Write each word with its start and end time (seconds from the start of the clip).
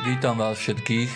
Vítam 0.00 0.40
vás 0.40 0.56
všetkých. 0.56 1.12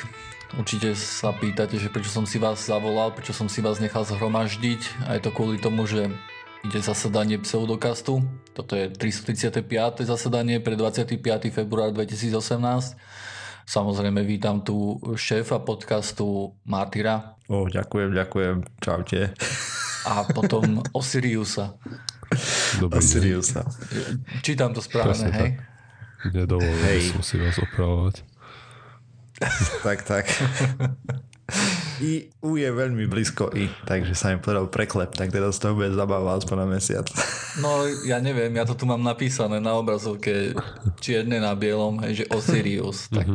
Určite 0.61 0.93
sa 0.93 1.33
pýtate, 1.33 1.81
že 1.81 1.89
prečo 1.89 2.13
som 2.13 2.29
si 2.29 2.37
vás 2.37 2.61
zavolal, 2.69 3.17
prečo 3.17 3.33
som 3.33 3.49
si 3.49 3.65
vás 3.65 3.81
nechal 3.81 4.05
zhromaždiť. 4.05 5.09
A 5.09 5.17
je 5.17 5.25
to 5.25 5.33
kvôli 5.33 5.57
tomu, 5.57 5.89
že 5.89 6.13
ide 6.61 6.81
zasadanie 6.85 7.41
pseudokastu. 7.41 8.21
Toto 8.53 8.77
je 8.77 8.93
335. 8.93 9.65
zasadanie 10.05 10.61
pre 10.61 10.77
25. 10.77 11.17
február 11.49 11.97
2018. 11.97 13.01
Samozrejme 13.65 14.21
vítam 14.21 14.61
tu 14.61 15.01
šéfa 15.17 15.65
podcastu 15.65 16.53
Martyra. 16.69 17.41
O, 17.49 17.65
ďakujem, 17.65 18.13
ďakujem. 18.13 18.57
Čaute. 18.85 19.33
A 20.05 20.29
potom 20.29 20.85
Osiriusa. 20.99 21.73
Dobrý 22.77 23.01
Osiriusa. 23.01 23.65
Čítam 24.45 24.77
to 24.77 24.85
správne, 24.85 25.09
Presne 25.09 25.33
hej? 25.33 25.51
Nedovolil 26.37 26.85
Hej. 26.85 27.17
som 27.17 27.21
si 27.21 27.37
vás 27.37 27.57
opravovať. 27.61 28.34
tak, 29.87 30.03
tak. 30.03 30.25
I 32.01 32.27
U 32.43 32.57
je 32.57 32.67
veľmi 32.73 33.07
blízko 33.07 33.53
I, 33.55 33.71
takže 33.87 34.17
sa 34.17 34.35
mi 34.35 34.43
povedal 34.43 34.67
preklep, 34.67 35.15
tak 35.15 35.31
teraz 35.31 35.61
to 35.63 35.77
bude 35.77 35.95
zabava 35.95 36.35
aspoň 36.35 36.57
na 36.65 36.67
mesiac. 36.67 37.07
No, 37.55 37.87
ja 38.03 38.19
neviem, 38.19 38.51
ja 38.51 38.67
to 38.67 38.75
tu 38.75 38.83
mám 38.83 38.99
napísané 38.99 39.63
na 39.63 39.79
obrazovke 39.79 40.59
čierne 40.99 41.39
na 41.39 41.55
bielom, 41.55 42.03
hej, 42.03 42.27
že 42.27 42.35
Osirius. 42.35 43.07
Tak 43.15 43.31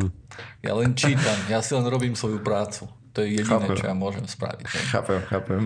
ja 0.59 0.75
len 0.75 0.91
čítam, 0.91 1.39
ja 1.47 1.63
si 1.63 1.71
len 1.71 1.87
robím 1.87 2.19
svoju 2.19 2.43
prácu. 2.43 2.91
To 3.15 3.23
je 3.23 3.39
jediné, 3.39 3.47
Chápem. 3.47 3.79
čo 3.79 3.87
ja 3.87 3.95
môžem 3.95 4.27
spraviť. 4.27 4.65
Hej. 4.67 4.83
chápem, 4.91 5.19
chápem. 5.31 5.61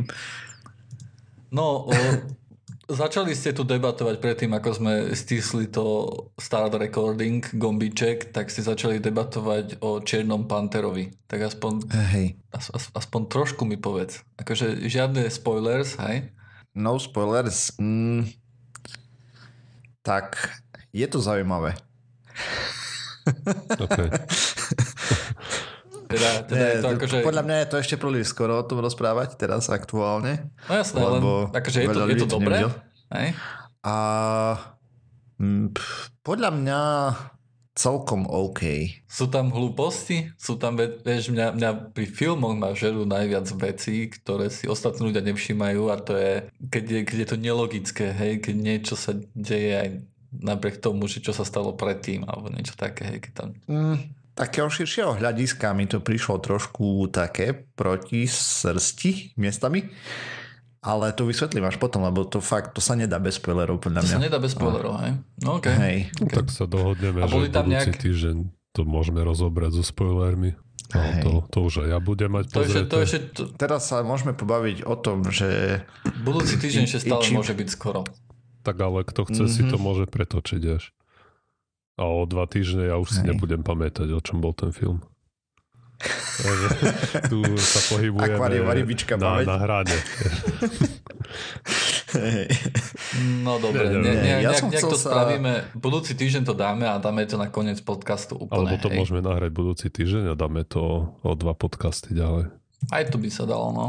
No, 1.50 1.90
o, 1.90 1.98
začali 2.90 3.32
ste 3.32 3.56
tu 3.56 3.64
debatovať 3.64 4.20
predtým, 4.20 4.52
ako 4.52 4.70
sme 4.76 4.94
stisli 5.16 5.72
to 5.72 6.12
start 6.36 6.76
recording, 6.76 7.44
gombiček, 7.56 8.36
tak 8.36 8.52
ste 8.52 8.66
začali 8.66 9.00
debatovať 9.00 9.80
o 9.80 10.04
Čiernom 10.04 10.48
Panterovi. 10.50 11.14
Tak 11.28 11.54
aspoň, 11.54 11.74
Hej. 12.12 12.36
as, 12.52 12.68
as, 12.76 12.92
aspoň 12.92 13.22
trošku 13.32 13.64
mi 13.64 13.80
povedz. 13.80 14.22
Akože 14.36 14.84
žiadne 14.88 15.28
spoilers, 15.32 15.96
hej? 16.04 16.30
No 16.76 17.00
spoilers. 17.00 17.72
Mm, 17.80 18.28
tak, 20.04 20.52
je 20.92 21.08
to 21.08 21.24
zaujímavé. 21.24 21.80
Okay. 23.80 24.12
Teda, 26.14 26.30
teda 26.46 26.58
Nie, 26.62 26.70
je 26.70 26.78
to 26.80 26.90
akože... 26.94 27.18
Podľa 27.26 27.44
mňa 27.44 27.56
je 27.58 27.68
to 27.68 27.76
ešte 27.82 27.96
príliš 27.98 28.30
skoro 28.30 28.62
o 28.62 28.64
tom 28.64 28.80
rozprávať 28.86 29.36
teraz 29.36 29.68
aktuálne. 29.74 30.54
No 30.70 30.74
jasné, 30.78 31.00
len 31.02 31.22
akože 31.50 31.80
je 31.82 31.90
to, 31.90 32.02
je 32.06 32.18
to 32.22 32.30
dobré? 32.30 32.58
Hej? 33.10 33.34
A 33.82 33.96
mm, 35.42 35.74
pff, 35.74 36.14
podľa 36.22 36.50
mňa 36.54 36.82
celkom 37.74 38.30
OK. 38.30 38.62
Sú 39.10 39.26
tam 39.34 39.50
hlúposti? 39.50 40.30
Sú 40.38 40.62
tam, 40.62 40.78
vieš, 40.78 41.34
mňa, 41.34 41.58
mňa 41.58 41.70
pri 41.92 42.06
filmoch 42.06 42.54
ma 42.54 42.78
žerú 42.78 43.04
najviac 43.10 43.50
vecí, 43.58 44.14
ktoré 44.14 44.54
si 44.54 44.70
ostatní 44.70 45.10
ľudia 45.10 45.26
nevšímajú 45.26 45.90
a 45.90 45.98
to 45.98 46.14
je, 46.14 46.34
keď 46.70 46.84
je, 46.86 47.00
keď 47.02 47.18
je 47.18 47.28
to 47.34 47.38
nelogické, 47.42 48.06
hej, 48.14 48.46
keď 48.46 48.56
niečo 48.56 48.94
sa 48.94 49.18
deje 49.34 49.74
aj 49.74 49.90
napriek 50.34 50.82
tomu, 50.82 51.10
že 51.10 51.22
čo 51.22 51.34
sa 51.34 51.46
stalo 51.46 51.74
predtým, 51.74 52.26
alebo 52.30 52.54
niečo 52.54 52.78
také, 52.78 53.10
hej, 53.10 53.20
keď 53.26 53.32
tam... 53.34 53.50
Mm, 53.66 53.98
takého 54.34 54.68
širšieho 54.68 55.16
hľadiska 55.16 55.72
mi 55.72 55.86
to 55.86 55.98
prišlo 55.98 56.38
trošku 56.38 56.86
také 57.08 57.54
proti 57.54 58.26
srsti 58.26 59.36
miestami. 59.36 59.90
Ale 60.80 61.10
to 61.10 61.24
vysvetlím 61.24 61.64
až 61.64 61.78
potom, 61.78 62.04
lebo 62.04 62.24
to 62.24 62.38
fakt, 62.38 62.76
to 62.76 62.82
sa 62.82 62.92
nedá 62.94 63.16
bez 63.16 63.40
spoilerov 63.40 63.80
podľa 63.80 64.00
To 64.00 64.06
mňa. 64.06 64.14
sa 64.14 64.20
nedá 64.22 64.36
bez 64.38 64.52
spoilerov, 64.52 65.00
hej? 65.00 65.16
No 65.40 65.56
okej. 65.56 65.76
Hej. 65.80 65.98
No, 66.20 66.28
tak 66.28 66.52
sa 66.52 66.66
dohodneme, 66.66 67.20
A 67.20 67.26
že 67.26 67.32
boli 67.32 67.48
tam 67.48 67.66
budúci 67.66 67.88
nejak- 67.88 68.02
týždeň 68.02 68.38
to 68.70 68.82
môžeme 68.84 69.22
rozobrať 69.22 69.72
so 69.72 69.84
spoilermi. 69.86 70.60
No, 70.92 71.00
Hej. 71.00 71.24
to, 71.24 71.32
to 71.48 71.58
už 71.64 71.74
aj 71.80 71.90
ja 71.90 72.00
budem 72.00 72.30
mať 72.32 72.46
To 72.50 72.60
ešte, 72.62 72.82
to 72.86 72.98
ešte, 73.00 73.20
to, 73.32 73.42
Teraz 73.56 73.88
sa 73.88 74.02
môžeme 74.02 74.30
pobaviť 74.32 74.84
o 74.84 74.94
tom, 74.94 75.24
že 75.26 75.82
budúci 76.20 76.60
týždeň 76.60 76.84
ešte 76.84 77.00
stále 77.02 77.24
čím- 77.24 77.40
môže 77.40 77.56
byť 77.56 77.70
skoro. 77.72 78.04
Tak 78.62 78.76
ale 78.76 79.02
kto 79.02 79.24
chce 79.24 79.44
si 79.48 79.62
Mhm. 79.62 79.70
to 79.70 79.78
môže 79.78 80.06
pretočiť 80.06 80.62
až. 80.70 80.92
A 81.94 82.04
o 82.04 82.26
dva 82.26 82.46
týždne 82.46 82.90
ja 82.90 82.98
už 82.98 83.10
si 83.10 83.22
Hej. 83.22 83.28
nebudem 83.30 83.62
pamätať, 83.62 84.10
o 84.10 84.20
čom 84.20 84.40
bol 84.40 84.52
ten 84.52 84.72
film. 84.72 85.02
Tu 87.30 87.38
sa 87.56 87.80
pohybujeme 87.88 88.34
Akváriová 88.34 88.74
rybička 88.74 89.14
na, 89.16 89.40
pamäť. 89.40 89.46
na 89.46 89.56
hrade. 89.58 89.96
No 93.40 93.58
dobre, 93.58 93.90
ne, 93.90 94.00
ne, 94.00 94.14
nie, 94.16 94.34
ja 94.36 94.50
nejak, 94.50 94.60
som 94.60 94.70
nejak 94.70 94.84
to 94.84 94.98
sa- 94.98 95.10
spravíme. 95.10 95.54
Budúci 95.76 96.14
týždeň 96.14 96.44
to 96.44 96.54
dáme 96.54 96.86
a 96.86 96.98
dáme 96.98 97.24
to 97.24 97.38
na 97.38 97.48
koniec 97.48 97.80
podcastu 97.80 98.36
úplne. 98.36 98.66
Alebo 98.66 98.76
to 98.78 98.90
hej. 98.90 98.98
môžeme 98.98 99.22
nahrať 99.22 99.52
budúci 99.52 99.88
týždeň 99.88 100.24
a 100.30 100.36
dáme 100.36 100.62
to 100.64 100.82
o 101.16 101.32
dva 101.34 101.54
podcasty 101.54 102.14
ďalej. 102.14 102.50
Aj 102.90 103.04
to 103.08 103.16
by 103.16 103.30
sa 103.30 103.46
dalo, 103.46 103.72
no. 103.72 103.88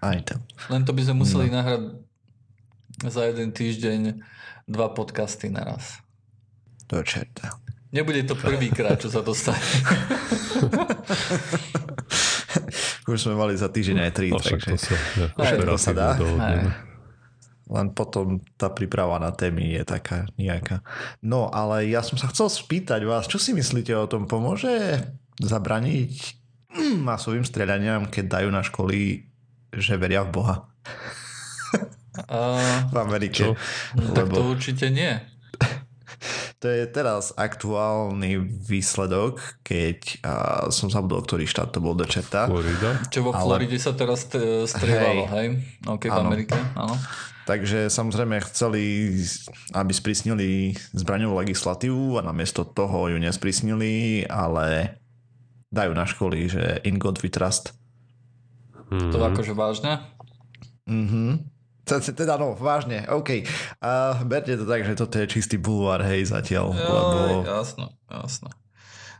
aj 0.00 0.18
to. 0.24 0.34
Len 0.66 0.82
to 0.82 0.90
by 0.90 1.02
sme 1.04 1.22
museli 1.22 1.46
No. 1.46 1.62
nahrať 1.62 1.82
za 3.06 3.22
jeden 3.24 3.48
týždeň 3.50 4.00
dva 4.66 4.90
podcasty 4.90 5.46
naraz. 5.46 6.00
Do 6.92 7.00
čerta. 7.00 7.56
Nebude 7.88 8.24
to 8.24 8.36
prvýkrát, 8.36 8.96
čo 8.96 9.08
sa 9.08 9.20
to 9.20 9.32
stane. 9.32 9.56
Už 13.08 13.18
sme 13.18 13.34
mali 13.34 13.56
za 13.56 13.68
týždeň 13.68 13.98
aj 14.08 14.12
tri, 14.12 14.28
No 14.30 14.40
takže 14.40 14.72
to 14.72 14.78
sa 14.78 14.94
ja, 15.18 15.26
Aj, 15.36 15.56
to 15.56 15.64
operatívne 15.64 15.80
sa 15.80 15.92
dá. 15.92 16.08
dohodneme. 16.16 16.70
len 17.72 17.88
potom 17.90 18.26
tá 18.60 18.68
príprava 18.68 19.16
na 19.16 19.32
témy 19.32 19.80
je 19.80 19.82
taká 19.84 20.28
nejaká. 20.36 20.84
No, 21.24 21.48
ale 21.48 21.88
ja 21.88 22.04
som 22.04 22.20
sa 22.20 22.28
chcel 22.28 22.52
spýtať 22.52 23.00
vás, 23.04 23.24
čo 23.24 23.40
si 23.40 23.56
myslíte 23.56 23.96
o 23.96 24.04
tom? 24.04 24.28
Pomôže 24.28 25.00
zabraniť 25.40 26.12
mm, 26.68 27.00
masovým 27.00 27.42
streľaniam, 27.42 28.12
keď 28.12 28.40
dajú 28.40 28.48
na 28.52 28.60
školy, 28.60 29.24
že 29.72 29.96
veria 29.96 30.22
v 30.22 30.32
Boha 30.32 30.56
Uh, 32.28 32.60
v 32.92 32.96
Amerike? 33.00 33.40
Čo? 33.40 33.56
no, 33.96 34.12
tak 34.12 34.28
to 34.28 34.44
Lebo 34.44 34.52
určite 34.52 34.92
nie. 34.92 35.16
To 36.62 36.70
je 36.70 36.86
teraz 36.86 37.34
aktuálny 37.34 38.38
výsledok, 38.38 39.36
keď 39.60 39.98
a 40.22 40.34
som 40.68 40.86
zabudol, 40.86 41.20
ktorý 41.20 41.42
štát 41.42 41.68
to 41.68 41.82
bol 41.82 41.92
do 41.92 42.06
čerta. 42.06 42.46
Florida. 42.46 43.02
Čo 43.08 43.26
vo 43.26 43.30
Ale- 43.32 43.58
Floride 43.58 43.76
sa 43.76 43.90
teraz 43.90 44.24
t- 44.24 44.38
strieľalo, 44.64 45.26
hej? 45.34 45.46
OK, 45.84 46.02
v 46.04 46.14
Áno. 46.14 46.22
Amerike, 46.24 46.54
áno. 46.72 46.94
Takže 47.42 47.90
samozrejme 47.90 48.38
chceli, 48.46 49.10
aby 49.74 49.90
sprísnili 49.90 50.48
zbraňovú 50.94 51.34
legislatívu 51.36 52.14
a 52.14 52.22
namiesto 52.22 52.62
toho 52.62 53.10
ju 53.10 53.18
nesprísnili, 53.18 54.22
ale 54.24 54.94
dajú 55.68 55.90
na 55.90 56.06
školy, 56.06 56.46
že 56.46 56.62
in 56.82 56.96
God 56.96 57.18
we 57.18 57.26
trust. 57.26 57.74
To 58.88 59.18
Mhm. 59.18 59.26
akože 59.26 59.52
vážne? 59.52 59.98
Mhm. 60.84 61.50
Teda 61.84 62.38
no, 62.38 62.54
vážne, 62.54 63.04
OK. 63.10 63.42
A 63.82 64.22
berte 64.22 64.54
to 64.54 64.64
tak, 64.64 64.86
že 64.86 64.94
toto 64.94 65.18
je 65.18 65.26
čistý 65.26 65.58
bulvár, 65.58 66.02
hej, 66.06 66.30
zatiaľ, 66.30 66.70
lebo 66.72 66.94
Joj, 66.94 67.34
jasno, 67.42 67.86
jasno. 68.06 68.48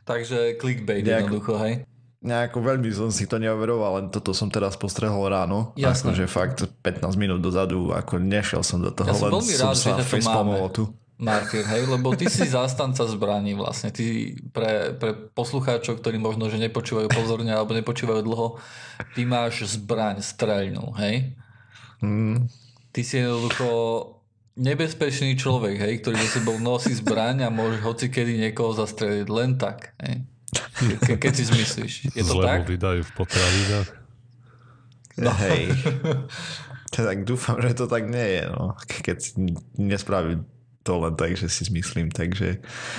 Takže 0.03 0.59
clickbait 0.59 1.03
Nejak- 1.03 1.27
jednoducho, 1.31 1.59
hej? 1.59 1.75
nejako 2.23 2.63
veľmi 2.63 2.87
som 2.95 3.11
si 3.11 3.27
to 3.27 3.37
neoveroval, 3.43 3.99
len 3.99 4.07
toto 4.15 4.31
som 4.31 4.47
teraz 4.47 4.79
postrehol 4.79 5.27
ráno. 5.27 5.75
Jasné. 5.75 6.15
Akože 6.15 6.27
fakt 6.31 6.59
15 6.87 7.19
minút 7.19 7.43
dozadu, 7.43 7.91
ako 7.91 8.23
nešiel 8.23 8.63
som 8.63 8.79
do 8.79 8.95
toho, 8.95 9.11
Ja 9.11 9.15
som 9.19 9.27
len 9.29 9.43
veľmi 9.43 9.55
som 9.59 9.69
rád, 9.69 9.75
že 9.75 9.83
sa 9.83 9.93
facepalmoval 9.99 10.71
máme. 10.71 10.77
tu. 10.79 10.85
Martyr, 11.23 11.63
hej, 11.63 11.87
lebo 11.87 12.19
ty 12.19 12.27
si 12.27 12.47
zástanca 12.57 13.07
zbraní 13.07 13.55
vlastne. 13.55 13.91
Ty 13.95 14.35
pre, 14.55 14.95
pre 14.99 15.11
poslucháčov, 15.35 15.99
ktorí 16.03 16.19
možno, 16.19 16.47
že 16.51 16.59
nepočúvajú 16.63 17.11
pozorne 17.11 17.51
alebo 17.55 17.75
nepočúvajú 17.75 18.23
dlho, 18.23 18.59
ty 19.15 19.27
máš 19.27 19.79
zbraň 19.79 20.23
streľnú, 20.23 20.95
hej? 20.99 21.35
Mm, 22.03 22.51
Ty 22.91 23.01
si 23.01 23.15
jednoducho 23.17 23.69
nebezpečný 24.55 25.33
človek, 25.35 25.81
hej, 25.81 25.95
ktorý 25.99 26.19
za 26.19 26.37
sebou 26.37 26.59
nosí 26.59 26.93
zbraň 26.93 27.43
a 27.43 27.49
môže 27.49 27.81
hoci 27.81 28.07
kedy 28.07 28.37
niekoho 28.39 28.75
zastreliť 28.75 29.27
len 29.27 29.57
tak, 29.57 29.97
hej? 29.99 30.29
Ke, 31.01 31.17
keď 31.17 31.33
si 31.33 31.45
zmyslíš. 31.47 31.93
Je 32.11 32.21
to 32.21 32.37
Zle 32.37 32.45
tak? 32.45 32.69
vydajú 32.69 33.01
v 33.01 33.13
potravinách. 33.15 33.89
no. 35.17 35.33
Hej. 35.41 35.73
tak 36.91 37.25
dúfam, 37.25 37.57
že 37.59 37.73
to 37.73 37.87
tak 37.87 38.05
nie 38.05 38.29
je, 38.35 38.43
no. 38.47 38.77
Ke- 38.83 39.01
Keď 39.03 39.17
si 39.17 39.31
nespravím 39.79 40.45
to 40.83 40.99
len 40.99 41.15
tak, 41.15 41.33
že 41.33 41.47
si 41.47 41.65
zmyslím, 41.65 42.11
takže 42.11 42.59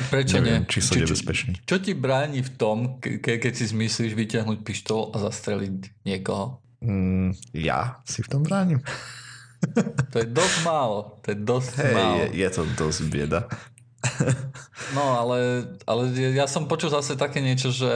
Prečo 0.09 0.39
neviem, 0.39 0.63
nie? 0.63 0.71
či 0.71 0.79
som 0.79 0.95
Čo- 0.95 0.95
čo- 0.95 1.05
nebezpečný. 1.05 1.53
Čo 1.61 1.77
ti 1.77 1.91
bráni 1.93 2.39
v 2.39 2.51
tom, 2.51 2.77
ke, 2.97 3.19
keď 3.19 3.53
si 3.53 3.67
zmyslíš 3.67 4.15
vyťahnuť 4.15 4.63
pištol 4.63 5.11
a 5.11 5.19
zastreliť 5.21 6.01
niekoho? 6.01 6.62
Mm, 6.83 7.31
ja 7.55 8.03
si 8.03 8.19
v 8.19 8.29
tom 8.29 8.43
bránim. 8.43 8.83
To 10.11 10.19
je 10.19 10.27
dosť 10.27 10.57
málo. 10.67 11.23
To 11.23 11.31
je 11.31 11.37
dosť 11.39 11.71
Hej, 11.79 11.93
málo. 11.95 12.15
je, 12.19 12.25
je 12.35 12.47
to 12.51 12.61
dosť 12.75 12.99
bieda. 13.07 13.47
No, 14.91 15.23
ale, 15.23 15.71
ale 15.87 16.11
ja 16.35 16.51
som 16.51 16.67
počul 16.67 16.91
zase 16.91 17.15
také 17.15 17.39
niečo, 17.39 17.71
že 17.71 17.87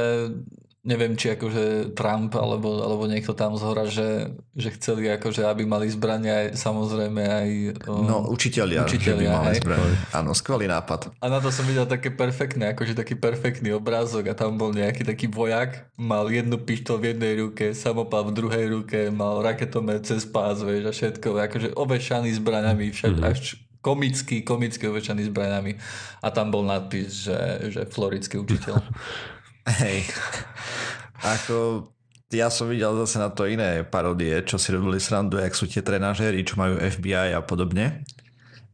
neviem, 0.88 1.20
či 1.20 1.36
akože 1.36 1.92
Trump 1.92 2.32
alebo, 2.40 2.80
alebo 2.80 3.04
niekto 3.12 3.36
tam 3.36 3.60
zhora, 3.60 3.92
že, 3.92 4.32
že 4.56 4.72
chceli 4.80 5.12
akože, 5.12 5.44
aby 5.44 5.68
mali 5.68 5.92
zbrania 5.92 6.48
aj 6.48 6.56
samozrejme 6.56 7.22
aj... 7.28 7.50
Um, 7.92 8.08
no, 8.08 8.18
učiteľia, 8.32 8.88
učiteľia 8.88 9.28
že 9.28 9.36
by 9.36 9.44
mali 9.44 9.60
zbrania. 9.60 9.96
Áno, 10.16 10.32
skvelý 10.32 10.72
nápad. 10.72 11.12
A 11.20 11.28
na 11.28 11.44
to 11.44 11.52
som 11.52 11.68
videl 11.68 11.84
také 11.84 12.08
perfektné, 12.08 12.72
akože 12.72 12.96
taký 12.96 13.20
perfektný 13.20 13.76
obrázok 13.76 14.32
a 14.32 14.34
tam 14.34 14.56
bol 14.56 14.72
nejaký 14.72 15.04
taký 15.04 15.28
vojak, 15.28 15.92
mal 16.00 16.32
jednu 16.32 16.56
pištol 16.56 17.04
v 17.04 17.12
jednej 17.12 17.34
ruke, 17.44 17.76
samopal 17.76 18.32
v 18.32 18.36
druhej 18.40 18.66
ruke, 18.72 19.12
mal 19.12 19.44
raketomet 19.44 20.08
cez 20.08 20.24
pás, 20.24 20.64
vieš, 20.64 20.88
a 20.88 20.92
všetko, 20.96 21.36
akože 21.36 21.70
obešaný 21.76 22.32
zbraniami, 22.40 22.96
však 22.96 23.12
mm-hmm. 23.12 23.28
až 23.28 23.60
komický, 23.84 24.42
komicky 24.42 24.88
obešaný 24.88 25.28
zbraniami 25.28 25.76
a 26.24 26.28
tam 26.32 26.52
bol 26.52 26.64
nadpis, 26.64 27.28
že, 27.28 27.40
že 27.72 27.82
floridský 27.88 28.40
učiteľ. 28.40 28.80
Hej. 29.68 30.08
Ako 31.20 31.90
ja 32.32 32.52
som 32.52 32.68
videl 32.68 32.92
zase 33.04 33.24
na 33.24 33.32
to 33.32 33.48
iné 33.48 33.88
parodie, 33.88 34.44
čo 34.44 34.60
si 34.60 34.76
robili 34.76 35.00
srandu, 35.00 35.40
jak 35.40 35.56
sú 35.56 35.68
tie 35.68 35.80
trenažéri, 35.80 36.44
čo 36.44 36.60
majú 36.60 36.76
FBI 36.76 37.36
a 37.36 37.40
podobne. 37.44 38.04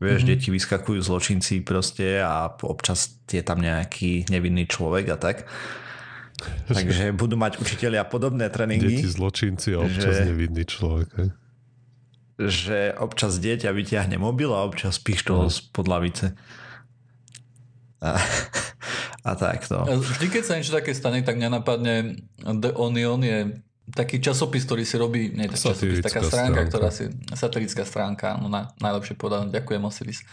Vieš, 0.02 0.26
mm-hmm. 0.26 0.32
deti 0.36 0.48
vyskakujú 0.50 1.00
zločinci 1.00 1.62
proste 1.62 2.20
a 2.20 2.50
občas 2.50 3.24
je 3.30 3.40
tam 3.46 3.62
nejaký 3.62 4.28
nevinný 4.28 4.66
človek 4.66 5.06
a 5.14 5.18
tak. 5.22 5.46
Takže 6.68 7.16
budú 7.16 7.40
mať 7.40 7.62
učiteľia 7.62 8.04
podobné 8.10 8.50
tréningy. 8.50 9.00
Deti 9.00 9.08
zločinci 9.08 9.78
a 9.78 9.86
občas 9.86 10.26
že, 10.26 10.28
nevinný 10.28 10.64
človek. 10.68 11.10
Hej. 11.16 11.30
Že 12.42 12.80
občas 13.00 13.38
dieťa 13.38 13.70
vyťahne 13.70 14.18
mobil 14.18 14.50
a 14.52 14.66
občas 14.66 14.98
pištol 15.00 15.48
no. 15.48 15.54
spod 15.54 15.86
lavice. 15.88 16.36
A, 18.04 18.18
a 19.24 19.32
tak 19.40 19.64
to. 19.64 19.80
Vždy, 19.88 20.28
keď 20.28 20.44
sa 20.44 20.54
niečo 20.60 20.76
také 20.76 20.92
stane, 20.92 21.24
tak 21.24 21.40
mňa 21.40 21.50
napadne 21.64 22.20
The 22.44 22.76
Onion 22.76 23.24
je 23.24 23.56
taký 23.92 24.24
časopis, 24.24 24.64
ktorý 24.64 24.84
si 24.88 24.96
robí, 24.96 25.32
nie 25.32 25.52
tak 25.52 25.60
časopis, 25.60 26.00
taká 26.00 26.24
stránka, 26.24 26.28
stránka, 26.28 26.62
ktorá 26.72 26.90
si, 26.92 27.12
satirická 27.36 27.84
stránka, 27.84 28.40
no 28.40 28.48
na, 28.48 28.72
najlepšie 28.80 29.20
povedané, 29.20 29.52
ďakujem 29.52 29.84
Osiris. 29.84 30.24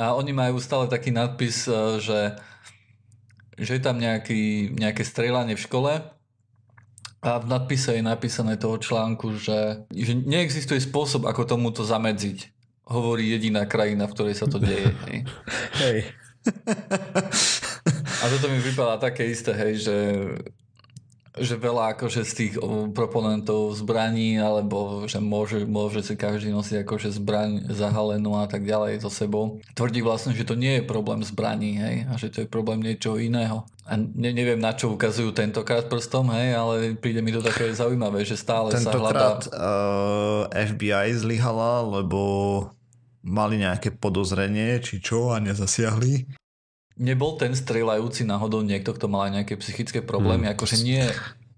A 0.00 0.16
oni 0.16 0.32
majú 0.32 0.56
stále 0.60 0.88
taký 0.88 1.12
nadpis, 1.12 1.68
e, 1.68 2.00
že, 2.00 2.20
že 3.60 3.70
je 3.76 3.82
tam 3.84 4.00
nejaký, 4.00 4.72
nejaké 4.76 5.04
strelanie 5.04 5.56
v 5.56 5.64
škole 5.64 5.92
a 7.20 7.30
v 7.40 7.46
nadpise 7.48 7.96
je 7.96 8.04
napísané 8.04 8.56
toho 8.56 8.80
článku, 8.80 9.36
že, 9.36 9.84
že 9.92 10.12
neexistuje 10.16 10.80
spôsob, 10.80 11.28
ako 11.28 11.44
tomuto 11.44 11.84
zamedziť. 11.84 12.52
Hovorí 12.86 13.28
jediná 13.28 13.66
krajina, 13.68 14.08
v 14.08 14.14
ktorej 14.14 14.36
sa 14.40 14.46
to 14.46 14.56
deje. 14.62 14.94
Hej. 15.80 15.98
A 18.26 18.30
toto 18.34 18.50
mi 18.50 18.58
vypadá 18.58 18.98
také 18.98 19.30
isté, 19.30 19.54
hej, 19.54 19.86
že 19.86 19.96
že 21.36 21.60
veľa 21.60 21.92
akože 21.92 22.24
z 22.24 22.32
tých 22.32 22.52
proponentov 22.96 23.76
zbraní, 23.76 24.40
alebo 24.40 25.04
že 25.04 25.20
môže, 25.20 25.68
môže 25.68 26.00
si 26.00 26.16
každý 26.16 26.48
nosiť 26.48 26.80
akože 26.80 27.12
zbraň 27.12 27.68
zahalenú 27.76 28.40
a 28.40 28.48
tak 28.48 28.64
ďalej 28.64 29.04
so 29.04 29.12
sebou. 29.12 29.60
Tvrdí 29.76 30.00
vlastne, 30.00 30.32
že 30.32 30.48
to 30.48 30.56
nie 30.56 30.80
je 30.80 30.88
problém 30.88 31.20
zbraní, 31.20 31.76
hej, 31.76 31.96
a 32.08 32.16
že 32.16 32.32
to 32.32 32.40
je 32.40 32.48
problém 32.48 32.80
niečoho 32.80 33.20
iného. 33.20 33.68
A 33.84 34.00
ne, 34.00 34.32
neviem, 34.32 34.56
na 34.56 34.72
čo 34.72 34.96
ukazujú 34.96 35.36
tentokrát 35.36 35.84
prstom, 35.92 36.32
hej, 36.32 36.56
ale 36.56 36.74
príde 36.96 37.20
mi 37.20 37.36
to 37.36 37.44
také 37.44 37.68
zaujímavé, 37.68 38.24
že 38.24 38.40
stále 38.40 38.72
tentokrát, 38.72 39.44
sa 39.44 39.52
hľadá... 39.52 40.48
Uh, 40.48 40.72
FBI 40.72 41.12
zlyhala, 41.20 41.84
lebo 42.00 42.20
mali 43.20 43.60
nejaké 43.60 43.92
podozrenie, 43.92 44.80
či 44.80 45.04
čo 45.04 45.36
a 45.36 45.38
nezasiahli. 45.38 46.45
Nebol 46.96 47.36
ten 47.36 47.52
strelajúci 47.52 48.24
náhodou 48.24 48.64
niekto, 48.64 48.96
kto 48.96 49.06
mal 49.06 49.28
aj 49.28 49.42
nejaké 49.42 49.54
psychické 49.60 50.00
problémy? 50.00 50.48
Hmm. 50.48 50.54
Akože 50.56 50.80
nie... 50.80 51.04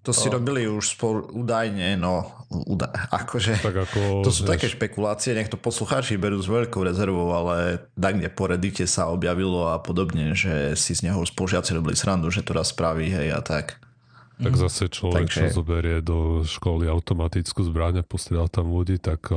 To 0.07 0.15
si 0.15 0.31
o... 0.31 0.35
robili 0.35 0.65
už 0.65 0.97
spolu 0.97 1.27
údajne, 1.37 1.99
no 2.01 2.39
údaj, 2.49 2.89
akože 3.13 3.61
tak 3.61 3.77
ako, 3.77 4.25
to 4.25 4.31
sú 4.33 4.47
vieš... 4.47 4.53
také 4.57 4.67
špekulácie, 4.73 5.37
nech 5.37 5.53
to 5.53 5.61
poslucháči 5.61 6.17
berú 6.17 6.41
s 6.41 6.49
veľkou 6.49 6.81
rezervou, 6.81 7.29
ale 7.35 7.85
tak 7.93 8.17
kde 8.17 8.33
po 8.33 8.49
Reddite 8.49 8.89
sa 8.89 9.13
objavilo 9.13 9.69
a 9.69 9.77
podobne, 9.83 10.33
že 10.33 10.73
si 10.81 10.97
z 10.97 11.13
neho 11.13 11.21
spolužiaci 11.21 11.77
robili 11.77 11.99
srandu, 11.99 12.33
že 12.33 12.41
to 12.41 12.57
raz 12.57 12.73
spraví, 12.73 13.11
hej 13.11 13.37
a 13.37 13.45
tak. 13.45 13.77
Tak 14.39 14.55
mhm. 14.55 14.61
zase 14.65 14.89
človek, 14.89 15.29
Takže... 15.29 15.53
čo 15.53 15.61
zoberie 15.61 15.99
do 16.01 16.47
školy 16.47 16.87
automatickú 16.87 17.67
zbraň 17.67 18.01
a 18.01 18.05
postrieľa 18.07 18.49
tam 18.49 18.71
ľudí, 18.71 19.03
tak 19.03 19.29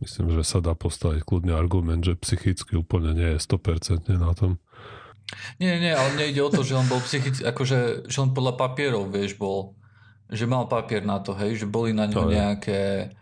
myslím, 0.00 0.32
že 0.32 0.42
sa 0.46 0.62
dá 0.62 0.72
postaviť 0.72 1.26
kľudne 1.26 1.52
argument, 1.52 2.00
že 2.06 2.16
psychicky 2.16 2.78
úplne 2.78 3.12
nie 3.12 3.36
je 3.36 3.38
100% 3.42 4.06
na 4.16 4.32
tom. 4.38 4.62
Nie, 5.62 5.78
nie, 5.78 5.92
ale 5.94 6.14
mne 6.16 6.24
ide 6.30 6.42
o 6.42 6.50
to, 6.50 6.66
že 6.66 6.74
on 6.74 6.86
bol 6.90 6.98
psychicky, 7.02 7.42
akože, 7.44 8.10
že 8.10 8.18
on 8.18 8.34
podľa 8.34 8.58
papierov, 8.58 9.12
vieš, 9.12 9.38
bol, 9.38 9.78
že 10.30 10.46
mal 10.46 10.66
papier 10.66 11.02
na 11.06 11.22
to, 11.22 11.34
hej, 11.34 11.62
že 11.62 11.66
boli 11.66 11.94
na 11.94 12.06
ňom 12.10 12.30
nejaké, 12.30 13.14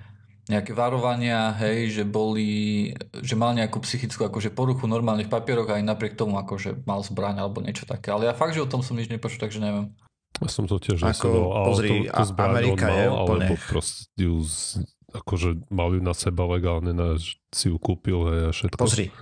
nejaké 0.48 0.72
varovania, 0.72 1.52
hej, 1.60 1.92
že 1.92 2.04
boli, 2.08 2.92
že 3.20 3.36
mal 3.36 3.52
nejakú 3.52 3.80
psychickú 3.84 4.24
akože 4.28 4.52
poruchu 4.52 4.88
normálne 4.88 5.28
v 5.28 5.32
papieroch 5.32 5.68
aj 5.68 5.84
napriek 5.84 6.16
tomu 6.16 6.40
akože 6.40 6.84
mal 6.88 7.04
zbraň 7.04 7.44
alebo 7.44 7.60
niečo 7.60 7.84
také. 7.84 8.08
Ale 8.08 8.28
ja 8.28 8.34
fakt, 8.36 8.56
že 8.56 8.64
o 8.64 8.70
tom 8.70 8.80
som 8.80 8.96
nič 8.96 9.12
nepočul, 9.12 9.40
takže 9.40 9.60
neviem. 9.60 9.92
Ja 10.38 10.48
som 10.48 10.70
to 10.70 10.78
tiež 10.78 11.02
Ako, 11.02 11.28
pozri, 11.66 12.08
to, 12.08 12.14
to 12.14 12.24
zbraň 12.32 12.48
Amerika 12.54 12.86
on 12.86 12.92
mal, 12.92 12.96
je 12.96 13.08
úplne... 13.08 13.44
alebo 13.44 13.54
proste 13.68 14.20
ju 14.20 14.36
z, 14.46 14.86
akože 15.12 15.48
mal 15.68 15.90
ju 15.92 16.00
na 16.00 16.14
seba 16.14 16.44
legálne, 16.46 16.92
na, 16.94 17.18
si 17.52 17.66
ju 17.68 17.76
kúpil 17.76 18.18
hej, 18.32 18.40
a 18.46 18.50
všetko. 18.54 18.78
Pozri, 18.78 19.12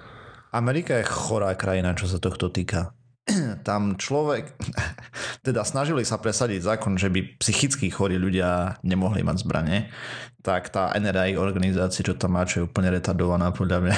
Amerika 0.56 0.96
je 0.96 1.04
chorá 1.04 1.52
krajina, 1.52 1.92
čo 1.92 2.08
sa 2.08 2.16
tohto 2.16 2.48
týka. 2.48 2.96
Tam 3.68 4.00
človek, 4.00 4.56
teda 5.46 5.60
snažili 5.68 6.06
sa 6.08 6.16
presadiť 6.16 6.64
zákon, 6.64 6.96
že 6.96 7.12
by 7.12 7.36
psychicky 7.36 7.92
chorí 7.92 8.16
ľudia 8.16 8.80
nemohli 8.80 9.20
mať 9.20 9.36
zbranie, 9.44 9.92
tak 10.40 10.70
tá 10.70 10.94
NRA 10.94 11.34
organizácia, 11.42 12.06
čo 12.06 12.14
tam 12.14 12.38
má, 12.38 12.46
čo 12.46 12.62
je 12.62 12.66
úplne 12.70 12.94
retardovaná 12.94 13.50
podľa 13.50 13.78
mňa. 13.82 13.96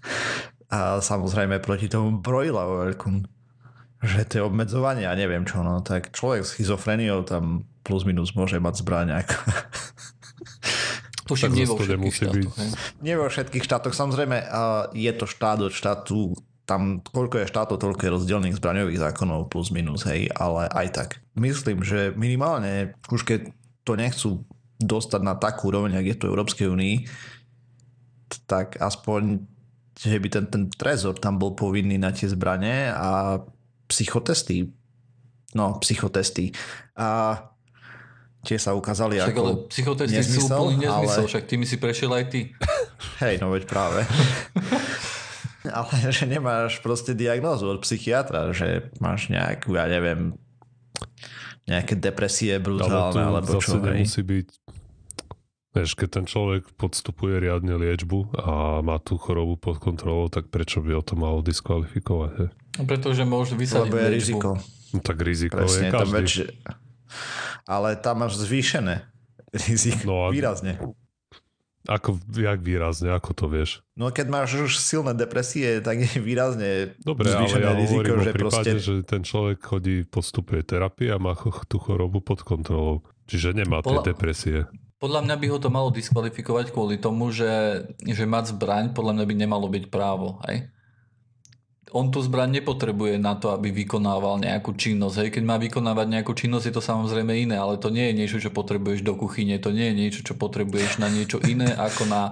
A 0.76 1.04
samozrejme 1.04 1.60
proti 1.60 1.86
tomu 1.86 2.16
brojila 2.16 2.64
vo 2.64 2.80
veľkom. 2.88 3.28
Že 4.00 4.20
to 4.24 4.32
je 4.40 4.42
obmedzovanie 4.42 5.04
a 5.04 5.16
neviem 5.16 5.44
čo, 5.44 5.60
no 5.64 5.80
tak 5.80 6.12
človek 6.12 6.44
s 6.44 6.52
schizofreniou 6.52 7.24
tam 7.24 7.64
plus 7.84 8.02
minus 8.04 8.34
môže 8.34 8.58
mať 8.58 8.82
zbraň. 8.82 9.08
Tuším, 11.26 11.52
nie 11.52 11.66
vo 11.66 11.76
všetkých 11.76 12.14
štátoch. 12.14 12.54
Byť... 12.54 13.02
Nie 13.02 13.14
vo 13.18 13.26
všetkých 13.26 13.64
štátoch. 13.66 13.94
Samozrejme, 13.94 14.36
je 14.94 15.12
to 15.12 15.26
štát 15.26 15.58
od 15.60 15.74
štátu 15.74 16.38
tam 16.66 16.98
koľko 16.98 17.46
je 17.46 17.50
štátov, 17.50 17.78
toľko 17.78 18.02
je 18.02 18.14
rozdielných 18.18 18.58
zbraňových 18.58 18.98
zákonov 18.98 19.46
plus 19.48 19.70
minus, 19.70 20.02
hej, 20.02 20.26
ale 20.34 20.66
aj 20.66 20.86
tak. 20.90 21.08
Myslím, 21.38 21.86
že 21.86 22.10
minimálne, 22.18 22.98
už 23.06 23.22
keď 23.22 23.54
to 23.86 23.94
nechcú 23.94 24.42
dostať 24.82 25.22
na 25.22 25.38
takú 25.38 25.70
úroveň, 25.70 25.94
ak 25.94 26.06
je 26.10 26.16
to 26.18 26.26
v 26.26 26.32
Európskej 26.34 26.66
únii, 26.66 26.96
tak 28.50 28.82
aspoň, 28.82 29.46
že 29.94 30.18
by 30.18 30.28
ten, 30.28 30.44
ten 30.50 30.62
trezor 30.74 31.14
tam 31.22 31.38
bol 31.38 31.54
povinný 31.54 32.02
na 32.02 32.10
tie 32.10 32.26
zbranie 32.26 32.90
a 32.90 33.40
psychotesty. 33.86 34.66
No, 35.54 35.78
psychotesty. 35.78 36.50
A 36.98 37.38
tie 38.46 38.58
sa 38.62 38.78
ukázali 38.78 39.18
však, 39.18 39.34
ako 39.34 39.40
ale 39.42 39.52
psychotesty 39.66 40.22
nezmysel, 40.22 40.46
sú 40.46 40.54
úplný 40.54 40.86
nezmysel, 40.86 41.24
ale... 41.26 41.30
však 41.34 41.44
tými 41.50 41.66
si 41.66 41.76
prešiel 41.82 42.10
aj 42.14 42.24
ty. 42.30 42.40
Hej, 43.26 43.42
no 43.42 43.50
veď 43.50 43.66
práve. 43.66 44.06
ale 45.82 45.92
že 46.14 46.24
nemáš 46.30 46.78
proste 46.78 47.18
diagnózu 47.18 47.66
od 47.66 47.82
psychiatra, 47.82 48.54
že 48.54 48.94
máš 49.02 49.26
nejakú, 49.26 49.74
ja 49.74 49.90
neviem, 49.90 50.38
nejaké 51.66 51.98
depresie 51.98 52.54
brutálne, 52.62 53.18
ale 53.18 53.42
alebo 53.42 53.58
čo. 53.58 53.82
Ale 53.82 54.06
nemusí 54.06 54.22
byť 54.22 54.48
Vieš, 55.76 55.92
keď 55.92 56.08
ten 56.08 56.24
človek 56.24 56.72
podstupuje 56.80 57.36
riadne 57.36 57.76
liečbu 57.76 58.32
a 58.32 58.80
má 58.80 58.96
tú 58.96 59.20
chorobu 59.20 59.60
pod 59.60 59.76
kontrolou, 59.76 60.32
tak 60.32 60.48
prečo 60.48 60.80
by 60.80 60.96
o 60.96 61.04
to 61.04 61.20
mal 61.20 61.44
diskvalifikovať? 61.44 62.30
He? 62.40 62.46
No, 62.80 62.82
pretože 62.88 63.28
môže 63.28 63.60
vysadiť 63.60 63.92
Lebo 63.92 64.00
je 64.00 64.08
liečbu. 64.08 64.16
riziko. 64.16 64.50
No, 64.96 64.98
tak 65.04 65.20
riziko 65.20 65.60
Presne, 65.60 65.76
je 65.76 65.92
každý. 65.92 66.14
Väč 66.16 66.32
ale 67.66 67.98
tam 67.98 68.24
máš 68.24 68.38
zvýšené 68.40 69.04
riziko. 69.66 70.04
No 70.06 70.16
a 70.26 70.28
výrazne. 70.30 70.78
Ako, 71.86 72.18
jak 72.34 72.66
výrazne, 72.66 73.14
ako 73.14 73.30
to 73.30 73.46
vieš? 73.46 73.70
No 73.94 74.10
keď 74.10 74.26
máš 74.26 74.58
už 74.58 74.82
silné 74.82 75.14
depresie, 75.14 75.78
tak 75.78 76.02
je 76.02 76.18
výrazne 76.18 76.98
Dobre, 76.98 77.30
zvýšené 77.30 77.62
ale 77.62 77.78
ja 77.78 77.78
riziko, 77.78 78.12
že 78.18 78.30
prípade, 78.34 78.70
proste... 78.74 78.82
že 78.82 78.92
ten 79.06 79.22
človek 79.22 79.58
chodí, 79.62 80.02
podstupuje 80.02 80.66
terapii 80.66 81.14
a 81.14 81.22
má 81.22 81.38
tú 81.70 81.78
chorobu 81.78 82.18
pod 82.18 82.42
kontrolou. 82.42 83.06
Čiže 83.30 83.54
nemá 83.54 83.86
Podľa... 83.86 84.02
tie 84.02 84.10
depresie. 84.10 84.58
Podľa 84.98 85.28
mňa 85.28 85.36
by 85.38 85.46
ho 85.46 85.58
to 85.62 85.70
malo 85.70 85.88
diskvalifikovať 85.94 86.74
kvôli 86.74 86.98
tomu, 86.98 87.30
že, 87.30 87.84
že 88.02 88.24
mať 88.26 88.56
zbraň 88.56 88.90
podľa 88.90 89.22
mňa 89.22 89.24
by 89.28 89.34
nemalo 89.38 89.66
byť 89.70 89.84
právo. 89.86 90.42
Hej? 90.48 90.66
On 91.94 92.10
tú 92.10 92.18
zbraň 92.18 92.60
nepotrebuje 92.62 93.22
na 93.22 93.38
to, 93.38 93.54
aby 93.54 93.70
vykonával 93.70 94.42
nejakú 94.42 94.74
činnosť. 94.74 95.16
Hej, 95.22 95.30
keď 95.38 95.42
má 95.46 95.56
vykonávať 95.58 96.06
nejakú 96.18 96.34
činnosť, 96.34 96.64
je 96.66 96.74
to 96.74 96.82
samozrejme 96.82 97.30
iné, 97.30 97.56
ale 97.56 97.78
to 97.78 97.94
nie 97.94 98.10
je 98.10 98.18
niečo, 98.18 98.38
čo 98.42 98.50
potrebuješ 98.50 99.06
do 99.06 99.14
kuchyne, 99.14 99.56
to 99.62 99.70
nie 99.70 99.90
je 99.90 99.94
niečo, 99.94 100.20
čo 100.26 100.34
potrebuješ 100.34 100.98
na 100.98 101.06
niečo 101.06 101.38
iné, 101.46 101.70
ako 101.78 102.10
na 102.10 102.22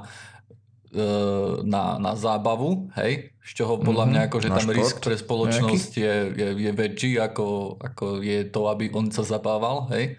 na, 1.66 1.98
na 1.98 2.12
zábavu, 2.14 2.86
hej, 2.94 3.34
z 3.42 3.50
čoho 3.58 3.82
podľa 3.82 4.06
mňa 4.06 4.20
akože 4.30 4.48
tam 4.54 4.62
šport? 4.62 4.78
risk 4.78 4.96
pre 5.02 5.16
spoločnosť 5.18 5.90
je, 5.98 6.14
je, 6.38 6.48
je 6.54 6.70
väčší 6.70 7.18
ako, 7.18 7.76
ako 7.82 8.22
je 8.22 8.46
to, 8.46 8.70
aby 8.70 8.94
on 8.94 9.10
sa 9.10 9.26
zabával, 9.26 9.90
hej. 9.90 10.14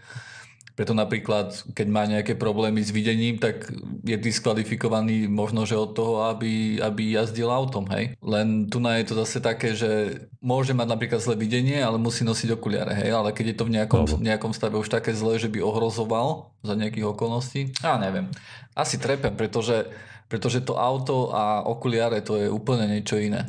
Preto 0.75 0.91
napríklad, 0.91 1.55
keď 1.71 1.87
má 1.87 2.03
nejaké 2.03 2.35
problémy 2.35 2.83
s 2.83 2.91
videním, 2.91 3.39
tak 3.39 3.71
je 4.03 4.19
diskvalifikovaný 4.19 5.31
možno, 5.31 5.63
že 5.63 5.79
od 5.79 5.95
toho, 5.95 6.27
aby, 6.27 6.83
aby 6.83 7.15
jazdil 7.15 7.47
autom, 7.47 7.87
hej. 7.95 8.19
Len 8.19 8.67
tu 8.67 8.83
na 8.83 8.99
je 8.99 9.07
to 9.07 9.15
zase 9.23 9.39
také, 9.39 9.71
že 9.71 10.21
môže 10.43 10.75
mať 10.75 10.87
napríklad 10.91 11.23
zlé 11.23 11.39
videnie, 11.39 11.79
ale 11.79 11.95
musí 11.95 12.27
nosiť 12.27 12.59
okuliare, 12.59 12.91
hej. 12.91 13.15
Ale 13.15 13.31
keď 13.31 13.55
je 13.55 13.57
to 13.57 13.67
v 13.71 13.73
nejakom, 13.79 14.03
no. 14.03 14.19
nejakom 14.19 14.51
stave 14.51 14.75
už 14.75 14.91
také 14.91 15.15
zlé, 15.15 15.39
že 15.39 15.47
by 15.47 15.63
ohrozoval 15.63 16.51
za 16.59 16.75
nejakých 16.75 17.07
okolností, 17.07 17.71
ja 17.79 17.95
neviem. 17.95 18.27
Asi 18.75 18.99
trepem, 18.99 19.31
pretože, 19.39 19.87
pretože 20.27 20.59
to 20.59 20.75
auto 20.75 21.31
a 21.31 21.63
okuliare 21.63 22.19
to 22.19 22.35
je 22.35 22.51
úplne 22.51 22.91
niečo 22.91 23.15
iné 23.15 23.47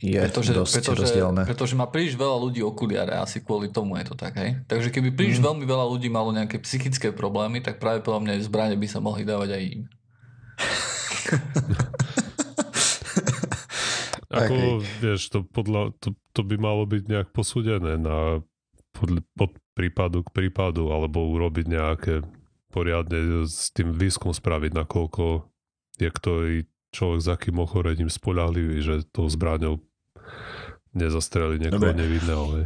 je 0.00 0.16
pretože, 0.16 0.56
dosť 0.56 0.80
pretože, 0.80 1.04
rozdielne. 1.04 1.44
Pretože 1.44 1.76
má 1.76 1.84
príliš 1.84 2.16
veľa 2.16 2.40
ľudí 2.40 2.64
okuliare, 2.64 3.20
asi 3.20 3.44
kvôli 3.44 3.68
tomu 3.68 4.00
je 4.00 4.08
to 4.08 4.16
tak, 4.16 4.32
hej? 4.40 4.56
Takže 4.64 4.88
keby 4.88 5.12
príliš 5.12 5.44
mm. 5.44 5.44
veľmi 5.44 5.64
veľa 5.68 5.86
ľudí 5.92 6.08
malo 6.08 6.32
nejaké 6.32 6.56
psychické 6.64 7.12
problémy, 7.12 7.60
tak 7.60 7.76
práve 7.76 8.00
podľa 8.00 8.24
mňa 8.24 8.48
zbranie 8.48 8.80
by 8.80 8.88
sa 8.88 9.04
mohli 9.04 9.28
dávať 9.28 9.60
aj 9.60 9.62
im. 9.62 9.82
Ako, 14.30 14.78
vieš, 15.02 15.26
to, 15.28 15.42
podľa, 15.42 15.90
to, 16.00 16.14
to 16.32 16.40
by 16.46 16.56
malo 16.56 16.86
byť 16.86 17.02
nejak 17.10 17.28
posúdené 17.34 17.98
na 17.98 18.38
pod, 18.94 19.10
pod 19.34 19.50
prípadu 19.74 20.22
k 20.22 20.30
prípadu, 20.30 20.94
alebo 20.94 21.26
urobiť 21.34 21.66
nejaké 21.66 22.14
poriadne 22.70 23.42
s 23.44 23.74
tým 23.74 23.90
výskum 23.90 24.30
spraviť, 24.30 24.70
nakoľko 24.70 25.50
je 25.98 26.08
ktorý 26.08 26.56
človek 26.94 27.20
s 27.20 27.28
akým 27.28 27.58
ochorením 27.58 28.10
spolahlivý, 28.10 28.82
že 28.82 29.02
tou 29.10 29.26
zbraňou 29.26 29.82
nezastreli 30.94 31.62
niekoho 31.62 31.92
nevidného. 31.94 32.44
Hej. 32.56 32.64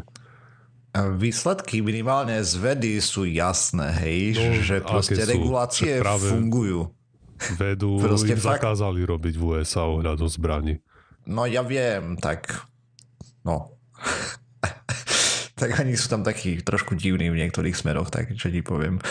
Výsledky 0.95 1.83
minimálne 1.83 2.39
z 2.39 2.55
vedy 2.55 3.03
sú 3.03 3.27
jasné, 3.27 3.91
hej, 3.99 4.39
no, 4.39 4.63
že 4.63 4.77
proste 4.79 5.27
regulácie 5.27 5.99
práve 5.99 6.31
fungujú. 6.31 6.95
Vedu 7.59 7.99
proste 8.07 8.39
im 8.39 8.41
fakt... 8.41 8.63
zakázali 8.63 9.03
robiť 9.03 9.35
v 9.35 9.43
USA 9.43 9.91
ohľadom 9.91 10.31
zbraní. 10.31 10.79
No 11.27 11.51
ja 11.51 11.67
viem, 11.67 12.15
tak 12.15 12.63
no. 13.43 13.75
tak 15.61 15.71
ani 15.83 15.99
sú 15.99 16.07
tam 16.07 16.23
takí 16.23 16.63
trošku 16.63 16.95
divní 16.95 17.27
v 17.27 17.43
niektorých 17.43 17.75
smeroch, 17.75 18.15
tak 18.15 18.31
čo 18.39 18.47
ti 18.55 18.63
poviem. 18.63 19.03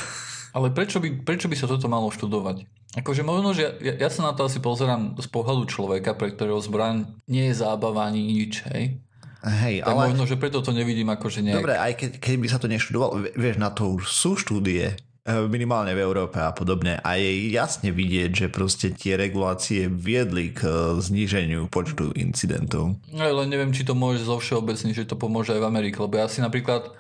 Ale 0.54 0.72
prečo 0.72 1.04
by, 1.04 1.26
prečo 1.26 1.52
by 1.52 1.58
sa 1.58 1.68
toto 1.68 1.92
malo 1.92 2.14
študovať? 2.14 2.64
Akože 2.94 3.26
možno, 3.26 3.58
že 3.58 3.74
ja, 3.82 4.06
ja 4.06 4.10
sa 4.14 4.30
na 4.30 4.38
to 4.38 4.46
asi 4.46 4.62
pozerám 4.62 5.18
z 5.18 5.28
pohľadu 5.28 5.66
človeka, 5.66 6.14
pre 6.14 6.30
ktorého 6.32 6.62
zbraň 6.62 7.10
nie 7.26 7.50
je 7.50 7.60
zábava 7.60 8.06
ani 8.06 8.22
nič, 8.22 8.64
hej? 8.70 9.03
Hej, 9.44 9.84
tak 9.84 9.92
ale... 9.92 10.16
možno, 10.16 10.24
že 10.24 10.40
preto 10.40 10.64
to 10.64 10.72
nevidím 10.72 11.12
ako, 11.12 11.28
že 11.28 11.44
nejak... 11.44 11.60
Dobre, 11.60 11.76
aj 11.76 11.94
keď, 12.00 12.10
keď 12.24 12.36
by 12.40 12.48
sa 12.48 12.58
to 12.64 12.68
neštudoval, 12.72 13.10
vieš, 13.36 13.60
na 13.60 13.76
to 13.76 13.92
už 14.00 14.08
sú 14.08 14.40
štúdie, 14.40 14.96
eh, 14.96 15.44
minimálne 15.52 15.92
v 15.92 16.00
Európe 16.00 16.40
a 16.40 16.56
podobne 16.56 17.04
a 17.04 17.20
je 17.20 17.52
jasne 17.52 17.92
vidieť, 17.92 18.32
že 18.32 18.48
proste 18.48 18.96
tie 18.96 19.20
regulácie 19.20 19.92
viedli 19.92 20.56
k 20.56 20.64
eh, 20.64 20.76
zníženiu 20.96 21.68
počtu 21.68 22.16
incidentov. 22.16 22.96
No, 23.12 23.20
ale 23.20 23.44
neviem, 23.52 23.76
či 23.76 23.84
to 23.84 23.92
môže 23.92 24.24
zo 24.24 24.40
všeobecne, 24.40 24.96
že 24.96 25.04
to 25.04 25.20
pomôže 25.20 25.52
aj 25.52 25.60
v 25.60 25.68
Amerike, 25.68 26.00
lebo 26.00 26.16
ja 26.16 26.32
si 26.32 26.40
napríklad 26.40 26.96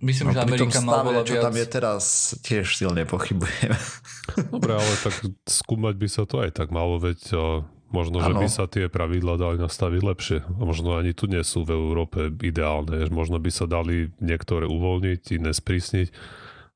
myslím, 0.00 0.32
no, 0.32 0.34
že 0.34 0.40
Amerika 0.48 0.80
má 0.80 1.04
oveľa 1.04 1.22
čo 1.28 1.36
tam 1.36 1.52
je 1.52 1.66
teraz, 1.68 2.04
tiež 2.40 2.64
silne 2.80 3.04
pochybujem. 3.04 3.76
Dobre, 4.56 4.72
ale 4.72 4.92
tak 5.04 5.20
skúmať 5.44 5.94
by 6.00 6.08
sa 6.08 6.24
to 6.24 6.40
aj 6.40 6.56
tak 6.56 6.72
malo, 6.72 6.96
veď 6.96 7.18
Možno, 7.88 8.20
ano. 8.20 8.28
že 8.28 8.32
by 8.36 8.48
sa 8.52 8.64
tie 8.68 8.92
pravidla 8.92 9.40
dali 9.40 9.56
nastaviť 9.56 10.00
lepšie. 10.04 10.38
A 10.44 10.62
možno 10.62 11.00
ani 11.00 11.16
tu 11.16 11.24
nie 11.24 11.40
sú 11.40 11.64
v 11.64 11.72
Európe 11.72 12.28
ideálne. 12.44 13.08
Možno 13.08 13.40
by 13.40 13.48
sa 13.48 13.64
dali 13.64 14.12
niektoré 14.20 14.68
uvoľniť, 14.68 15.40
iné 15.40 15.56
sprísniť, 15.56 16.12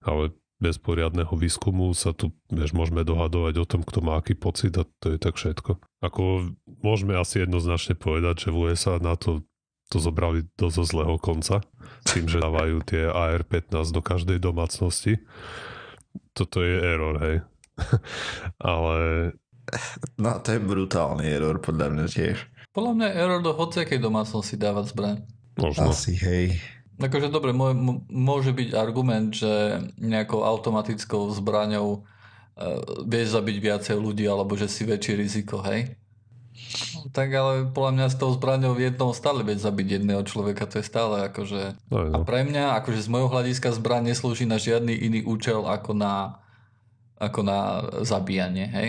ale 0.08 0.32
bez 0.62 0.78
poriadneho 0.78 1.34
výskumu 1.34 1.90
sa 1.92 2.14
tu, 2.14 2.30
vieš, 2.46 2.70
môžeme 2.70 3.02
dohadovať 3.02 3.54
o 3.58 3.66
tom, 3.66 3.82
kto 3.82 3.98
má 3.98 4.22
aký 4.22 4.38
pocit 4.38 4.72
a 4.78 4.86
to 5.02 5.10
je 5.10 5.18
tak 5.18 5.34
všetko. 5.34 5.82
Ako 6.06 6.54
môžeme 6.80 7.18
asi 7.18 7.42
jednoznačne 7.42 7.98
povedať, 7.98 8.46
že 8.46 8.54
v 8.54 8.70
USA 8.70 9.02
na 9.02 9.18
to 9.18 9.42
to 9.92 10.00
zobrali 10.00 10.48
do 10.56 10.72
zo 10.72 10.88
zlého 10.88 11.20
konca, 11.20 11.60
tým, 12.08 12.24
že 12.24 12.40
dávajú 12.40 12.80
tie 12.88 13.12
AR-15 13.12 13.92
do 13.92 14.00
každej 14.00 14.40
domácnosti. 14.40 15.20
Toto 16.32 16.64
je 16.64 16.80
error, 16.80 17.20
hej. 17.20 17.36
Ale 18.56 18.96
No 20.20 20.36
to 20.40 20.52
je 20.52 20.60
brutálny 20.60 21.24
error 21.28 21.56
podľa 21.58 21.88
mňa 21.92 22.06
tiež. 22.08 22.36
Podľa 22.72 22.92
mňa 22.96 23.08
error 23.16 23.40
do 23.44 23.52
hociakej 23.52 24.00
domácnosti 24.00 24.56
dávať 24.56 24.96
zbraň. 24.96 25.16
Možno. 25.60 25.92
Asi, 25.92 26.16
hej. 26.16 26.56
Akože 26.96 27.28
dobre, 27.28 27.52
môže 28.08 28.52
byť 28.52 28.68
argument, 28.72 29.32
že 29.32 29.80
nejakou 30.00 30.44
automatickou 30.44 31.28
zbraňou 31.36 32.00
uh, 32.00 33.04
vieš 33.04 33.36
zabiť 33.36 33.56
viacej 33.60 33.96
ľudí, 33.96 34.24
alebo 34.24 34.56
že 34.56 34.68
si 34.68 34.88
väčšie 34.88 35.14
riziko, 35.20 35.60
hej? 35.64 35.96
Tak 37.12 37.28
ale 37.32 37.52
podľa 37.68 37.92
mňa 37.92 38.06
s 38.12 38.16
tou 38.16 38.32
zbraňou 38.32 38.76
jednou 38.80 39.12
stále 39.12 39.44
vieš 39.44 39.68
zabiť 39.68 40.00
jedného 40.00 40.22
človeka, 40.24 40.64
to 40.64 40.80
je 40.80 40.86
stále 40.86 41.28
akože... 41.28 41.76
No, 41.92 42.08
no. 42.08 42.22
A 42.22 42.24
pre 42.24 42.44
mňa, 42.44 42.80
akože 42.80 43.04
z 43.04 43.08
môjho 43.12 43.28
hľadiska 43.28 43.72
zbraň 43.76 44.12
neslúži 44.12 44.48
na 44.48 44.56
žiadny 44.56 44.96
iný 44.96 45.20
účel 45.26 45.64
ako 45.68 45.92
na, 45.92 46.40
ako 47.20 47.40
na 47.44 47.58
zabíjanie, 48.00 48.68
hej? 48.72 48.88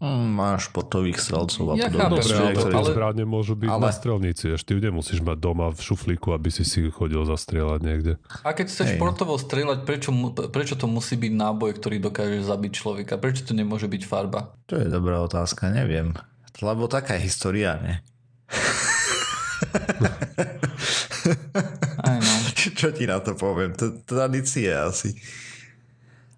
Mm, 0.00 0.32
máš 0.32 0.72
potových 0.72 1.20
strelcov 1.20 1.72
a 1.72 1.74
ja 1.76 1.92
podobne. 1.92 2.24
Dobre, 2.24 2.32
ale 2.32 2.72
ale... 2.72 2.88
zbranie 2.88 3.24
môžu 3.28 3.52
byť 3.52 3.68
ale... 3.68 3.84
na 3.84 3.92
strelnici. 3.92 4.48
Až 4.48 4.64
ty 4.64 4.72
nemusíš 4.80 5.20
mať 5.20 5.36
doma 5.36 5.68
v 5.68 5.76
šuflíku, 5.76 6.32
aby 6.32 6.48
si 6.48 6.64
si 6.64 6.88
chodil 6.88 7.20
zastrieľať 7.28 7.80
niekde. 7.84 8.12
A 8.40 8.56
keď 8.56 8.72
chceš 8.72 8.96
športovo 8.96 9.36
strieľať, 9.36 9.84
prečo, 9.84 10.08
prečo 10.48 10.80
to 10.80 10.88
musí 10.88 11.20
byť 11.20 11.32
náboj, 11.36 11.76
ktorý 11.76 12.00
dokáže 12.00 12.40
zabiť 12.40 12.72
človeka? 12.72 13.20
Prečo 13.20 13.44
to 13.44 13.52
nemôže 13.52 13.92
byť 13.92 14.02
farba? 14.08 14.56
To 14.72 14.80
je 14.80 14.88
dobrá 14.88 15.20
otázka, 15.20 15.68
neviem. 15.68 16.16
Lebo 16.64 16.88
taká 16.88 17.20
je 17.20 17.28
história, 17.28 17.76
ne? 17.76 17.94
No. 20.00 20.08
Čo, 22.56 22.68
čo 22.76 22.88
ti 22.92 23.08
na 23.08 23.20
to 23.24 23.32
poviem? 23.36 23.72
Tradície 24.04 24.68
asi. 24.68 25.16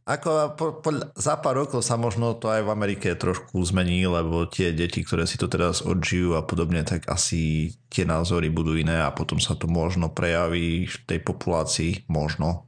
Ako 0.02 0.59
po, 0.59 0.66
po, 0.82 0.90
za 1.14 1.38
pár 1.38 1.62
rokov 1.62 1.87
sa 1.87 1.94
možno 1.94 2.35
to 2.35 2.50
aj 2.50 2.66
v 2.66 2.73
Amerike 2.75 3.14
trošku 3.14 3.54
zmení, 3.62 4.02
lebo 4.11 4.50
tie 4.50 4.75
deti, 4.75 5.06
ktoré 5.06 5.30
si 5.30 5.38
to 5.38 5.47
teraz 5.47 5.78
odžijú 5.87 6.35
a 6.35 6.42
podobne, 6.42 6.82
tak 6.82 7.06
asi 7.06 7.71
tie 7.87 8.02
názory 8.02 8.50
budú 8.50 8.75
iné 8.75 8.99
a 8.99 9.14
potom 9.14 9.38
sa 9.38 9.54
to 9.54 9.71
možno 9.71 10.11
prejaví 10.11 10.90
v 10.90 10.97
tej 11.06 11.23
populácii. 11.23 12.11
Možno. 12.11 12.66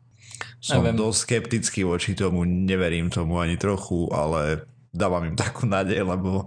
Som 0.62 0.86
Neviem. 0.86 1.02
dosť 1.02 1.18
skeptický 1.26 1.82
voči 1.82 2.14
tomu, 2.14 2.46
neverím 2.46 3.10
tomu 3.10 3.42
ani 3.42 3.58
trochu, 3.58 4.08
ale 4.14 4.64
dávam 4.94 5.26
im 5.26 5.34
takú 5.34 5.66
nádej, 5.66 6.06
lebo 6.06 6.46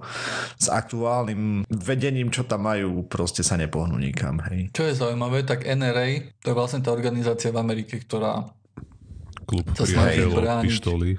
s 0.56 0.72
aktuálnym 0.72 1.68
vedením, 1.68 2.32
čo 2.32 2.48
tam 2.48 2.64
majú, 2.64 3.04
proste 3.04 3.44
sa 3.44 3.60
nepohnú 3.60 4.00
nikam. 4.00 4.40
Hej. 4.48 4.72
Čo 4.72 4.88
je 4.88 4.96
zaujímavé, 4.96 5.44
tak 5.44 5.68
NRA, 5.68 6.32
to 6.40 6.56
je 6.56 6.56
vlastne 6.56 6.80
tá 6.80 6.96
organizácia 6.96 7.52
v 7.52 7.60
Amerike, 7.60 8.00
ktorá 8.00 8.48
klub 9.48 9.66
priateľov 9.74 10.62
pištoli. 10.68 11.12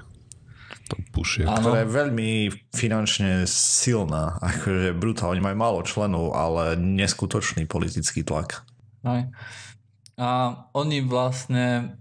Ktorá 0.89 1.85
je 1.85 1.89
veľmi 1.89 2.31
finančne 2.73 3.45
silná. 3.45 4.41
Akože 4.41 4.97
brutálne. 4.97 5.37
Oni 5.37 5.45
majú 5.45 5.57
málo 5.57 5.79
členov, 5.85 6.33
ale 6.33 6.73
neskutočný 6.77 7.69
politický 7.69 8.25
tlak. 8.25 8.65
Aj. 9.05 9.29
A 10.17 10.29
oni 10.73 11.05
vlastne 11.05 11.93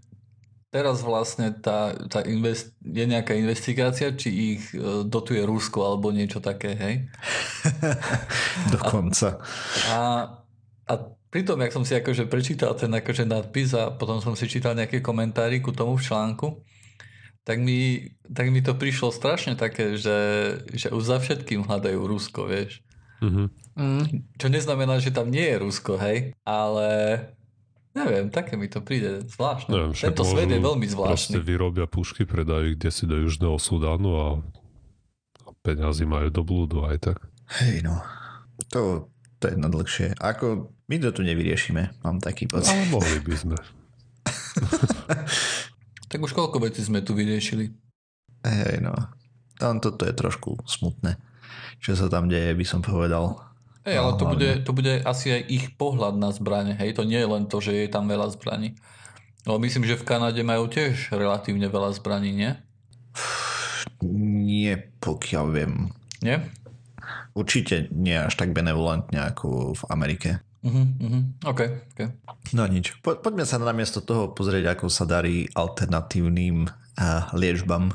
teraz 0.69 1.01
vlastne 1.01 1.53
tá, 1.53 1.97
tá 2.13 2.21
invest, 2.29 2.77
je 2.85 3.05
nejaká 3.09 3.33
investigácia, 3.33 4.13
či 4.13 4.29
ich 4.57 4.63
e, 4.77 5.05
dotuje 5.09 5.41
Rusko 5.45 5.81
alebo 5.81 6.13
niečo 6.13 6.45
také, 6.45 6.77
hej? 6.77 6.95
Dokonca. 8.77 9.41
A, 9.89 9.97
a, 9.97 10.93
a 10.93 10.95
pritom, 11.29 11.61
jak 11.61 11.73
som 11.73 11.85
si 11.85 11.97
akože 11.97 12.29
prečítal 12.29 12.73
ten 12.77 12.93
akože 12.93 13.25
nadpis 13.29 13.73
a 13.77 13.93
potom 13.93 14.21
som 14.21 14.33
si 14.37 14.49
čítal 14.49 14.77
nejaké 14.77 15.05
komentári 15.05 15.61
ku 15.61 15.73
tomu 15.73 15.97
v 15.97 16.05
článku, 16.05 16.65
tak 17.45 17.65
mi, 17.65 18.13
tak 18.29 18.53
mi 18.53 18.61
to 18.61 18.77
prišlo 18.77 19.09
strašne 19.09 19.57
také, 19.57 19.97
že, 19.97 20.19
že 20.69 20.93
už 20.93 21.01
za 21.01 21.17
všetkým 21.17 21.65
hľadajú 21.65 21.97
Rusko, 21.97 22.45
vieš. 22.45 22.85
Mm-hmm. 23.25 23.47
Mm, 23.79 24.05
čo 24.37 24.47
neznamená, 24.53 25.01
že 25.01 25.15
tam 25.15 25.33
nie 25.33 25.49
je 25.49 25.57
Rusko, 25.57 25.97
hej, 25.97 26.37
ale 26.45 26.89
neviem, 27.97 28.29
také 28.29 28.61
mi 28.61 28.69
to 28.69 28.85
príde 28.85 29.25
zvláštne. 29.27 29.71
Neviem, 29.73 29.93
Tento 29.97 30.29
svet 30.29 30.53
je 30.53 30.61
veľmi 30.61 30.87
zvláštny. 30.87 31.35
Proste 31.41 31.49
vyrobia 31.49 31.87
pušky, 31.89 32.29
predajú 32.29 32.75
ich 32.75 32.81
si 32.93 33.05
do 33.09 33.17
Južného 33.17 33.57
Sudánu 33.57 34.11
a, 34.13 34.29
a 35.45 35.51
peňazí 35.65 36.05
majú 36.05 36.29
do 36.31 36.43
blúdu 36.45 36.85
aj 36.85 37.11
tak. 37.11 37.19
Hej 37.65 37.81
no, 37.81 38.05
to, 38.69 39.09
to 39.41 39.45
je 39.51 39.57
na 39.57 39.73
dlhšie. 39.73 40.15
Ako 40.21 40.78
my 40.89 40.97
to 40.97 41.13
tu 41.13 41.21
nevyriešime, 41.21 42.01
mám 42.01 42.17
taký 42.19 42.49
pocit. 42.49 42.73
Ale 42.73 42.89
mohli 42.89 43.21
by 43.21 43.35
sme. 43.37 43.57
tak 46.11 46.19
už 46.19 46.33
koľko 46.33 46.65
vecí 46.65 46.81
sme 46.81 47.05
tu 47.05 47.13
vyriešili? 47.13 47.69
Hej, 48.49 48.81
no. 48.81 48.97
Tam 49.61 49.85
toto 49.85 50.09
je 50.09 50.17
trošku 50.17 50.65
smutné. 50.65 51.21
čo 51.79 51.93
sa 51.93 52.09
tam 52.09 52.33
deje, 52.33 52.57
by 52.57 52.65
som 52.65 52.81
povedal. 52.81 53.37
Hej, 53.85 53.97
ale 54.01 54.13
to 54.17 54.25
bude, 54.29 54.51
to 54.65 54.73
bude 54.73 54.95
asi 55.05 55.33
aj 55.33 55.43
ich 55.49 55.67
pohľad 55.77 56.17
na 56.17 56.33
zbranie. 56.33 56.77
Hej, 56.77 56.99
to 56.99 57.05
nie 57.05 57.21
je 57.21 57.29
len 57.29 57.45
to, 57.49 57.61
že 57.61 57.73
je 57.73 57.89
tam 57.89 58.09
veľa 58.09 58.33
zbraní. 58.33 58.77
No 59.47 59.57
myslím, 59.57 59.89
že 59.89 59.97
v 59.97 60.05
Kanade 60.09 60.41
majú 60.45 60.69
tiež 60.69 61.13
relatívne 61.13 61.73
veľa 61.73 61.97
zbraní, 61.97 62.33
nie? 62.37 62.53
Nie, 64.05 64.93
pokiaľ 65.01 65.45
viem. 65.53 65.73
Nie? 66.21 66.49
Určite 67.33 67.89
nie 67.95 68.19
až 68.19 68.35
tak 68.35 68.53
benevolentne 68.53 69.31
ako 69.31 69.79
v 69.79 69.83
Amerike. 69.89 70.45
Uh-huh, 70.59 70.87
uh-huh. 70.99 71.23
OK, 71.47 71.61
OK. 71.95 72.01
No 72.55 72.67
nič. 72.67 72.99
Po, 72.99 73.15
poďme 73.15 73.47
sa 73.47 73.63
namiesto 73.63 74.03
toho 74.03 74.35
pozrieť, 74.35 74.75
ako 74.75 74.91
sa 74.91 75.07
darí 75.07 75.47
alternatívnym 75.55 76.67
uh, 76.67 77.31
liečbám 77.37 77.95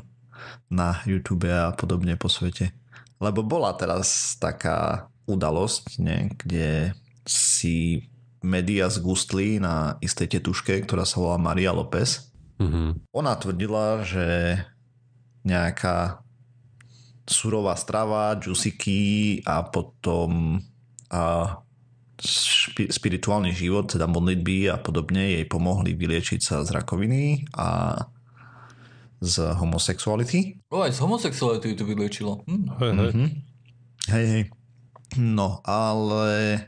na 0.72 1.00
YouTube 1.04 1.48
a 1.52 1.76
podobne 1.76 2.16
po 2.16 2.32
svete. 2.32 2.72
Lebo 3.20 3.44
bola 3.44 3.76
teraz 3.76 4.36
taká 4.40 5.08
udalosť, 5.28 6.00
ne, 6.00 6.32
kde 6.36 6.92
si 7.24 8.08
média 8.44 8.88
zgustli 8.92 9.56
na 9.56 9.96
istej 10.04 10.36
tetuške, 10.36 10.84
ktorá 10.84 11.08
sa 11.08 11.20
volá 11.20 11.36
Maria 11.40 11.72
López. 11.72 12.28
Mm-hmm. 12.60 13.08
Ona 13.16 13.32
tvrdila, 13.40 14.04
že 14.04 14.60
nejaká 15.44 16.20
surová 17.24 17.72
strava, 17.76 18.36
džusiky 18.36 19.40
a 19.48 19.64
potom 19.64 20.60
a 21.08 21.22
špi, 21.56 21.63
spirituálny 22.90 23.50
život, 23.50 23.90
teda 23.90 24.06
modlitby 24.06 24.70
a 24.70 24.78
podobne 24.78 25.38
jej 25.40 25.44
pomohli 25.46 25.98
vyliečiť 25.98 26.40
sa 26.40 26.62
z 26.62 26.70
rakoviny 26.70 27.50
a 27.58 27.98
z 29.24 29.54
homosexuality. 29.56 30.60
O, 30.70 30.84
aj 30.84 30.94
z 30.94 31.02
homosexuality 31.02 31.74
to 31.74 31.84
vyliečilo. 31.88 32.44
Hm. 32.44 32.64
Hej, 32.78 32.90
hej. 32.92 33.10
Mm-hmm. 33.10 33.28
hej, 34.14 34.26
hej. 34.28 34.44
No, 35.14 35.62
ale 35.62 36.58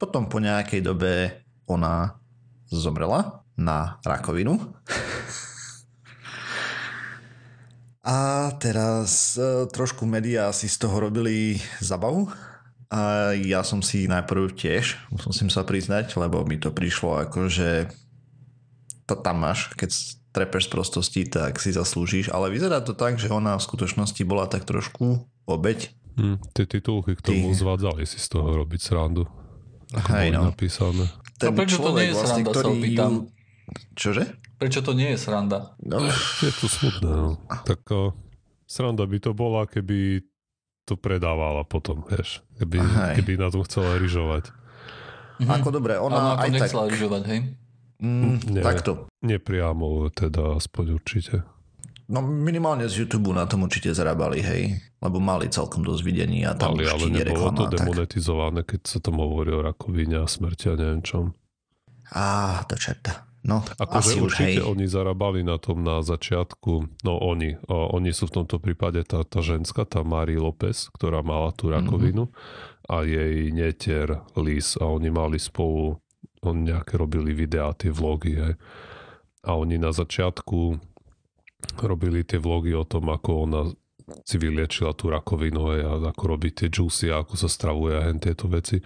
potom 0.00 0.26
po 0.26 0.40
nejakej 0.40 0.80
dobe 0.80 1.44
ona 1.68 2.16
zomrela 2.72 3.44
na 3.56 4.00
rakovinu. 4.02 4.56
A 8.02 8.50
teraz 8.58 9.38
e, 9.38 9.70
trošku 9.70 10.02
médiá 10.10 10.50
si 10.50 10.66
z 10.66 10.74
toho 10.74 11.06
robili 11.06 11.62
zabavu. 11.78 12.26
A 12.92 13.32
ja 13.32 13.64
som 13.64 13.80
si 13.80 14.04
najprv 14.04 14.52
tiež, 14.52 15.00
musím 15.08 15.48
sa 15.48 15.64
priznať, 15.64 16.12
lebo 16.20 16.44
mi 16.44 16.60
to 16.60 16.68
prišlo 16.68 17.24
ako, 17.24 17.48
že 17.48 17.88
to 19.08 19.16
tam 19.16 19.48
máš, 19.48 19.72
keď 19.80 19.90
trepeš 20.36 20.68
z 20.68 20.72
prostosti, 20.72 21.22
tak 21.24 21.56
si 21.56 21.72
zaslúžiš. 21.72 22.28
Ale 22.28 22.52
vyzerá 22.52 22.84
to 22.84 22.92
tak, 22.92 23.16
že 23.16 23.32
ona 23.32 23.56
v 23.56 23.64
skutočnosti 23.64 24.22
bola 24.28 24.44
tak 24.44 24.68
trošku 24.68 25.24
obeď 25.48 25.92
Hm, 26.12 26.36
tie 26.52 26.68
titulky 26.68 27.16
k 27.16 27.24
tomu 27.24 27.52
Ty... 27.52 27.56
zvádzali 27.56 28.04
si 28.04 28.20
z 28.20 28.36
toho 28.36 28.52
robiť 28.52 28.80
srandu. 28.84 29.24
Ako 29.96 30.08
Hej, 30.12 30.28
no. 30.36 30.52
napísané. 30.52 31.04
Ten 31.40 31.52
a 31.52 31.56
prečo 31.56 31.80
to 31.80 31.90
nie 31.96 32.12
je 32.12 32.14
vlastne, 32.16 32.42
sranda, 32.44 32.50
ktorý... 32.52 32.64
sa 32.64 32.72
opýtam? 32.72 33.12
Čože? 33.96 34.24
Prečo 34.60 34.80
to 34.84 34.92
nie 34.92 35.08
je 35.16 35.18
sranda? 35.18 35.58
No. 35.80 36.04
Je 36.44 36.52
to 36.52 36.66
smutné, 36.68 37.12
no. 37.12 37.40
Tak 37.64 37.80
o, 37.92 38.12
sranda 38.68 39.08
by 39.08 39.18
to 39.20 39.32
bola, 39.32 39.64
keby 39.64 40.20
to 40.84 40.98
predávala 40.98 41.62
potom, 41.62 42.02
vieš. 42.10 42.42
Keby, 42.58 42.78
keby 43.18 43.32
na 43.38 43.48
tom 43.50 43.62
chcela 43.66 43.98
ryžovať. 43.98 44.50
Mhm. 45.42 45.50
Ako 45.50 45.68
dobre, 45.74 45.98
ona 45.98 46.38
aj 46.38 46.50
tak... 46.58 46.70
ryžovať, 46.74 47.22
hej? 47.26 47.40
Mm, 48.02 48.36
nie, 48.50 48.62
takto. 48.62 49.06
Nepriamo, 49.22 50.10
teda 50.10 50.58
aspoň 50.58 50.84
určite. 50.98 51.46
No 52.10 52.18
minimálne 52.18 52.90
z 52.90 53.06
YouTube 53.06 53.30
na 53.30 53.46
tom 53.46 53.62
určite 53.64 53.94
zarábali, 53.94 54.42
hej. 54.42 54.62
Lebo 54.98 55.22
mali 55.22 55.46
celkom 55.48 55.86
dosť 55.86 56.02
videní 56.02 56.42
a 56.42 56.58
tam 56.58 56.74
mali, 56.74 56.84
ale 56.84 57.06
nebolo 57.08 57.48
reklama, 57.48 57.58
to 57.58 57.64
demonetizované, 57.78 58.60
tak... 58.66 58.68
keď 58.74 58.80
sa 58.84 58.98
tam 58.98 59.22
hovorí 59.22 59.54
o 59.54 59.62
rakovine 59.62 60.18
a 60.18 60.26
smrti 60.26 60.66
a 60.70 60.74
neviem 60.74 61.02
čom. 61.06 61.30
Á, 62.12 62.60
to 62.68 62.74
čerta. 62.76 63.31
No, 63.42 63.58
akože 63.58 64.22
určite 64.22 64.62
hej. 64.62 64.66
oni 64.66 64.86
zarábali 64.86 65.42
na 65.42 65.58
tom 65.58 65.82
na 65.82 65.98
začiatku, 65.98 67.02
no 67.02 67.12
oni, 67.18 67.58
o, 67.66 67.90
oni 67.98 68.14
sú 68.14 68.30
v 68.30 68.38
tomto 68.38 68.62
prípade 68.62 69.02
tá, 69.02 69.26
tá 69.26 69.42
ženská, 69.42 69.82
tá 69.82 70.06
Mari 70.06 70.38
López, 70.38 70.86
ktorá 70.94 71.26
mala 71.26 71.50
tú 71.50 71.66
rakovinu 71.74 72.30
mm-hmm. 72.30 72.86
a 72.86 72.96
jej 73.02 73.50
netier 73.50 74.22
Liz 74.38 74.78
a 74.78 74.86
oni 74.86 75.10
mali 75.10 75.42
spolu, 75.42 75.98
oni 76.46 76.70
nejaké 76.70 76.94
robili 76.94 77.34
videá, 77.34 77.74
tie 77.74 77.90
vlogy, 77.90 78.38
hej. 78.38 78.54
A 79.42 79.58
oni 79.58 79.74
na 79.74 79.90
začiatku 79.90 80.78
robili 81.82 82.22
tie 82.22 82.38
vlogy 82.38 82.78
o 82.78 82.86
tom, 82.86 83.10
ako 83.10 83.50
ona 83.50 83.62
si 84.22 84.36
vyliečila 84.38 84.92
tú 84.92 85.10
rakovinu 85.10 85.72
a 85.72 85.98
ako 86.10 86.24
robí 86.24 86.50
tie 86.54 86.68
juicy 86.68 87.10
a 87.10 87.22
ako 87.22 87.34
sa 87.38 87.48
stravuje 87.48 87.94
a 87.96 88.10
tieto 88.18 88.46
veci. 88.46 88.82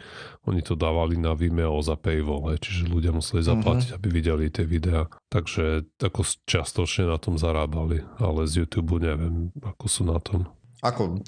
Oni 0.47 0.61
to 0.61 0.79
dávali 0.79 1.17
na 1.19 1.35
Vimeo 1.37 1.81
za 1.81 1.99
paywall, 1.99 2.55
čiže 2.57 2.89
ľudia 2.89 3.13
museli 3.13 3.43
mhm. 3.43 3.49
zaplatiť, 3.51 3.89
mm-hmm. 3.93 4.01
aby 4.01 4.09
videli 4.13 4.45
tie 4.49 4.65
videá. 4.65 5.09
Takže 5.29 5.87
ako 6.01 6.21
častočne 6.47 7.11
na 7.11 7.19
tom 7.21 7.37
zarábali, 7.37 8.05
ale 8.21 8.47
z 8.49 8.65
YouTube 8.65 8.97
neviem, 9.03 9.53
ako 9.61 9.87
sú 9.89 10.03
na 10.07 10.19
tom. 10.23 10.49
Ako 10.85 11.25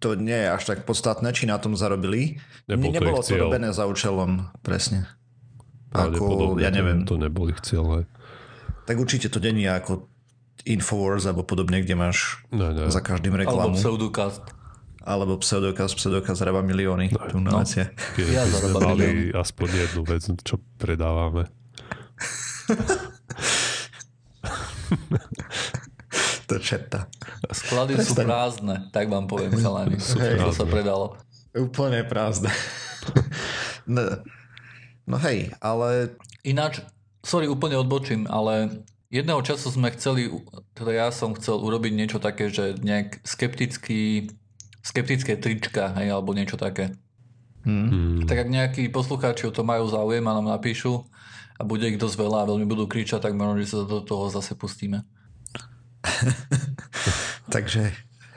to 0.00 0.08
nie 0.16 0.34
je 0.34 0.48
až 0.50 0.62
tak 0.62 0.86
podstatné, 0.86 1.34
či 1.36 1.44
na 1.44 1.58
tom 1.58 1.74
zarobili. 1.74 2.38
Nebol 2.70 2.90
to 2.90 2.94
Nebolo 2.96 3.20
to 3.20 3.34
robené 3.36 3.68
za 3.74 3.84
účelom, 3.84 4.50
presne. 4.64 5.10
Ako, 5.90 6.54
ja 6.62 6.70
neviem. 6.70 7.02
To, 7.02 7.18
to 7.18 7.22
neboli 7.26 7.52
cieľ. 7.66 8.06
Tak 8.86 8.96
určite 8.96 9.26
to 9.26 9.42
není 9.42 9.66
ako 9.66 10.06
Infowars 10.68 11.24
alebo 11.24 11.42
podobne, 11.46 11.80
kde 11.80 11.94
máš 11.96 12.44
ne, 12.52 12.72
ne. 12.72 12.90
za 12.90 13.00
každým 13.00 13.34
reklamu. 13.36 13.72
Alebo 13.72 13.80
Pseudocast. 13.80 14.44
Alebo 15.00 15.40
Pseudocast, 15.40 15.96
Pseudocast 15.96 16.38
zarába 16.40 16.60
milióny. 16.60 17.12
No, 17.16 17.20
tu 17.28 17.40
no. 17.40 17.64
Ja 18.20 18.44
zarába 18.48 18.92
mali 18.92 19.32
aspoň 19.32 19.68
jednu 19.88 20.02
vec, 20.04 20.28
čo 20.44 20.60
predávame. 20.76 21.48
to 26.50 26.58
četa. 26.58 27.06
Sklady 27.46 27.94
Prestaň. 27.94 28.10
sú 28.10 28.26
prázdne, 28.26 28.76
tak 28.90 29.06
vám 29.06 29.30
poviem, 29.30 29.54
chalani. 29.54 29.96
Hej, 29.96 30.42
to 30.42 30.52
sa 30.52 30.66
predalo. 30.66 31.16
Úplne 31.54 32.02
prázdne. 32.06 32.50
no, 33.86 34.02
no 35.06 35.16
hej, 35.22 35.54
ale... 35.62 36.14
Ináč, 36.42 36.82
sorry, 37.22 37.46
úplne 37.46 37.78
odbočím, 37.78 38.26
ale 38.26 38.82
Jedného 39.10 39.42
času 39.42 39.74
sme 39.74 39.90
chceli, 39.90 40.30
teda 40.78 40.94
ja 40.94 41.08
som 41.10 41.34
chcel 41.34 41.58
urobiť 41.58 41.92
niečo 41.98 42.18
také, 42.22 42.46
že 42.46 42.78
nejak 42.78 43.18
skeptický, 43.26 44.30
skeptické 44.86 45.34
trička, 45.34 45.90
hej, 45.98 46.14
alebo 46.14 46.30
niečo 46.30 46.54
také. 46.54 46.94
Hmm. 47.66 48.22
Tak 48.22 48.46
ak 48.46 48.48
nejakí 48.48 48.82
poslucháči 48.86 49.50
o 49.50 49.52
to 49.52 49.66
majú 49.66 49.90
záujem 49.90 50.22
a 50.30 50.36
nám 50.38 50.54
napíšu 50.54 51.10
a 51.58 51.66
bude 51.66 51.90
ich 51.90 51.98
dosť 51.98 52.16
veľa 52.22 52.38
a 52.46 52.48
veľmi 52.54 52.70
budú 52.70 52.86
kričať, 52.86 53.26
tak 53.26 53.34
možno, 53.34 53.58
že 53.58 53.74
sa 53.74 53.82
do 53.82 53.98
toho 53.98 54.30
zase 54.30 54.54
pustíme. 54.54 55.02
Takže 57.54 57.90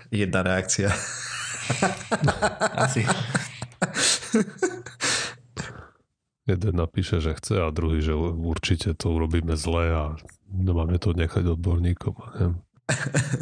jedna 0.09 0.41
reakcia. 0.41 0.89
Asi. 2.81 3.05
Jeden 6.49 6.75
napíše, 6.75 7.23
že 7.23 7.37
chce 7.39 7.61
a 7.63 7.71
druhý, 7.71 8.03
že 8.03 8.17
určite 8.17 8.97
to 8.99 9.15
urobíme 9.15 9.55
zle 9.55 9.85
a 9.95 10.03
No 10.53 10.77
máme 10.77 11.01
to 11.01 11.17
nechať 11.17 11.57
odborníkom. 11.57 12.13
Neviem. 12.37 12.55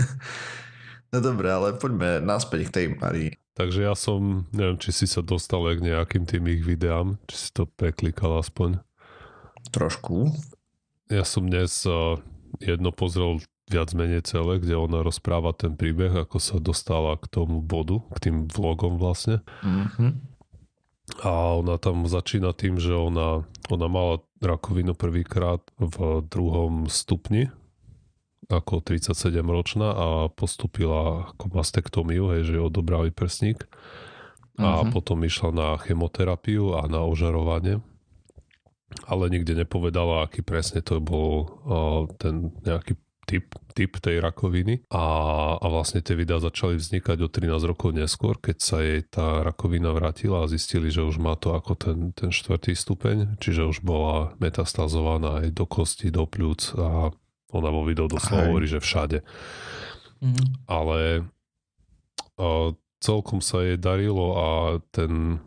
no 1.11 1.17
dobre, 1.19 1.51
ale 1.51 1.75
poďme 1.75 2.23
naspäť 2.23 2.71
k 2.71 2.73
tej 2.73 2.85
Marii. 2.95 3.31
Takže 3.51 3.83
ja 3.83 3.93
som, 3.99 4.47
neviem, 4.55 4.79
či 4.79 4.95
si 4.95 5.05
sa 5.11 5.19
dostal 5.19 5.67
k 5.75 5.83
nejakým 5.83 6.23
tým 6.23 6.47
ich 6.47 6.63
videám, 6.63 7.19
či 7.27 7.35
si 7.35 7.49
to 7.51 7.67
preklikal 7.67 8.39
aspoň. 8.39 8.79
Trošku. 9.75 10.31
Ja 11.11 11.27
som 11.27 11.51
dnes 11.51 11.83
uh, 11.83 12.15
jedno 12.63 12.95
pozrel 12.95 13.43
viac 13.67 13.91
menej 13.91 14.23
celé, 14.23 14.63
kde 14.63 14.79
ona 14.79 15.03
rozpráva 15.03 15.51
ten 15.51 15.75
príbeh, 15.75 16.15
ako 16.15 16.39
sa 16.39 16.63
dostala 16.63 17.19
k 17.19 17.27
tomu 17.27 17.59
bodu, 17.59 17.99
k 18.15 18.31
tým 18.31 18.37
vlogom 18.47 18.95
vlastne. 18.95 19.43
Mm-hmm. 19.63 20.30
A 21.19 21.59
ona 21.59 21.75
tam 21.75 22.07
začína 22.07 22.55
tým, 22.55 22.79
že 22.79 22.95
ona, 22.95 23.43
ona 23.67 23.87
mala 23.91 24.23
rakovinu 24.39 24.95
prvýkrát 24.95 25.59
v 25.77 26.23
druhom 26.25 26.87
stupni, 26.87 27.51
ako 28.47 28.79
37 28.83 29.43
ročná 29.43 29.89
a 29.91 30.07
postupila 30.31 31.31
ako 31.35 31.45
mastektomiu, 31.51 32.31
hej, 32.35 32.55
že 32.55 32.63
odobrali 32.63 33.11
prsník. 33.11 33.67
A 34.59 34.83
uh-huh. 34.83 34.91
potom 34.91 35.23
išla 35.23 35.49
na 35.55 35.69
chemoterapiu 35.79 36.75
a 36.75 36.85
na 36.91 37.01
ožarovanie. 37.07 37.79
Ale 39.07 39.31
nikde 39.31 39.55
nepovedala, 39.55 40.27
aký 40.27 40.43
presne 40.43 40.83
to 40.83 40.99
bol 40.99 41.47
uh, 41.63 42.03
ten 42.19 42.51
nejaký 42.67 42.99
typ, 43.31 43.47
typ 43.71 43.95
tej 44.03 44.19
rakoviny 44.19 44.83
a, 44.91 45.05
a 45.55 45.65
vlastne 45.71 46.03
tie 46.03 46.19
videá 46.19 46.43
začali 46.43 46.75
vznikať 46.75 47.23
o 47.23 47.31
13 47.31 47.71
rokov 47.71 47.95
neskôr, 47.95 48.35
keď 48.35 48.57
sa 48.59 48.83
jej 48.83 49.07
tá 49.07 49.39
rakovina 49.47 49.95
vrátila 49.95 50.43
a 50.43 50.51
zistili, 50.51 50.91
že 50.91 51.07
už 51.07 51.23
má 51.23 51.39
to 51.39 51.55
ako 51.55 51.79
ten, 51.79 52.11
ten 52.11 52.35
štvrtý 52.35 52.75
stupeň, 52.75 53.39
čiže 53.39 53.63
už 53.63 53.87
bola 53.87 54.35
metastazovaná 54.43 55.47
aj 55.47 55.55
do 55.55 55.63
kosti, 55.63 56.11
do 56.11 56.27
pľúc 56.27 56.75
a 56.75 57.15
ona 57.55 57.69
vo 57.71 57.87
videu 57.87 58.11
doslova 58.11 58.51
hovorí, 58.51 58.67
že 58.67 58.83
všade. 58.83 59.23
Mm-hmm. 60.19 60.47
Ale 60.67 60.99
a, 62.35 62.75
celkom 62.99 63.39
sa 63.39 63.63
jej 63.63 63.79
darilo 63.79 64.35
a 64.35 64.47
ten 64.91 65.39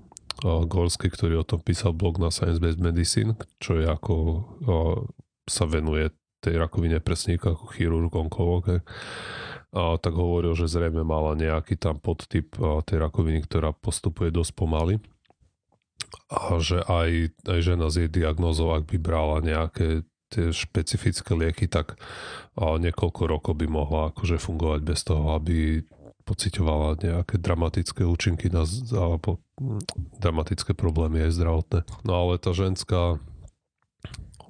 Gorský, 0.44 1.08
ktorý 1.08 1.40
o 1.40 1.46
tom 1.46 1.62
písal 1.62 1.96
blog 1.96 2.20
na 2.20 2.28
Science 2.28 2.58
Based 2.60 2.82
Medicine, 2.82 3.38
čo 3.62 3.80
je 3.80 3.86
ako 3.86 4.44
sa 5.48 5.64
venuje 5.64 6.10
tej 6.44 6.60
rakovine 6.60 7.00
presníka 7.00 7.56
ako 7.56 7.72
chirurg, 7.72 8.12
onkolog, 8.12 8.84
a 9.74 9.98
tak 9.98 10.14
hovoril, 10.14 10.54
že 10.54 10.70
zrejme 10.70 11.02
mala 11.02 11.34
nejaký 11.34 11.74
tam 11.80 11.98
podtyp 11.98 12.54
tej 12.86 12.98
rakoviny, 13.00 13.42
ktorá 13.42 13.74
postupuje 13.74 14.30
dosť 14.30 14.52
pomaly 14.54 15.02
a 16.30 16.62
že 16.62 16.78
aj, 16.86 17.34
aj 17.42 17.58
žena 17.58 17.90
s 17.90 17.98
jej 17.98 18.06
diagnózou, 18.06 18.70
ak 18.70 18.86
by 18.86 19.02
brala 19.02 19.42
nejaké 19.42 20.06
tie 20.30 20.54
špecifické 20.54 21.34
lieky, 21.34 21.66
tak 21.66 21.98
niekoľko 22.54 23.22
rokov 23.26 23.54
by 23.58 23.66
mohla 23.66 24.14
akože 24.14 24.38
fungovať 24.38 24.80
bez 24.86 25.02
toho, 25.02 25.34
aby 25.34 25.82
pocitovala 26.22 26.94
nejaké 27.02 27.36
dramatické 27.42 28.06
účinky 28.06 28.54
na, 28.54 28.62
alebo 28.94 29.42
dramatické 30.22 30.72
problémy 30.72 31.26
aj 31.26 31.34
zdravotné. 31.34 31.80
No 32.06 32.12
ale 32.14 32.38
tá 32.38 32.54
ženská, 32.54 33.18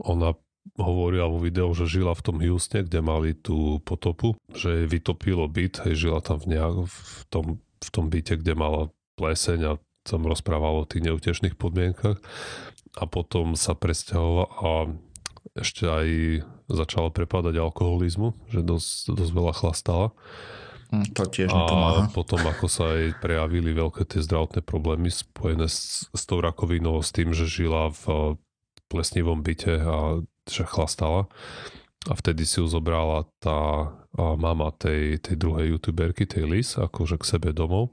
ona 0.04 0.36
hovorila 0.74 1.28
vo 1.28 1.38
videu, 1.38 1.68
že 1.76 1.86
žila 1.86 2.16
v 2.16 2.24
tom 2.24 2.36
Houstone, 2.40 2.88
kde 2.88 3.00
mali 3.04 3.30
tú 3.36 3.78
potopu, 3.84 4.34
že 4.56 4.88
vytopilo 4.88 5.44
byt, 5.46 5.84
hej, 5.86 6.08
žila 6.08 6.24
tam 6.24 6.40
v, 6.40 6.56
nejak, 6.56 6.88
v, 6.88 7.22
tom, 7.28 7.44
v 7.60 7.88
tom 7.92 8.06
byte, 8.08 8.40
kde 8.40 8.54
mala 8.56 8.88
pleseň 9.20 9.60
a 9.68 9.72
som 10.04 10.24
rozprával 10.24 10.84
o 10.84 10.88
tých 10.88 11.04
neutešných 11.04 11.56
podmienkach 11.56 12.20
a 12.98 13.04
potom 13.08 13.56
sa 13.56 13.72
presťahovala 13.72 14.46
a 14.60 14.70
ešte 15.54 15.84
aj 15.86 16.08
začala 16.66 17.12
prepadať 17.12 17.60
alkoholizmu, 17.60 18.34
že 18.50 18.64
dosť, 18.64 19.14
dosť 19.14 19.32
veľa 19.32 19.52
chlastala. 19.54 20.06
Hm, 20.90 21.06
to 21.12 21.22
tiež 21.28 21.50
nepomáha. 21.52 22.08
A 22.08 22.12
potom 22.12 22.40
ako 22.42 22.66
sa 22.66 22.96
aj 22.96 23.20
prejavili 23.20 23.70
veľké 23.76 24.08
tie 24.08 24.20
zdravotné 24.24 24.64
problémy 24.64 25.12
spojené 25.12 25.68
s, 25.68 26.08
s 26.10 26.22
tou 26.24 26.40
rakovinou, 26.40 27.00
s 27.00 27.12
tým, 27.12 27.36
že 27.36 27.48
žila 27.48 27.92
v 27.92 28.36
plesnivom 28.88 29.40
byte 29.40 29.74
a 29.80 30.24
že 30.48 30.68
chlastala. 30.68 31.28
A 32.04 32.12
vtedy 32.12 32.44
si 32.44 32.60
ju 32.60 32.68
zobrala 32.68 33.24
tá 33.40 33.88
mama 34.14 34.70
tej, 34.76 35.18
tej 35.18 35.40
druhej 35.40 35.76
youtuberky, 35.76 36.28
tej 36.28 36.44
Liz, 36.44 36.76
akože 36.76 37.16
k 37.16 37.24
sebe 37.24 37.50
domov. 37.56 37.90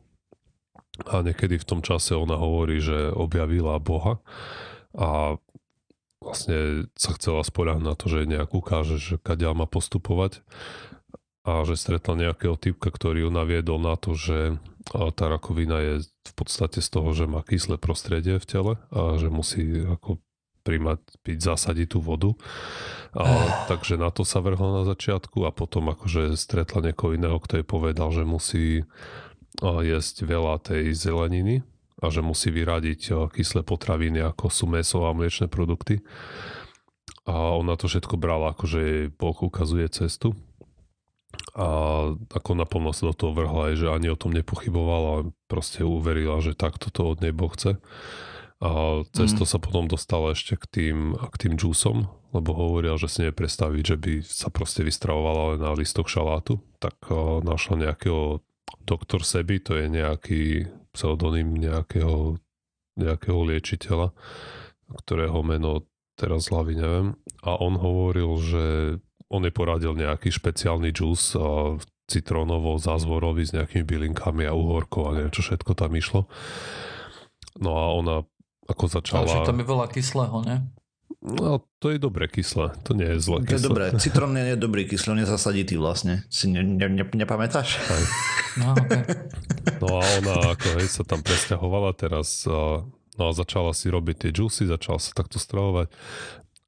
A 1.08 1.24
niekedy 1.24 1.56
v 1.58 1.68
tom 1.68 1.80
čase 1.80 2.14
ona 2.14 2.36
hovorí, 2.36 2.84
že 2.84 3.10
objavila 3.16 3.80
Boha 3.80 4.20
a 4.92 5.40
vlastne 6.22 6.86
sa 6.94 7.16
chcela 7.18 7.42
spoľahnúť 7.42 7.88
na 7.88 7.96
to, 7.98 8.06
že 8.12 8.30
nejak 8.30 8.52
ukáže, 8.54 9.00
že 9.02 9.16
kadia 9.18 9.56
má 9.56 9.66
postupovať 9.66 10.44
a 11.42 11.66
že 11.66 11.74
stretla 11.74 12.30
nejakého 12.30 12.54
typka, 12.54 12.94
ktorý 12.94 13.26
ju 13.26 13.30
naviedol 13.34 13.82
na 13.82 13.98
to, 13.98 14.14
že 14.14 14.62
tá 14.92 15.26
rakovina 15.26 15.82
je 15.82 15.94
v 16.06 16.34
podstate 16.38 16.84
z 16.86 16.90
toho, 16.92 17.10
že 17.18 17.26
má 17.26 17.42
kyslé 17.42 17.82
prostredie 17.82 18.38
v 18.38 18.46
tele 18.46 18.74
a 18.94 19.18
že 19.18 19.34
musí 19.34 19.82
ako 19.82 20.22
príjmať, 20.62 21.00
piť 21.26 21.38
zásaditú 21.42 22.00
vodu. 22.00 22.34
A, 23.12 23.26
takže 23.68 24.00
na 24.00 24.14
to 24.14 24.24
sa 24.24 24.40
vrhla 24.40 24.82
na 24.82 24.84
začiatku 24.88 25.44
a 25.44 25.52
potom 25.52 25.92
akože 25.92 26.38
stretla 26.40 26.90
niekoho 26.90 27.18
iného, 27.18 27.38
kto 27.42 27.60
jej 27.60 27.68
povedal, 27.68 28.10
že 28.14 28.24
musí 28.24 28.66
jesť 29.62 30.24
veľa 30.24 30.64
tej 30.64 30.96
zeleniny 30.96 31.60
a 32.02 32.08
že 32.08 32.24
musí 32.24 32.50
vyradiť 32.50 33.30
kyslé 33.36 33.62
potraviny, 33.68 34.24
ako 34.24 34.48
sú 34.50 34.66
meso 34.66 35.06
a 35.06 35.14
mliečne 35.14 35.52
produkty. 35.52 36.02
A 37.30 37.54
ona 37.54 37.78
to 37.78 37.86
všetko 37.86 38.18
brala, 38.18 38.58
akože 38.58 38.80
jej 38.82 39.04
Boh 39.14 39.38
ukazuje 39.38 39.86
cestu. 39.92 40.34
A 41.54 41.68
ako 42.32 42.52
naplno 42.58 42.92
sa 42.96 43.12
do 43.12 43.16
toho 43.16 43.38
vrhla, 43.38 43.76
že 43.76 43.92
ani 43.92 44.10
o 44.10 44.18
tom 44.18 44.34
nepochybovala, 44.34 45.30
proste 45.46 45.86
uverila, 45.86 46.42
že 46.42 46.58
takto 46.58 46.90
to 46.90 47.14
od 47.14 47.22
nej 47.22 47.36
Boh 47.36 47.52
chce. 47.54 47.78
A 48.62 49.02
cez 49.10 49.34
to 49.34 49.44
mm. 49.44 49.50
sa 49.50 49.58
potom 49.58 49.90
dostala 49.90 50.38
ešte 50.38 50.54
k 50.54 50.66
tým, 50.70 50.98
k 51.18 51.36
tým 51.36 51.58
džúsom, 51.58 52.06
lebo 52.30 52.50
hovoril, 52.54 52.94
že 53.02 53.10
si 53.10 53.18
nevie 53.26 53.34
predstaviť, 53.34 53.84
že 53.84 53.98
by 53.98 54.14
sa 54.22 54.54
proste 54.54 54.86
vystravovala 54.86 55.58
len 55.58 55.60
na 55.66 55.74
listoch 55.74 56.06
šalátu. 56.06 56.62
Tak 56.78 57.10
uh, 57.10 57.42
našla 57.42 57.90
nejakého 57.90 58.46
doktor 58.86 59.26
Sebi, 59.26 59.58
to 59.58 59.74
je 59.82 59.90
nejaký 59.90 60.70
pseudonym 60.94 61.58
nejakého, 61.58 62.38
nejakého 63.02 63.40
liečiteľa, 63.50 64.14
ktorého 64.94 65.42
meno 65.42 65.90
teraz 66.14 66.54
hlavy 66.54 66.78
neviem. 66.78 67.08
A 67.42 67.58
on 67.58 67.82
hovoril, 67.82 68.32
že 68.38 68.66
on 69.32 69.42
je 69.42 69.50
poradil 69.50 69.98
nejaký 69.98 70.30
špeciálny 70.30 70.94
džús 70.94 71.34
uh, 71.34 71.82
citrónovo, 72.06 72.78
zázvorový 72.78 73.42
s 73.50 73.56
nejakými 73.58 73.90
bylinkami 73.90 74.46
a 74.46 74.54
uhorkou 74.54 75.10
a 75.10 75.18
neviem 75.18 75.34
čo 75.34 75.42
všetko 75.42 75.74
tam 75.74 75.98
išlo. 75.98 76.30
No 77.60 77.76
a 77.76 77.92
ona 77.92 78.24
ako 78.72 78.86
začala... 78.88 79.28
Ale 79.28 79.48
tam 79.48 79.60
je 79.60 79.66
veľa 79.68 79.88
kyslého, 79.92 80.38
ne? 80.48 80.56
No, 81.22 81.62
to 81.78 81.94
je 81.94 82.02
dobre 82.02 82.26
kyslé, 82.26 82.74
to 82.82 82.98
nie 82.98 83.06
je 83.14 83.22
zle 83.22 83.46
kyslé. 83.46 83.54
To 83.54 83.54
je 83.54 83.68
dobré, 83.70 83.86
citrón 84.04 84.34
nie 84.34 84.46
je 84.52 84.58
dobrý 84.58 84.90
kyslý, 84.90 85.14
on 85.14 85.22
je 85.22 85.30
zasaditý 85.30 85.78
vlastne. 85.78 86.26
Si 86.34 86.50
ne, 86.50 86.66
ne, 86.66 86.90
ne, 86.90 87.06
nepamätáš? 87.06 87.78
Aj. 87.78 88.04
No, 88.58 88.74
okay. 88.74 89.04
no 89.78 89.88
a 90.00 90.04
ona 90.18 90.36
ako 90.58 90.68
hej, 90.82 90.88
sa 90.90 91.06
tam 91.06 91.22
presťahovala 91.22 91.94
teraz 91.94 92.50
a, 92.50 92.82
no 93.22 93.24
a 93.30 93.32
začala 93.38 93.76
si 93.78 93.94
robiť 93.94 94.16
tie 94.18 94.32
juicy, 94.34 94.66
začala 94.66 94.98
sa 94.98 95.14
takto 95.14 95.38
stravovať 95.38 95.94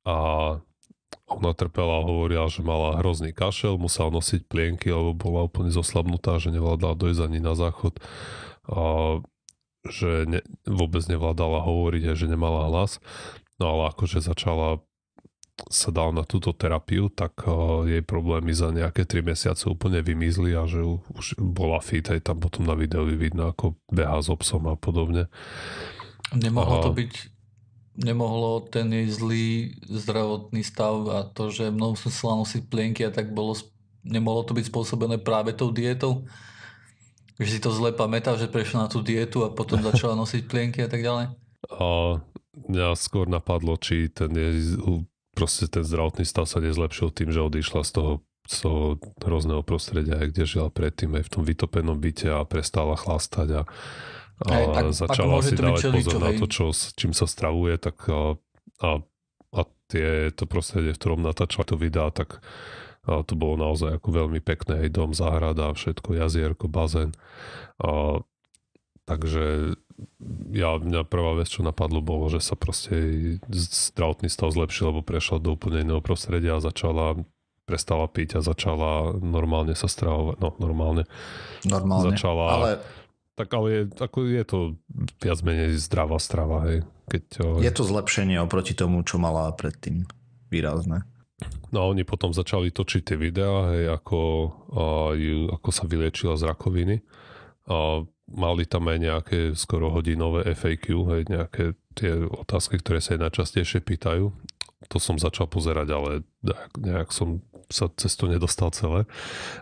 a 0.06 0.16
ona 1.34 1.52
trpela 1.58 2.04
a 2.04 2.06
hovorila, 2.06 2.46
že 2.46 2.62
mala 2.62 3.02
hrozný 3.02 3.34
kašel, 3.34 3.82
musela 3.82 4.14
nosiť 4.14 4.46
plienky, 4.46 4.94
lebo 4.94 5.18
bola 5.18 5.50
úplne 5.50 5.74
zoslabnutá, 5.74 6.38
že 6.38 6.54
nevládala 6.54 6.94
dojsť 6.94 7.22
ani 7.26 7.40
na 7.42 7.58
záchod. 7.58 7.98
A 8.70 8.82
že 9.88 10.24
ne, 10.28 10.40
vôbec 10.64 11.04
nevládala 11.06 11.64
hovoriť 11.64 12.04
a 12.12 12.14
že 12.16 12.32
nemala 12.32 12.72
hlas. 12.72 13.04
No 13.60 13.76
ale 13.76 13.92
akože 13.92 14.24
začala 14.24 14.80
sa 15.70 15.94
dal 15.94 16.12
na 16.18 16.26
túto 16.26 16.50
terapiu, 16.50 17.14
tak 17.14 17.46
uh, 17.46 17.86
jej 17.86 18.02
problémy 18.02 18.58
za 18.58 18.74
nejaké 18.74 19.06
3 19.06 19.22
mesiace 19.22 19.70
úplne 19.70 20.02
vymizli 20.02 20.58
a 20.58 20.66
že 20.66 20.82
už 20.82 21.38
bola 21.38 21.78
fit, 21.78 22.04
aj 22.10 22.26
tam 22.26 22.42
potom 22.42 22.66
na 22.66 22.74
videu 22.74 23.06
vidno, 23.06 23.54
ako 23.54 23.78
beha 23.94 24.18
s 24.18 24.34
obsom 24.34 24.66
a 24.66 24.74
podobne. 24.74 25.30
Nemohlo 26.34 26.82
a... 26.82 26.84
to 26.90 26.92
byť 26.98 27.14
nemohlo 27.94 28.66
ten 28.66 28.90
jej 28.90 29.08
zlý 29.14 29.48
zdravotný 29.86 30.66
stav 30.66 31.06
a 31.14 31.30
to, 31.30 31.54
že 31.54 31.70
mnou 31.70 31.94
musela 31.94 32.42
nosiť 32.42 32.62
plienky 32.66 33.06
a 33.06 33.14
tak 33.14 33.30
bolo, 33.30 33.54
nemohlo 34.02 34.42
to 34.42 34.58
byť 34.58 34.74
spôsobené 34.74 35.22
práve 35.22 35.54
tou 35.54 35.70
dietou? 35.70 36.26
Že 37.44 37.52
si 37.52 37.60
to 37.60 37.72
zle 37.76 37.92
pamätá, 37.92 38.40
že 38.40 38.48
prešla 38.48 38.88
na 38.88 38.90
tú 38.90 39.04
dietu 39.04 39.44
a 39.44 39.52
potom 39.52 39.84
začala 39.90 40.16
nosiť 40.16 40.42
plienky 40.48 40.80
a 40.84 40.90
tak 40.90 41.04
ďalej? 41.04 41.36
A 41.72 42.20
mňa 42.68 42.96
skôr 42.96 43.28
napadlo, 43.28 43.76
či 43.80 44.08
ten 44.12 44.32
je, 44.32 44.80
proste 45.34 45.66
ten 45.68 45.82
zdravotný 45.82 46.24
stav 46.24 46.46
sa 46.46 46.62
nezlepšil 46.62 47.10
tým, 47.12 47.34
že 47.34 47.42
odišla 47.42 47.82
z 47.84 47.92
toho, 47.92 48.12
z 48.46 48.58
toho 48.64 48.82
hrozného 49.20 49.66
prostredia, 49.66 50.22
kde 50.22 50.46
žila 50.46 50.70
predtým 50.70 51.18
aj 51.18 51.24
v 51.28 51.32
tom 51.34 51.44
vytopenom 51.44 51.98
byte 51.98 52.30
a 52.30 52.46
prestala 52.46 52.94
chlastať 52.94 53.48
a, 53.58 53.62
a 54.46 54.52
aj, 54.54 54.64
ak, 54.70 54.86
začala 54.94 55.42
si 55.42 55.56
dávať 55.58 55.84
pozor 55.90 56.20
na 56.22 56.32
to, 56.38 56.46
čo, 56.46 56.66
čím 56.72 57.12
sa 57.12 57.26
stravuje, 57.26 57.82
tak 57.82 57.98
a, 58.08 58.38
a, 58.86 58.90
a 59.54 59.62
tie, 59.90 60.30
to 60.34 60.46
prostredie, 60.46 60.94
v 60.94 61.00
ktorom 61.02 61.26
natáčala 61.26 61.66
to 61.66 61.76
videá, 61.76 62.14
tak 62.14 62.44
a 63.04 63.20
to 63.24 63.36
bolo 63.36 63.60
naozaj 63.60 64.00
ako 64.00 64.10
veľmi 64.24 64.40
pekné, 64.40 64.88
aj 64.88 64.90
dom, 64.96 65.12
záhrada, 65.12 65.76
všetko, 65.76 66.16
jazierko, 66.16 66.72
bazén. 66.72 67.12
A, 67.84 68.24
takže 69.04 69.76
ja, 70.56 70.80
mňa 70.80 71.04
prvá 71.06 71.36
vec, 71.36 71.52
čo 71.52 71.68
napadlo, 71.68 72.00
bolo, 72.00 72.32
že 72.32 72.40
sa 72.40 72.56
proste 72.56 72.96
zdravotný 73.52 74.32
stav 74.32 74.56
zlepšil, 74.56 74.96
lebo 74.96 75.04
prešla 75.04 75.44
do 75.44 75.54
úplne 75.54 75.84
iného 75.84 76.00
prostredia 76.00 76.58
a 76.58 76.64
začala 76.64 77.20
prestala 77.64 78.12
piť 78.12 78.40
a 78.40 78.42
začala 78.44 79.16
normálne 79.24 79.72
sa 79.72 79.88
stravovať. 79.88 80.36
No, 80.44 80.52
normálne. 80.60 81.08
Normálne. 81.64 82.12
Začala, 82.12 82.46
ale... 82.60 82.70
Tak 83.34 83.50
ale 83.50 83.68
je, 83.74 83.82
ako 83.98 84.18
je 84.30 84.44
to 84.46 84.60
viac 85.18 85.42
menej 85.42 85.74
zdravá 85.82 86.22
strava, 86.22 86.70
hej. 86.70 86.86
Keď, 87.10 87.24
je 87.66 87.72
to 87.74 87.82
zlepšenie 87.82 88.38
oproti 88.38 88.78
tomu, 88.78 89.02
čo 89.02 89.18
mala 89.18 89.50
predtým. 89.58 90.06
Výrazné. 90.54 91.02
No 91.74 91.78
a 91.82 91.90
oni 91.90 92.06
potom 92.06 92.30
začali 92.30 92.70
točiť 92.70 93.02
tie 93.02 93.18
videá, 93.18 93.74
hej, 93.74 93.90
ako, 93.90 94.22
a, 94.78 94.86
ako 95.58 95.70
sa 95.74 95.90
vyliečila 95.90 96.38
z 96.38 96.46
rakoviny. 96.46 97.02
A 97.66 98.06
mali 98.30 98.64
tam 98.70 98.86
aj 98.88 98.98
nejaké 99.02 99.40
skoro 99.58 99.90
hodinové 99.90 100.46
FAQ, 100.54 100.86
hej, 101.18 101.22
nejaké 101.34 101.74
tie 101.98 102.14
otázky, 102.30 102.78
ktoré 102.78 103.02
sa 103.02 103.18
aj 103.18 103.26
najčastejšie 103.26 103.82
pýtajú. 103.82 104.30
To 104.92 104.98
som 105.00 105.18
začal 105.18 105.50
pozerať, 105.50 105.88
ale 105.96 106.10
nejak 106.78 107.10
som 107.10 107.42
sa 107.72 107.90
cez 107.98 108.14
to 108.20 108.30
nedostal 108.30 108.70
celé. 108.70 109.10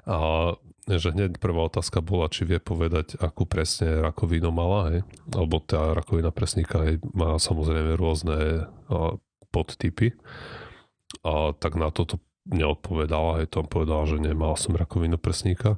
A 0.04 0.52
že 0.90 1.14
hneď 1.14 1.38
prvá 1.38 1.70
otázka 1.70 2.02
bola, 2.04 2.28
či 2.28 2.44
vie 2.44 2.58
povedať, 2.58 3.16
akú 3.22 3.46
presne 3.48 4.02
rakovinu 4.02 4.52
mala, 4.52 4.92
hej. 4.92 5.00
Alebo 5.32 5.62
tá 5.64 5.96
rakovina 5.96 6.34
presníka 6.34 6.84
hej, 6.84 7.00
má 7.16 7.38
samozrejme 7.40 7.96
rôzne 7.96 8.68
podtypy 9.54 10.12
a 11.22 11.54
tak 11.58 11.76
na 11.76 11.92
toto 11.92 12.20
neodpovedala, 12.50 13.44
aj 13.44 13.54
tam 13.54 13.70
povedala, 13.70 14.10
že 14.10 14.18
nemala 14.18 14.58
som 14.58 14.74
rakovinu 14.74 15.22
prsníka. 15.22 15.78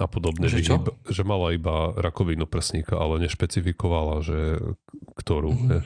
a 0.00 0.08
podobne. 0.08 0.48
Že, 0.48 0.58
čo? 0.64 0.74
Iba, 0.80 0.92
že 1.04 1.22
mala 1.22 1.52
iba 1.52 1.92
rakovinu 1.92 2.48
prsníka, 2.48 2.96
ale 2.96 3.20
nešpecifikovala, 3.28 4.24
že 4.24 4.56
ktorú. 5.20 5.52
Mm-hmm. 5.52 5.80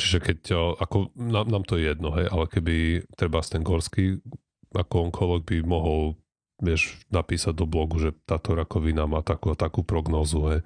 Čiže 0.00 0.18
keď, 0.24 0.38
ako, 0.80 1.12
nám, 1.20 1.52
nám 1.52 1.68
to 1.68 1.76
je 1.76 1.92
jedno, 1.92 2.16
hej, 2.16 2.24
ale 2.32 2.48
keby 2.48 3.04
treba 3.12 3.44
ten 3.44 3.60
gorský 3.60 4.24
ako 4.72 5.12
onkolog 5.12 5.44
by 5.44 5.60
mohol 5.60 6.16
vieš, 6.62 7.02
napísať 7.10 7.58
do 7.58 7.66
blogu, 7.66 7.98
že 7.98 8.14
táto 8.24 8.54
rakovina 8.54 9.04
má 9.10 9.20
takú 9.20 9.52
a 9.52 9.58
takú 9.58 9.82
prognózu 9.82 10.40
hej. 10.54 10.60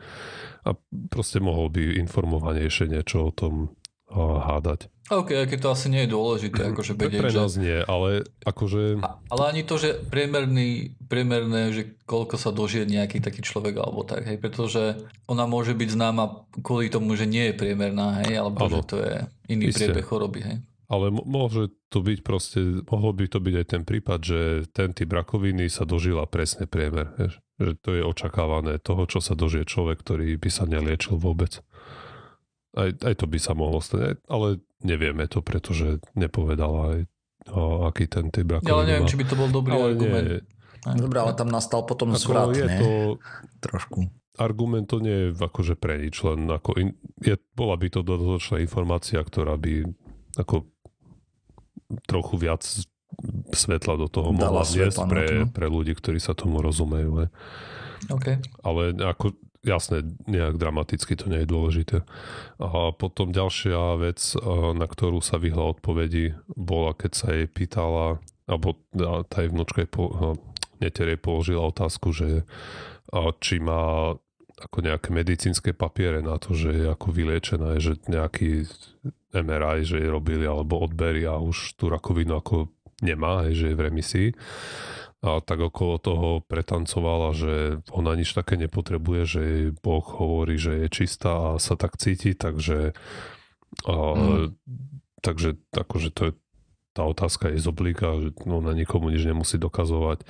a 0.62 0.76
proste 1.08 1.40
mohol 1.40 1.72
by 1.72 1.96
informovanejšie 2.04 2.92
niečo 2.92 3.32
o 3.32 3.34
tom 3.34 3.72
hádať. 4.12 4.88
OK, 5.06 5.46
keď 5.46 5.58
to 5.62 5.68
asi 5.70 5.86
nie 5.86 6.02
je 6.02 6.10
dôležité, 6.10 6.74
akože 6.74 6.98
vedieť, 6.98 7.22
Pre 7.22 7.30
nás 7.30 7.54
že... 7.54 7.62
nie, 7.62 7.78
ale 7.78 8.26
akože... 8.42 8.98
A, 8.98 9.22
ale 9.30 9.42
ani 9.54 9.62
to, 9.62 9.78
že 9.78 10.02
priemerný, 10.10 10.98
priemerné, 11.06 11.70
že 11.70 11.82
koľko 12.10 12.34
sa 12.34 12.50
dožije 12.50 12.90
nejaký 12.90 13.22
taký 13.22 13.38
človek 13.46 13.78
alebo 13.78 14.02
tak, 14.02 14.26
hej, 14.26 14.38
pretože 14.42 14.98
ona 15.30 15.46
môže 15.46 15.78
byť 15.78 15.88
známa 15.94 16.50
kvôli 16.58 16.90
tomu, 16.90 17.14
že 17.14 17.30
nie 17.30 17.50
je 17.50 17.54
priemerná, 17.54 18.26
hej, 18.26 18.34
alebo 18.42 18.66
ano. 18.66 18.74
že 18.74 18.80
to 18.82 18.96
je 18.98 19.14
iný 19.46 19.70
Isté. 19.70 19.86
priebeh 19.86 20.06
choroby, 20.06 20.40
hej. 20.42 20.58
Ale 20.86 21.10
môže 21.10 21.74
to 21.90 21.98
byť 21.98 22.18
proste, 22.22 22.58
mohol 22.86 23.10
by 23.10 23.26
to 23.26 23.42
byť 23.42 23.54
aj 23.58 23.66
ten 23.66 23.82
prípad, 23.82 24.20
že 24.22 24.40
ten 24.70 24.94
typ 24.94 25.10
rakoviny 25.10 25.66
sa 25.66 25.82
dožila 25.82 26.30
presne 26.30 26.70
priemer. 26.70 27.10
Vieš? 27.18 27.42
Že 27.58 27.72
to 27.82 27.90
je 27.94 28.02
očakávané 28.06 28.78
toho, 28.78 29.02
čo 29.10 29.18
sa 29.18 29.34
dožije 29.34 29.66
človek, 29.66 29.98
ktorý 30.02 30.38
by 30.38 30.50
sa 30.50 30.62
neliečil 30.62 31.18
vôbec. 31.18 31.58
Aj, 32.76 32.90
aj 32.92 33.14
to 33.16 33.26
by 33.26 33.38
sa 33.40 33.56
mohlo 33.56 33.80
stať, 33.80 34.20
ale 34.28 34.60
nevieme 34.84 35.24
to, 35.26 35.40
pretože 35.40 36.04
nepovedala 36.12 36.80
aj, 36.92 37.00
o, 37.50 37.88
aký 37.88 38.04
ten 38.04 38.28
typ 38.28 38.46
rakoviny 38.52 38.68
Ja 38.68 38.76
ale 38.76 38.84
neviem, 38.84 39.04
má. 39.04 39.10
či 39.10 39.16
by 39.16 39.24
to 39.24 39.34
bol 39.34 39.48
dobrý 39.48 39.72
ale 39.74 39.86
argument. 39.96 40.26
Nie, 40.28 40.40
Dobre, 40.86 41.18
ale 41.18 41.34
tam 41.34 41.50
nastal 41.50 41.82
potom 41.82 42.14
ako 42.14 42.22
zvrat, 42.22 42.54
je 42.54 42.66
ne? 42.68 42.78
to 42.78 42.90
Trošku. 43.58 44.06
Argument 44.38 44.86
to 44.86 45.02
nie 45.02 45.16
je 45.16 45.28
akože 45.34 45.74
pre 45.74 45.98
nič, 45.98 46.14
len 46.22 46.46
ako 46.46 46.76
in, 46.78 46.94
je, 47.18 47.34
bola 47.56 47.74
by 47.74 47.88
to 47.90 48.04
dodatočná 48.04 48.62
informácia, 48.62 49.18
ktorá 49.18 49.56
by 49.58 49.88
ako 50.38 50.68
trochu 52.06 52.34
viac 52.38 52.62
svetla 53.50 53.96
do 53.96 54.06
toho 54.12 54.30
mohla 54.36 54.62
vniesť 54.62 54.98
pre, 55.08 55.24
no. 55.42 55.48
pre 55.48 55.66
ľudí, 55.66 55.96
ktorí 55.96 56.20
sa 56.20 56.36
tomu 56.36 56.60
rozumejú. 56.60 57.32
Okay. 58.12 58.38
Ale 58.60 58.92
ako 59.00 59.32
jasné, 59.66 60.06
nejak 60.30 60.62
dramaticky 60.62 61.18
to 61.18 61.26
nie 61.26 61.42
je 61.42 61.50
dôležité. 61.50 61.96
A 62.62 62.94
potom 62.94 63.34
ďalšia 63.34 63.98
vec, 63.98 64.22
na 64.78 64.86
ktorú 64.86 65.18
sa 65.18 65.42
vyhla 65.42 65.74
odpovedi, 65.74 66.38
bola, 66.54 66.94
keď 66.94 67.12
sa 67.12 67.34
jej 67.34 67.50
pýtala, 67.50 68.22
alebo 68.46 68.78
tá 69.26 69.42
jej 69.42 69.50
vnúčka 69.50 69.82
jej 69.82 69.90
po, 69.90 70.38
neterej 70.78 71.18
položila 71.18 71.66
otázku, 71.66 72.14
že 72.14 72.46
či 73.42 73.58
má 73.58 74.14
ako 74.56 74.78
nejaké 74.80 75.12
medicínske 75.12 75.76
papiere 75.76 76.24
na 76.24 76.40
to, 76.40 76.56
že 76.56 76.72
je 76.72 76.86
ako 76.88 77.12
vyliečená, 77.12 77.76
že 77.76 78.00
nejaký 78.08 78.64
MRI, 79.36 79.84
že 79.84 80.00
jej 80.00 80.08
robili, 80.08 80.48
alebo 80.48 80.80
odbery 80.80 81.28
a 81.28 81.36
už 81.36 81.76
tú 81.76 81.92
rakovinu 81.92 82.40
ako 82.40 82.72
nemá, 83.04 83.44
že 83.52 83.68
je 83.72 83.76
v 83.76 83.84
remisii 83.84 84.28
a 85.24 85.40
tak 85.40 85.58
okolo 85.72 85.96
toho 85.96 86.28
pretancovala, 86.44 87.32
že 87.32 87.80
ona 87.88 88.12
nič 88.16 88.36
také 88.36 88.60
nepotrebuje, 88.60 89.22
že 89.24 89.40
jej 89.40 89.66
Boh 89.72 90.04
hovorí, 90.04 90.60
že 90.60 90.84
je 90.84 90.88
čistá 90.92 91.56
a 91.56 91.62
sa 91.62 91.74
tak 91.74 91.96
cíti, 91.96 92.36
takže 92.36 92.92
a, 93.88 93.94
mm. 93.94 94.52
takže 95.24 95.56
akože 95.72 96.10
to 96.12 96.22
je 96.30 96.32
tá 96.96 97.04
otázka 97.04 97.52
je 97.52 97.60
z 97.60 97.68
oblíka, 97.68 98.08
že 98.24 98.32
ona 98.48 98.72
nikomu 98.72 99.12
nič 99.12 99.28
nemusí 99.28 99.60
dokazovať, 99.60 100.24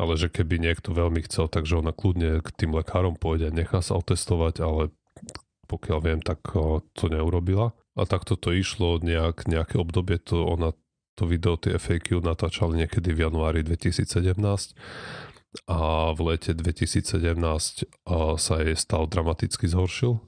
ale 0.00 0.16
že 0.16 0.32
keby 0.32 0.56
niekto 0.56 0.96
veľmi 0.96 1.20
chcel, 1.28 1.52
takže 1.52 1.84
ona 1.84 1.92
kľudne 1.92 2.40
k 2.40 2.48
tým 2.56 2.72
lekárom 2.72 3.12
pôjde 3.12 3.52
a 3.52 3.56
nechá 3.56 3.84
sa 3.84 4.00
otestovať, 4.00 4.64
ale 4.64 4.82
pokiaľ 5.68 5.98
viem, 6.00 6.20
tak 6.24 6.40
to 6.96 7.04
neurobila. 7.12 7.76
A 7.92 8.08
takto 8.08 8.40
to 8.40 8.56
išlo 8.56 8.96
nejak, 9.04 9.44
nejaké 9.44 9.76
obdobie, 9.76 10.16
to 10.16 10.48
ona 10.48 10.72
to 11.18 11.26
video, 11.26 11.58
tie 11.58 11.74
FAQ 11.74 12.22
natáčali 12.22 12.86
niekedy 12.86 13.10
v 13.10 13.26
januári 13.26 13.66
2017 13.66 14.38
a 15.66 15.78
v 16.14 16.20
lete 16.30 16.54
2017 16.54 17.18
sa 18.38 18.54
jej 18.62 18.76
stav 18.78 19.02
dramaticky 19.10 19.66
zhoršil 19.66 20.22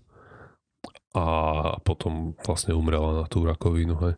a 1.14 1.26
potom 1.86 2.34
vlastne 2.42 2.74
umrela 2.74 3.22
na 3.22 3.24
tú 3.30 3.46
rakovinu. 3.46 3.94
Hej. 4.02 4.14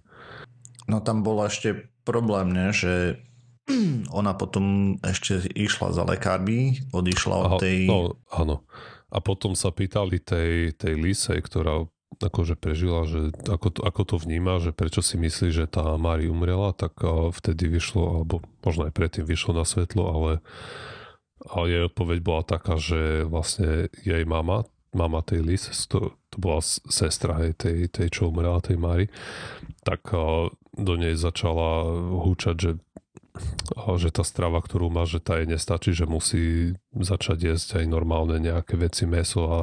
No 0.89 1.05
tam 1.05 1.21
bol 1.21 1.45
ešte 1.45 1.93
problém, 2.09 2.53
ne, 2.53 2.73
že 2.73 3.21
ona 4.19 4.33
potom 4.33 4.97
ešte 5.05 5.45
išla 5.53 5.93
za 5.93 6.03
lekármi, 6.09 6.81
odišla 6.91 7.37
od 7.37 7.51
tej... 7.61 7.87
No, 7.87 8.17
áno. 8.33 8.65
A 9.13 9.21
potom 9.21 9.53
sa 9.53 9.69
pýtali 9.69 10.25
tej, 10.25 10.73
tej 10.73 10.97
Lisej, 10.97 11.45
ktorá 11.45 11.85
akože 12.21 12.59
prežila, 12.59 13.09
že 13.09 13.33
ako 13.49 13.69
to, 13.73 13.81
ako 13.87 14.03
to 14.05 14.17
vníma, 14.21 14.61
že 14.61 14.75
prečo 14.75 15.01
si 15.01 15.17
myslí, 15.17 15.49
že 15.55 15.65
tá 15.71 15.97
Mari 15.97 16.29
umrela, 16.29 16.77
tak 16.77 16.99
vtedy 17.33 17.71
vyšlo, 17.71 18.21
alebo 18.21 18.45
možno 18.61 18.91
aj 18.91 18.93
predtým 18.93 19.25
vyšlo 19.25 19.57
na 19.57 19.65
svetlo, 19.65 20.03
ale, 20.05 20.33
ale 21.49 21.65
jej 21.71 21.83
odpoveď 21.89 22.19
bola 22.21 22.43
taká, 22.45 22.77
že 22.77 23.25
vlastne 23.25 23.89
jej 24.05 24.25
mama, 24.27 24.69
mama 24.93 25.25
tej 25.25 25.41
Lis, 25.41 25.71
to, 25.89 26.13
to 26.29 26.37
bola 26.37 26.61
sestra 26.91 27.41
hej, 27.41 27.57
tej, 27.57 27.89
tej, 27.89 28.09
čo 28.13 28.29
umrela, 28.29 28.61
tej 28.61 28.77
Mari, 28.77 29.07
tak 29.87 30.13
do 30.73 30.95
nej 31.01 31.17
začala 31.17 31.89
húčať, 32.21 32.57
že 32.59 32.73
že 33.97 34.13
tá 34.13 34.29
strava, 34.29 34.61
ktorú 34.61 34.93
má, 34.93 35.09
že 35.09 35.17
tá 35.17 35.41
jej 35.41 35.49
nestačí, 35.49 35.97
že 35.97 36.05
musí 36.05 36.77
začať 36.93 37.57
jesť 37.57 37.69
aj 37.81 37.85
normálne 37.89 38.37
nejaké 38.37 38.77
veci, 38.77 39.09
meso 39.09 39.49
a 39.49 39.63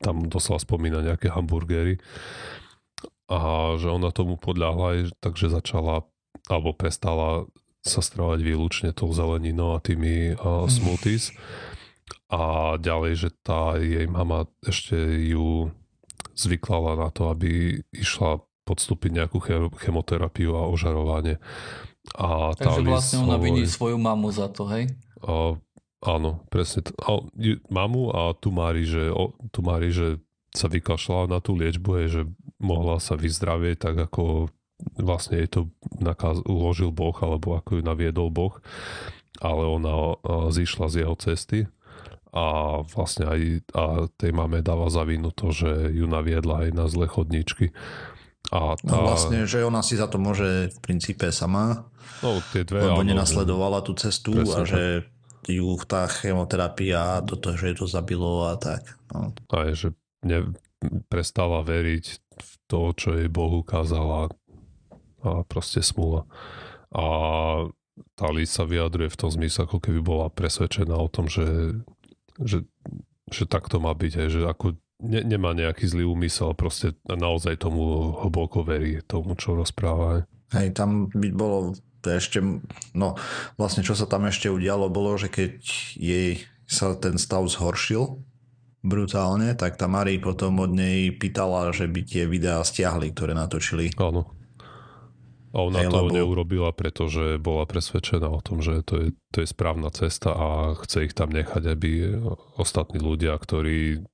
tam 0.00 0.26
doslova 0.26 0.60
spomína 0.60 1.04
nejaké 1.04 1.28
hamburgery 1.28 2.00
a 3.30 3.72
že 3.78 3.86
ona 3.86 4.10
tomu 4.10 4.40
podľahla, 4.40 5.12
takže 5.22 5.52
začala 5.52 6.08
alebo 6.48 6.74
prestala 6.74 7.46
sa 7.80 8.02
stravovať 8.04 8.40
výlučne 8.42 8.90
tou 8.92 9.12
zeleninou 9.12 9.76
a 9.76 9.84
tými 9.84 10.36
uh, 10.36 10.66
smoothies 10.66 11.32
a 12.30 12.74
ďalej, 12.76 13.12
že 13.26 13.28
tá 13.42 13.78
jej 13.78 14.06
mama 14.06 14.46
ešte 14.62 14.94
ju 15.30 15.70
zvyklala 16.38 16.94
na 16.94 17.08
to, 17.10 17.30
aby 17.30 17.82
išla 17.90 18.42
podstúpiť 18.64 19.10
nejakú 19.18 19.38
chemoterapiu 19.82 20.54
a 20.54 20.70
ožarovanie. 20.70 21.42
A 22.14 22.54
Takže 22.54 22.86
vlastne 22.86 23.18
ona 23.26 23.36
vidí 23.36 23.66
svoju 23.66 23.98
mamu 23.98 24.30
za 24.30 24.46
to, 24.46 24.64
hej? 24.70 24.94
Uh, 25.20 25.58
Áno, 26.00 26.40
presne. 26.48 26.88
T- 26.88 26.96
a, 26.96 27.20
mamu 27.68 28.08
a 28.08 28.32
tu 28.32 28.48
Mári, 28.48 28.88
že, 28.88 29.12
o, 29.12 29.36
tu 29.52 29.60
Mári, 29.60 29.92
že 29.92 30.16
sa 30.50 30.66
vykašľala 30.66 31.36
na 31.36 31.38
tú 31.44 31.52
liečbu, 31.54 31.90
je, 32.02 32.06
že 32.08 32.22
mohla 32.56 32.96
sa 32.98 33.20
vyzdravieť 33.20 33.76
tak, 33.76 33.96
ako 34.10 34.48
vlastne 34.96 35.44
jej 35.44 35.48
to 35.52 35.60
nakaz, 36.00 36.40
uložil 36.48 36.88
Boh, 36.88 37.14
alebo 37.20 37.52
ako 37.52 37.78
ju 37.78 37.82
naviedol 37.84 38.32
Boh, 38.32 38.56
ale 39.44 39.62
ona 39.68 39.92
a, 39.92 40.08
zišla 40.48 40.86
z 40.88 40.94
jeho 41.04 41.16
cesty 41.20 41.68
a 42.30 42.78
vlastne 42.86 43.26
aj 43.26 43.40
a 43.74 43.84
tej 44.14 44.30
máme 44.30 44.62
dáva 44.62 44.86
za 44.86 45.02
vinu 45.02 45.34
to, 45.34 45.50
že 45.50 45.90
ju 45.90 46.06
naviedla 46.06 46.66
aj 46.66 46.68
na 46.70 46.86
zlé 46.86 47.10
chodníčky. 47.10 47.74
A 48.54 48.78
no 48.80 48.80
tá... 48.80 48.96
No 48.96 49.04
vlastne, 49.04 49.44
že 49.44 49.66
ona 49.66 49.82
si 49.84 49.98
za 49.98 50.08
to 50.08 50.16
môže 50.16 50.72
v 50.72 50.78
princípe 50.80 51.28
sama, 51.28 51.90
no, 52.22 52.40
tie 52.54 52.64
dve, 52.64 52.88
lebo 52.88 53.02
áno, 53.02 53.10
nenasledovala 53.10 53.82
tú 53.82 53.92
cestu 53.98 54.32
a 54.48 54.64
že 54.64 55.04
tak 55.04 55.19
ju 55.48 55.76
tá 55.88 56.04
chemoterapia, 56.10 57.24
toto, 57.24 57.56
že 57.56 57.78
to 57.80 57.86
zabilo 57.88 58.48
a 58.50 58.60
tak. 58.60 58.98
No. 59.12 59.32
A 59.52 59.56
je, 59.70 59.74
že 59.74 59.88
ne, 60.24 60.52
prestala 61.08 61.64
veriť 61.64 62.04
v 62.40 62.52
to, 62.68 62.80
čo 62.96 63.16
jej 63.16 63.28
Boh 63.28 63.60
ukázala 63.60 64.32
a 65.20 65.44
proste 65.44 65.84
smula. 65.84 66.24
A 66.92 67.04
tá 68.16 68.26
Lisa 68.32 68.64
vyjadruje 68.64 69.12
v 69.12 69.20
tom 69.20 69.30
zmysle, 69.30 69.68
ako 69.68 69.78
keby 69.80 70.00
bola 70.00 70.32
presvedčená 70.32 70.96
o 70.96 71.08
tom, 71.12 71.28
že, 71.28 71.76
že, 72.40 72.64
že 73.28 73.44
tak 73.44 73.68
to 73.68 73.76
má 73.78 73.92
byť, 73.92 74.12
aj, 74.16 74.28
že 74.32 74.40
ako 74.48 74.80
ne, 75.04 75.20
nemá 75.20 75.52
nejaký 75.52 75.84
zlý 75.84 76.08
úmysel, 76.08 76.56
proste 76.56 76.96
naozaj 77.04 77.60
tomu 77.60 78.16
hlboko 78.24 78.64
verí, 78.64 79.04
tomu, 79.04 79.36
čo 79.36 79.52
rozpráva. 79.52 80.24
Hej, 80.56 80.72
tam 80.72 81.12
by 81.12 81.28
bolo 81.36 81.76
to 82.00 82.16
ešte, 82.16 82.40
no 82.96 83.16
vlastne 83.60 83.84
čo 83.84 83.92
sa 83.92 84.08
tam 84.08 84.26
ešte 84.26 84.48
udialo 84.48 84.88
bolo, 84.88 85.16
že 85.20 85.28
keď 85.28 85.52
jej 85.96 86.44
sa 86.64 86.96
ten 86.96 87.20
stav 87.20 87.44
zhoršil 87.46 88.22
brutálne, 88.80 89.52
tak 89.52 89.76
tá 89.76 89.84
Marie 89.84 90.16
potom 90.16 90.64
od 90.64 90.72
nej 90.72 91.12
pýtala, 91.12 91.68
že 91.76 91.84
by 91.84 92.00
tie 92.00 92.24
videá 92.24 92.64
stiahli, 92.64 93.12
ktoré 93.12 93.36
natočili. 93.36 93.92
Áno. 94.00 94.32
A 95.50 95.66
ona 95.66 95.82
Hej, 95.82 95.90
to 95.90 95.98
lebo... 96.06 96.14
neurobila, 96.14 96.70
pretože 96.70 97.42
bola 97.42 97.66
presvedčená 97.66 98.30
o 98.30 98.38
tom, 98.38 98.62
že 98.62 98.86
to 98.86 98.94
je, 99.02 99.06
to 99.34 99.42
je 99.42 99.48
správna 99.50 99.90
cesta 99.90 100.30
a 100.30 100.78
chce 100.86 101.10
ich 101.10 101.14
tam 101.14 101.34
nechať, 101.34 101.74
aby 101.74 102.22
ostatní 102.54 103.02
ľudia, 103.02 103.34
ktorí 103.34 104.06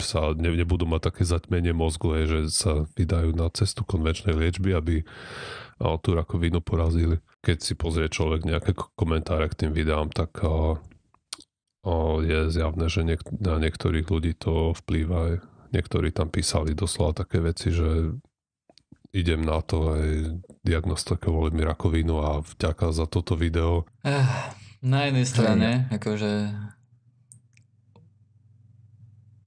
sa 0.00 0.32
ne, 0.32 0.56
nebudú 0.56 0.88
mať 0.88 1.12
také 1.12 1.22
zatmenie 1.28 1.76
mozgu, 1.76 2.24
je, 2.24 2.24
že 2.24 2.40
sa 2.48 2.72
vydajú 2.96 3.36
na 3.36 3.52
cestu 3.52 3.84
konvenčnej 3.84 4.32
liečby, 4.32 4.72
aby 4.72 5.04
tú 5.98 6.14
rakovinu 6.14 6.62
porazili. 6.62 7.18
Keď 7.42 7.58
si 7.58 7.74
pozrie 7.74 8.06
človek 8.06 8.46
nejaké 8.46 8.72
komentáre 8.94 9.50
k 9.50 9.66
tým 9.66 9.72
videám, 9.74 10.08
tak 10.14 10.38
o, 10.42 10.78
je 12.22 12.48
zjavné, 12.48 12.86
že 12.86 13.02
niek- 13.02 13.26
na 13.42 13.58
niektorých 13.58 14.06
ľudí 14.06 14.32
to 14.38 14.72
vplýva. 14.78 15.42
Niektorí 15.74 16.14
tam 16.14 16.30
písali 16.30 16.76
doslova 16.76 17.24
také 17.26 17.42
veci, 17.42 17.74
že 17.74 18.14
idem 19.12 19.44
na 19.44 19.60
to 19.60 19.92
aj 19.92 20.08
diagnostikovali 20.64 21.52
mi 21.52 21.62
rakovinu 21.66 22.16
a 22.22 22.30
vďaka 22.40 22.96
za 22.96 23.04
toto 23.04 23.36
video. 23.36 23.84
Eh, 24.06 24.24
na 24.80 25.08
jednej 25.08 25.26
strane, 25.28 25.68
akože 25.92 26.54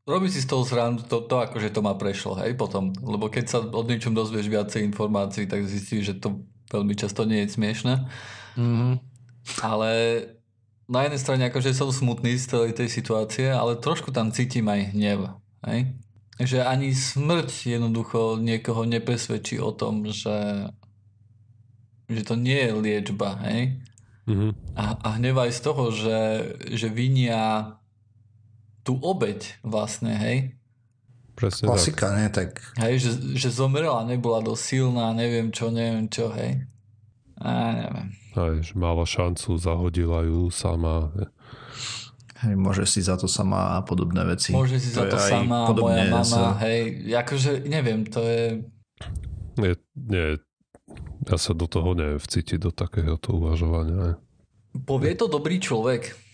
robí 0.05 0.29
si 0.29 0.41
z 0.41 0.47
toho 0.47 0.61
zrandu 0.61 1.03
to, 1.03 1.25
to 1.25 1.41
akože 1.41 1.73
to 1.73 1.81
ma 1.81 1.97
prešlo, 1.97 2.37
hej, 2.37 2.53
potom. 2.53 2.93
Lebo 3.01 3.27
keď 3.27 3.45
sa 3.49 3.59
od 3.65 3.89
niečom 3.89 4.13
dozvieš 4.13 4.47
viacej 4.47 4.85
informácií, 4.85 5.49
tak 5.49 5.65
zistíš, 5.65 6.13
že 6.13 6.15
to 6.21 6.45
veľmi 6.69 6.93
často 6.93 7.25
nie 7.25 7.45
je 7.45 7.57
smiešne. 7.57 8.05
Mm-hmm. 8.55 8.93
Ale 9.65 9.91
na 10.85 10.99
jednej 11.09 11.21
strane 11.21 11.43
akože 11.49 11.73
som 11.73 11.89
smutný 11.89 12.37
z 12.37 12.53
celej 12.53 12.71
tej 12.77 12.89
situácie, 12.89 13.49
ale 13.49 13.81
trošku 13.81 14.13
tam 14.13 14.29
cítim 14.29 14.69
aj 14.69 14.93
hnev, 14.93 15.33
hej. 15.65 15.89
Že 16.35 16.67
ani 16.67 16.93
smrť 16.93 17.79
jednoducho 17.79 18.37
niekoho 18.37 18.85
nepresvedčí 18.85 19.57
o 19.57 19.73
tom, 19.73 20.05
že, 20.05 20.69
že 22.05 22.21
to 22.21 22.37
nie 22.37 22.61
je 22.61 22.71
liečba, 22.77 23.41
hej. 23.49 23.81
Mm-hmm. 24.29 24.51
A, 24.77 24.85
a 25.01 25.07
hnevaj 25.17 25.49
z 25.53 25.59
toho, 25.65 25.89
že, 25.89 26.19
že 26.73 26.89
vinia 26.93 27.77
tú 28.85 29.01
obeď 29.01 29.57
vlastne, 29.65 30.13
hej. 30.13 30.53
Presne 31.35 31.67
Klasika, 31.67 32.13
tak. 32.13 32.15
ne? 32.15 32.25
Tak... 32.31 32.49
Hej, 32.79 32.93
že, 33.01 33.11
že 33.35 33.49
zomrela, 33.51 34.07
nebola 34.07 34.39
dosť 34.39 34.61
silná, 34.61 35.11
neviem 35.11 35.51
čo, 35.51 35.73
neviem 35.73 36.07
čo, 36.07 36.31
hej. 36.31 36.63
A 37.41 37.49
neviem. 37.75 38.07
Hej, 38.37 38.71
že 38.71 38.73
mala 38.79 39.03
šancu, 39.03 39.59
zahodila 39.59 40.23
ju 40.23 40.47
sama. 40.53 41.11
Hej, 42.45 42.55
môže 42.55 42.87
si 42.87 43.03
za 43.03 43.19
to 43.19 43.27
sama 43.27 43.75
a 43.75 43.83
podobné 43.83 44.23
veci. 44.23 44.55
Môže 44.55 44.79
si 44.79 44.95
to 44.95 45.03
za 45.03 45.11
to 45.11 45.17
sama, 45.19 45.67
moja 45.75 46.07
mama, 46.07 46.23
sa... 46.23 46.55
hej. 46.63 47.09
Akože, 47.11 47.67
neviem, 47.67 48.07
to 48.07 48.23
je... 48.23 48.63
Nie, 49.59 49.75
nie, 49.95 50.39
ja 51.25 51.37
sa 51.41 51.51
do 51.57 51.65
toho 51.65 51.97
neviem 51.97 52.21
vcítiť, 52.21 52.59
do 52.61 52.71
takéhoto 52.71 53.35
uvažovania. 53.35 54.21
Povie 54.87 55.15
to 55.15 55.31
dobrý 55.31 55.57
človek. 55.57 56.24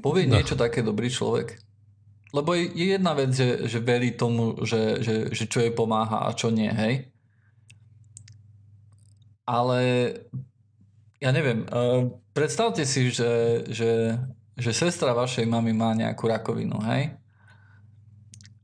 Povie 0.00 0.28
no. 0.28 0.36
niečo 0.36 0.58
také 0.58 0.84
dobrý 0.84 1.08
človek. 1.08 1.56
Lebo 2.34 2.52
je, 2.52 2.68
je 2.74 2.86
jedna 2.98 3.16
vec, 3.16 3.32
že, 3.32 3.64
že 3.70 3.78
verí 3.80 4.12
tomu, 4.12 4.60
že, 4.66 5.00
že, 5.00 5.14
že 5.32 5.44
čo 5.46 5.62
jej 5.62 5.72
pomáha 5.72 6.26
a 6.26 6.34
čo 6.36 6.52
nie, 6.52 6.68
hej? 6.68 7.08
Ale 9.46 9.78
ja 11.22 11.30
neviem, 11.30 11.64
uh, 11.70 12.10
predstavte 12.34 12.82
si, 12.82 13.14
že, 13.14 13.62
že, 13.70 14.18
že 14.58 14.70
sestra 14.74 15.14
vašej 15.14 15.46
mamy 15.46 15.70
má 15.70 15.94
nejakú 15.94 16.26
rakovinu, 16.26 16.76
hej? 16.82 17.14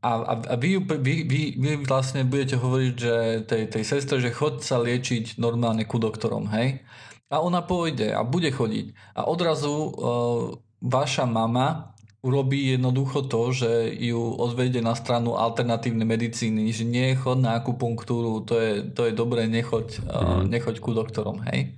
A, 0.03 0.11
a, 0.18 0.35
a 0.35 0.55
vy, 0.59 0.83
vy, 0.83 1.23
vy, 1.23 1.42
vy 1.55 1.73
vlastne 1.87 2.27
budete 2.27 2.59
hovoriť, 2.59 2.95
že 2.99 3.14
tej, 3.47 3.62
tej 3.71 3.85
sestre, 3.87 4.18
že 4.18 4.35
chod 4.35 4.66
sa 4.66 4.83
liečiť 4.83 5.38
normálne 5.38 5.87
ku 5.87 6.03
doktorom, 6.03 6.51
hej? 6.51 6.83
A 7.31 7.38
ona 7.38 7.62
pôjde 7.62 8.11
a 8.11 8.27
bude 8.27 8.51
chodiť. 8.51 8.92
A 9.14 9.31
odrazu 9.31 9.71
uh, 9.71 10.59
vaša 10.83 11.25
mama 11.25 11.95
urobí 12.23 12.71
jednoducho 12.71 13.27
to, 13.27 13.51
že 13.51 13.71
ju 13.99 14.18
odvede 14.38 14.79
na 14.79 14.95
stranu 14.95 15.35
alternatívnej 15.35 16.07
medicíny, 16.07 16.71
že 16.71 16.87
nie 16.87 17.18
chod 17.18 17.42
na 17.42 17.59
akupunktúru, 17.59 18.47
to 18.47 18.55
je, 18.62 18.73
to 18.95 19.11
je 19.11 19.12
dobré, 19.14 19.51
nechoď, 19.51 20.07
mm. 20.07 20.47
nechoď 20.47 20.79
ku 20.79 20.95
doktorom, 20.95 21.42
hej. 21.51 21.75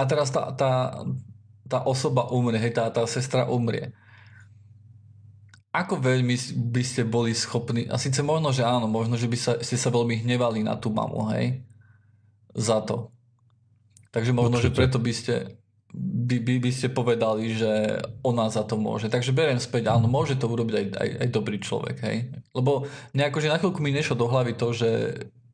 A 0.00 0.08
teraz 0.08 0.32
tá, 0.32 0.48
tá, 0.56 1.04
tá 1.68 1.84
osoba 1.84 2.32
umrie, 2.32 2.56
hej, 2.56 2.72
tá, 2.72 2.88
tá 2.88 3.04
sestra 3.04 3.52
umrie. 3.52 3.92
Ako 5.76 6.00
veľmi 6.00 6.34
by 6.72 6.82
ste 6.82 7.04
boli 7.04 7.36
schopní, 7.36 7.84
a 7.84 8.00
síce 8.00 8.24
možno, 8.24 8.56
že 8.56 8.64
áno, 8.64 8.88
možno, 8.88 9.20
že 9.20 9.28
by 9.28 9.36
sa, 9.36 9.52
ste 9.60 9.76
sa 9.76 9.92
veľmi 9.92 10.24
hnevali 10.24 10.64
na 10.64 10.80
tú 10.80 10.88
mamu, 10.88 11.36
hej, 11.36 11.60
za 12.56 12.80
to. 12.80 13.12
Takže 14.08 14.32
možno, 14.32 14.56
Určite. 14.56 14.72
že 14.72 14.76
preto 14.76 14.98
by 14.98 15.12
ste, 15.12 15.34
by, 15.94 16.36
by, 16.38 16.54
by 16.62 16.70
ste 16.70 16.94
povedali, 16.94 17.50
že 17.50 17.98
ona 18.22 18.46
za 18.46 18.62
to 18.62 18.78
môže. 18.78 19.10
Takže 19.10 19.34
beriem 19.34 19.58
späť, 19.58 19.90
áno, 19.90 20.06
môže 20.06 20.38
to 20.38 20.46
urobiť 20.46 20.74
aj, 20.74 20.86
aj, 20.94 21.10
aj 21.26 21.28
dobrý 21.34 21.58
človek, 21.58 21.96
hej. 22.06 22.30
Lebo 22.54 22.86
nejako, 23.10 23.38
že 23.42 23.50
na 23.50 23.58
chvíľku 23.58 23.82
mi 23.82 23.90
nešlo 23.90 24.14
do 24.14 24.30
hlavy 24.30 24.54
to, 24.54 24.70
že, 24.70 24.92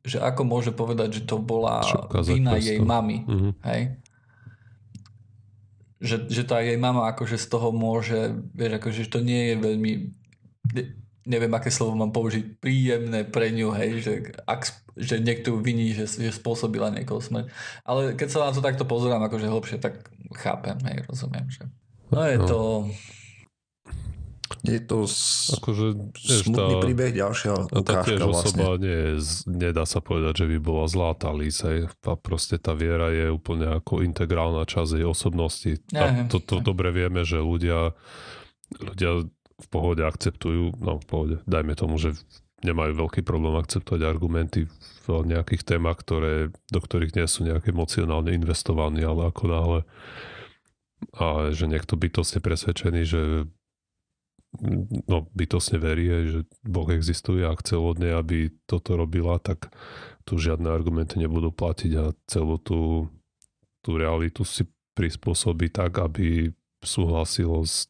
že 0.05 0.17
ako 0.21 0.41
môže 0.45 0.71
povedať, 0.73 1.21
že 1.21 1.23
to 1.25 1.41
bola 1.41 1.81
vina 2.21 2.61
jej 2.61 2.77
mamy, 2.77 3.25
mm-hmm. 3.25 3.53
hej. 3.65 3.81
Že, 5.97 6.15
že 6.29 6.43
tá 6.45 6.61
jej 6.61 6.77
mama 6.77 7.09
akože 7.09 7.41
z 7.41 7.47
toho 7.49 7.73
môže, 7.73 8.37
vieš, 8.53 8.77
akože 8.77 9.09
to 9.09 9.19
nie 9.25 9.53
je 9.53 9.55
veľmi 9.57 9.93
neviem, 11.27 11.51
aké 11.51 11.67
slovo 11.67 11.93
mám 11.99 12.15
použiť, 12.15 12.57
príjemné 12.57 13.27
pre 13.27 13.51
ňu, 13.51 13.75
hej, 13.75 13.91
že, 14.01 14.13
ak, 14.47 14.71
že 14.95 15.19
niekto 15.19 15.53
ju 15.53 15.57
viní, 15.59 15.91
že, 15.91 16.07
že 16.07 16.31
spôsobila 16.31 16.89
niekoho 16.89 17.19
smrť. 17.19 17.51
Ale 17.83 18.15
keď 18.15 18.27
sa 18.31 18.47
na 18.47 18.55
to 18.55 18.63
takto 18.63 18.87
pozerám 18.87 19.21
akože 19.27 19.51
hlbšie, 19.51 19.77
tak 19.83 20.07
chápem, 20.39 20.79
hej, 20.87 21.03
rozumiem, 21.05 21.45
že 21.51 21.67
no 22.09 22.23
je 22.23 22.37
no. 22.39 22.47
to... 22.47 22.59
Je 24.63 24.79
to 24.79 25.07
s... 25.07 25.51
akože, 25.59 26.15
smutný 26.43 26.79
tá, 26.79 26.83
príbeh 26.83 27.11
ďalšia 27.15 27.51
ukážka 27.67 27.83
tá 27.83 27.95
tiež 28.03 28.19
vlastne. 28.23 28.63
osoba 28.63 28.79
nie 28.79 28.95
je, 28.95 29.13
nedá 29.47 29.83
sa 29.83 29.99
povedať, 29.99 30.43
že 30.43 30.45
by 30.55 30.57
bola 30.63 30.87
zlá 30.87 31.11
tá 31.19 31.31
Lisa. 31.35 31.87
A 31.87 32.13
proste 32.15 32.55
tá 32.55 32.71
viera 32.71 33.11
je 33.11 33.27
úplne 33.31 33.79
ako 33.79 34.03
integrálna 34.07 34.63
časť 34.63 35.03
jej 35.03 35.07
osobnosti. 35.07 35.71
Ja, 35.91 36.27
to, 36.31 36.39
to 36.39 36.63
dobre 36.63 36.95
vieme, 36.95 37.27
že 37.27 37.43
ľudia 37.43 37.95
ľudia 38.75 39.23
v 39.57 39.67
pohode 39.73 40.05
akceptujú, 40.05 40.77
no 40.77 41.01
v 41.01 41.05
pohode, 41.05 41.35
dajme 41.49 41.73
tomu, 41.73 41.97
že 41.97 42.13
nemajú 42.65 42.97
veľký 43.05 43.21
problém 43.21 43.57
akceptovať 43.57 44.01
argumenty 44.05 44.65
v 45.05 45.07
nejakých 45.29 45.77
témach, 45.77 46.01
ktoré, 46.01 46.49
do 46.73 46.79
ktorých 46.81 47.13
nie 47.13 47.27
sú 47.29 47.45
nejak 47.45 47.69
emocionálne 47.69 48.33
investovaní, 48.33 49.05
ale 49.05 49.29
ako 49.29 49.43
náhle. 49.45 49.79
A 51.13 51.53
že 51.53 51.69
niekto 51.69 51.93
bytostne 51.93 52.41
presvedčený, 52.41 53.01
že 53.05 53.21
no, 55.05 55.29
bytosne 55.37 55.77
verí, 55.77 56.09
že 56.25 56.39
Boh 56.65 56.89
existuje 56.89 57.45
a 57.45 57.53
chcel 57.61 57.81
od 57.85 58.01
nej, 58.01 58.17
aby 58.17 58.49
toto 58.65 58.97
robila, 58.97 59.37
tak 59.37 59.69
tu 60.25 60.41
žiadne 60.41 60.65
argumenty 60.65 61.21
nebudú 61.21 61.53
platiť 61.53 61.91
a 62.01 62.09
celú 62.25 62.57
tú, 62.57 63.05
tú 63.85 63.91
realitu 64.01 64.41
si 64.41 64.65
prispôsobí 64.97 65.69
tak, 65.69 66.01
aby 66.01 66.49
súhlasilo 66.81 67.61
s 67.61 67.85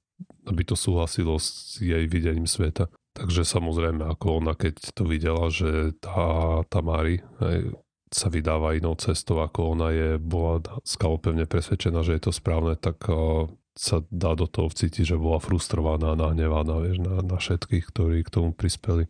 aby 0.47 0.61
to 0.63 0.79
súhlasilo 0.79 1.37
s 1.37 1.77
jej 1.81 2.07
videním 2.07 2.47
sveta. 2.47 2.87
Takže 3.17 3.43
samozrejme, 3.43 4.05
ako 4.05 4.45
ona 4.45 4.53
keď 4.53 4.93
to 4.93 5.03
videla, 5.09 5.49
že 5.49 5.97
tá, 5.97 6.61
tá 6.69 6.79
Mari 6.85 7.19
hej, 7.41 7.73
sa 8.13 8.29
vydáva 8.29 8.77
inou 8.77 8.95
cestou, 8.95 9.41
ako 9.41 9.73
ona 9.75 9.89
je, 9.91 10.09
bola 10.21 10.61
skalo 10.85 11.17
pevne 11.19 11.49
presvedčená, 11.49 12.05
že 12.05 12.15
je 12.15 12.29
to 12.29 12.31
správne, 12.31 12.77
tak 12.79 13.01
uh, 13.09 13.49
sa 13.77 14.05
dá 14.13 14.37
do 14.37 14.45
toho 14.47 14.69
vcítiť, 14.71 15.13
že 15.13 15.17
bola 15.19 15.41
frustrovaná, 15.41 16.13
nahnevaná 16.13 16.81
vieš, 16.81 17.01
na, 17.03 17.25
na 17.25 17.37
všetkých, 17.37 17.85
ktorí 17.89 18.23
k 18.23 18.33
tomu 18.33 18.49
prispeli. 18.53 19.09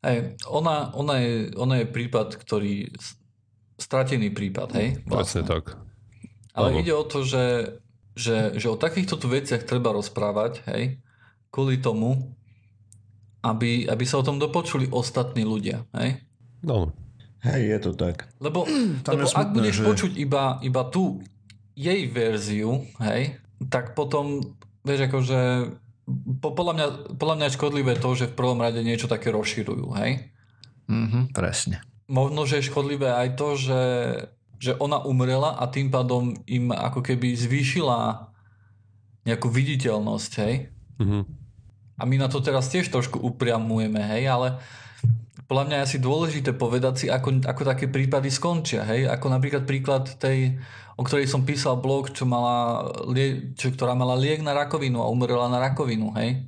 Hej, 0.00 0.40
ona, 0.48 0.90
ona, 0.96 1.20
je, 1.20 1.52
ona 1.60 1.84
je 1.84 1.86
prípad, 1.92 2.40
ktorý 2.40 2.88
stratený 3.76 4.32
prípad, 4.32 4.68
hej? 4.76 4.88
Vlastne. 5.04 5.40
Presne 5.40 5.42
tak. 5.44 5.64
Ale 6.56 6.72
ano. 6.72 6.78
ide 6.80 6.92
o 6.92 7.04
to, 7.04 7.20
že 7.24 7.42
že, 8.14 8.58
že 8.58 8.66
o 8.68 8.76
takýchto 8.78 9.16
tu 9.16 9.26
veciach 9.30 9.62
treba 9.64 9.94
rozprávať, 9.94 10.66
hej, 10.72 10.98
kvôli 11.50 11.78
tomu, 11.78 12.34
aby, 13.40 13.88
aby 13.88 14.04
sa 14.04 14.20
o 14.20 14.26
tom 14.26 14.36
dopočuli 14.36 14.90
ostatní 14.92 15.46
ľudia, 15.46 15.86
hej. 15.96 16.20
No. 16.60 16.92
Hej, 17.40 17.62
je 17.72 17.78
to 17.88 17.90
tak. 17.96 18.28
Lebo, 18.36 18.68
lebo 18.68 19.24
smutné, 19.24 19.40
ak 19.40 19.48
budeš 19.56 19.76
že... 19.80 19.84
počuť 19.88 20.12
iba, 20.20 20.60
iba 20.60 20.82
tú 20.92 21.24
jej 21.72 22.04
verziu, 22.12 22.84
hej, 23.00 23.40
tak 23.72 23.96
potom, 23.96 24.44
vieš, 24.84 25.08
akože 25.08 25.38
po, 26.42 26.52
podľa, 26.52 26.74
mňa, 26.76 26.86
podľa 27.16 27.34
mňa 27.40 27.46
je 27.48 27.56
škodlivé 27.56 27.92
to, 27.96 28.10
že 28.12 28.28
v 28.28 28.36
prvom 28.36 28.60
rade 28.60 28.80
niečo 28.84 29.08
také 29.08 29.32
rozširujú, 29.32 29.86
hej. 30.04 30.28
Mhm, 30.90 31.32
presne. 31.32 31.80
Možno, 32.10 32.42
že 32.44 32.58
je 32.58 32.68
škodlivé 32.68 33.14
aj 33.14 33.28
to, 33.38 33.48
že 33.54 33.80
že 34.60 34.76
ona 34.76 35.00
umrela 35.00 35.56
a 35.56 35.64
tým 35.72 35.88
pádom 35.88 36.36
im 36.44 36.68
ako 36.68 37.00
keby 37.00 37.32
zvýšila 37.32 38.28
nejakú 39.24 39.48
viditeľnosť, 39.48 40.32
hej. 40.44 40.68
Mm-hmm. 41.00 41.22
A 41.96 42.02
my 42.04 42.16
na 42.20 42.28
to 42.28 42.44
teraz 42.44 42.68
tiež 42.68 42.92
trošku 42.92 43.16
upriamujeme, 43.24 44.04
hej, 44.16 44.28
ale 44.28 44.60
podľa 45.48 45.64
mňa 45.64 45.76
je 45.80 45.86
asi 45.88 45.98
dôležité 45.98 46.50
povedať 46.52 46.94
si, 46.94 47.06
ako, 47.08 47.40
ako 47.40 47.62
také 47.64 47.88
prípady 47.88 48.28
skončia, 48.28 48.84
hej. 48.84 49.08
Ako 49.08 49.32
napríklad 49.32 49.64
príklad 49.64 50.12
tej, 50.20 50.60
o 51.00 51.02
ktorej 51.08 51.24
som 51.24 51.48
písal 51.48 51.80
blog, 51.80 52.12
čo 52.12 52.28
mala, 52.28 52.84
čo, 53.56 53.72
ktorá 53.72 53.96
mala 53.96 54.12
liek 54.12 54.44
na 54.44 54.52
rakovinu 54.52 55.00
a 55.00 55.08
umrela 55.08 55.48
na 55.48 55.56
rakovinu, 55.56 56.12
hej. 56.20 56.44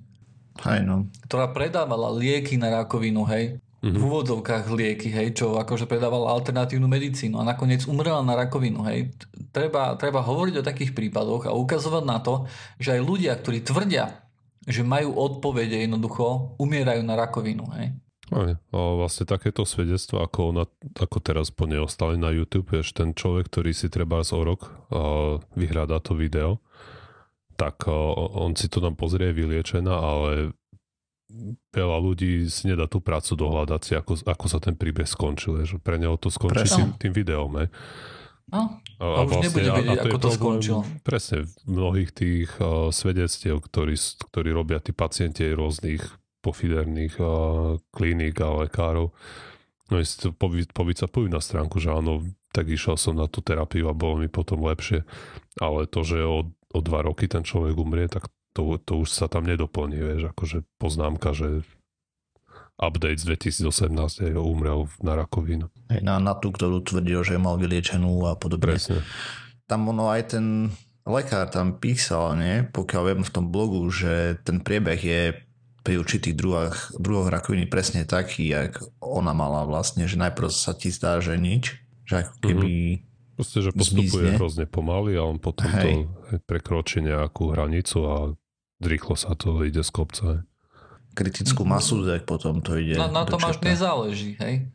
Hej, 0.60 0.84
no. 0.84 1.08
Ktorá 1.24 1.48
predávala 1.48 2.12
lieky 2.12 2.60
na 2.60 2.68
rakovinu, 2.68 3.24
hej 3.24 3.56
v 3.82 3.98
úvodzovkách 3.98 4.70
lieky, 4.70 5.10
hej, 5.10 5.34
čo 5.34 5.58
akože 5.58 5.90
predával 5.90 6.30
alternatívnu 6.30 6.86
medicínu 6.86 7.42
a 7.42 7.48
nakoniec 7.50 7.82
umrela 7.90 8.22
na 8.22 8.38
rakovinu, 8.38 8.86
hej. 8.86 9.10
Treba, 9.50 9.98
treba 9.98 10.22
hovoriť 10.22 10.62
o 10.62 10.66
takých 10.66 10.94
prípadoch 10.94 11.50
a 11.50 11.56
ukazovať 11.58 12.04
na 12.06 12.22
to, 12.22 12.46
že 12.78 12.94
aj 12.94 13.02
ľudia, 13.02 13.34
ktorí 13.34 13.66
tvrdia, 13.66 14.22
že 14.62 14.86
majú 14.86 15.18
odpovede 15.18 15.82
jednoducho, 15.82 16.54
umierajú 16.62 17.02
na 17.02 17.18
rakovinu, 17.18 17.66
hej. 17.74 17.90
Aj, 18.30 18.54
a 18.54 18.78
vlastne 19.02 19.26
takéto 19.26 19.66
svedectvo, 19.66 20.22
ako, 20.22 20.54
ona, 20.54 20.64
ako 21.02 21.18
teraz 21.18 21.50
po 21.50 21.66
nej 21.66 21.82
ostali 21.82 22.14
na 22.14 22.30
YouTube, 22.30 22.70
je 22.78 22.86
ten 22.94 23.12
človek, 23.18 23.50
ktorý 23.50 23.74
si 23.74 23.90
treba 23.90 24.22
z 24.22 24.38
o 24.38 24.46
rok 24.46 24.72
vyhľadá 25.58 25.98
to 26.00 26.14
video, 26.14 26.62
tak 27.58 27.90
on 27.90 28.54
si 28.54 28.70
to 28.70 28.78
tam 28.78 28.94
pozrie 28.94 29.34
vyliečená, 29.34 29.90
ale 29.90 30.56
veľa 31.72 31.98
ľudí 31.98 32.46
si 32.46 32.68
nedá 32.68 32.84
tú 32.86 33.00
prácu 33.00 33.34
dohľadať 33.34 33.80
si, 33.80 33.92
ako, 33.96 34.12
ako 34.24 34.46
sa 34.48 34.58
ten 34.60 34.76
príbeh 34.76 35.08
skončil. 35.08 35.64
Že 35.64 35.80
pre 35.80 35.96
neho 35.96 36.16
to 36.20 36.28
skončí 36.28 36.68
tým, 36.68 36.88
tým 36.98 37.12
videom. 37.12 37.50
Ne? 37.56 37.66
No, 38.52 38.82
a, 39.00 39.04
a, 39.04 39.20
už 39.24 39.32
vlastne, 39.32 39.44
nebude 39.48 39.70
vedieť, 39.80 39.98
ako 40.04 40.18
to 40.20 40.30
skončilo. 40.36 40.80
Presne, 41.00 41.48
v 41.48 41.54
mnohých 41.64 42.10
tých 42.12 42.50
uh, 42.60 42.92
svedectiev, 42.92 43.64
ktorí, 43.64 43.96
ktorí 44.28 44.50
robia 44.52 44.78
tí 44.82 44.92
pacienti 44.92 45.48
rôznych 45.48 46.04
pofiderných 46.44 47.16
uh, 47.16 47.80
kliník 47.94 48.36
a 48.44 48.66
lekárov, 48.66 49.14
no 49.88 49.94
si 50.04 50.16
to 50.20 50.34
pojú 50.36 51.28
na 51.32 51.40
stránku, 51.40 51.80
že 51.80 51.92
áno, 51.92 52.26
tak 52.52 52.68
išiel 52.68 53.00
som 53.00 53.16
na 53.16 53.24
tú 53.24 53.40
terapiu 53.40 53.88
a 53.88 53.96
bolo 53.96 54.20
mi 54.20 54.28
potom 54.28 54.60
lepšie. 54.68 55.08
Ale 55.56 55.88
to, 55.88 56.04
že 56.04 56.20
o, 56.20 56.52
o 56.52 56.78
dva 56.84 57.08
roky 57.08 57.24
ten 57.28 57.40
človek 57.40 57.72
umrie, 57.76 58.04
tak 58.12 58.28
to, 58.52 58.76
to 58.80 59.02
už 59.02 59.08
sa 59.08 59.26
tam 59.28 59.48
nedoplní, 59.48 59.96
vieš, 59.96 60.32
akože 60.32 60.64
poznámka, 60.76 61.32
že 61.32 61.64
update 62.80 63.20
z 63.20 63.36
2018 63.36 64.32
je 64.32 64.36
umrel 64.36 64.88
na 65.00 65.16
rakovinu. 65.16 65.68
Na, 66.02 66.18
na 66.18 66.34
tú, 66.36 66.50
ktorú 66.50 66.82
tvrdil, 66.82 67.22
že 67.22 67.40
mal 67.40 67.60
vyliečenú 67.60 68.26
a 68.26 68.34
podobne. 68.34 68.76
Presne. 68.76 69.04
Tam 69.68 69.88
ono 69.88 70.10
aj 70.10 70.36
ten 70.36 70.68
lekár 71.06 71.50
tam 71.50 71.78
písal, 71.78 72.38
nie? 72.38 72.66
pokiaľ 72.66 73.02
viem 73.08 73.22
v 73.24 73.34
tom 73.34 73.46
blogu, 73.50 73.82
že 73.90 74.38
ten 74.42 74.62
priebeh 74.62 75.00
je 75.00 75.22
pri 75.82 75.98
určitých 75.98 76.38
druhoch, 76.38 76.94
druhoch 76.94 77.26
rakoviny 77.26 77.66
presne 77.66 78.06
taký, 78.06 78.54
jak 78.54 78.78
ona 79.02 79.34
mala 79.34 79.66
vlastne, 79.66 80.06
že 80.06 80.14
najprv 80.14 80.48
sa 80.50 80.78
ti 80.78 80.94
zdá, 80.94 81.18
že 81.18 81.34
nič, 81.34 81.74
že 82.06 82.22
ako 82.26 82.34
keby 82.38 82.70
mm-hmm. 82.70 83.10
Proste, 83.32 83.64
že 83.64 83.72
postupuje 83.72 84.28
zmizne. 84.28 84.36
hrozne 84.36 84.66
pomaly 84.68 85.16
a 85.16 85.24
on 85.24 85.40
potom 85.40 85.64
Hej. 85.72 86.04
to 86.04 86.36
prekročí 86.44 87.00
nejakú 87.00 87.56
hranicu 87.56 87.98
a 88.04 88.16
rýchlo 88.86 89.14
sa 89.14 89.34
to 89.38 89.62
ide 89.62 89.80
z 89.82 89.90
kopca. 89.90 90.26
Kritickú 91.12 91.68
masu, 91.68 92.02
tak 92.08 92.24
potom 92.24 92.64
to 92.64 92.76
ide 92.80 92.96
Na, 92.96 93.08
na 93.10 93.24
tom 93.28 93.40
až 93.44 93.60
nezáleží, 93.60 94.36
hej? 94.40 94.66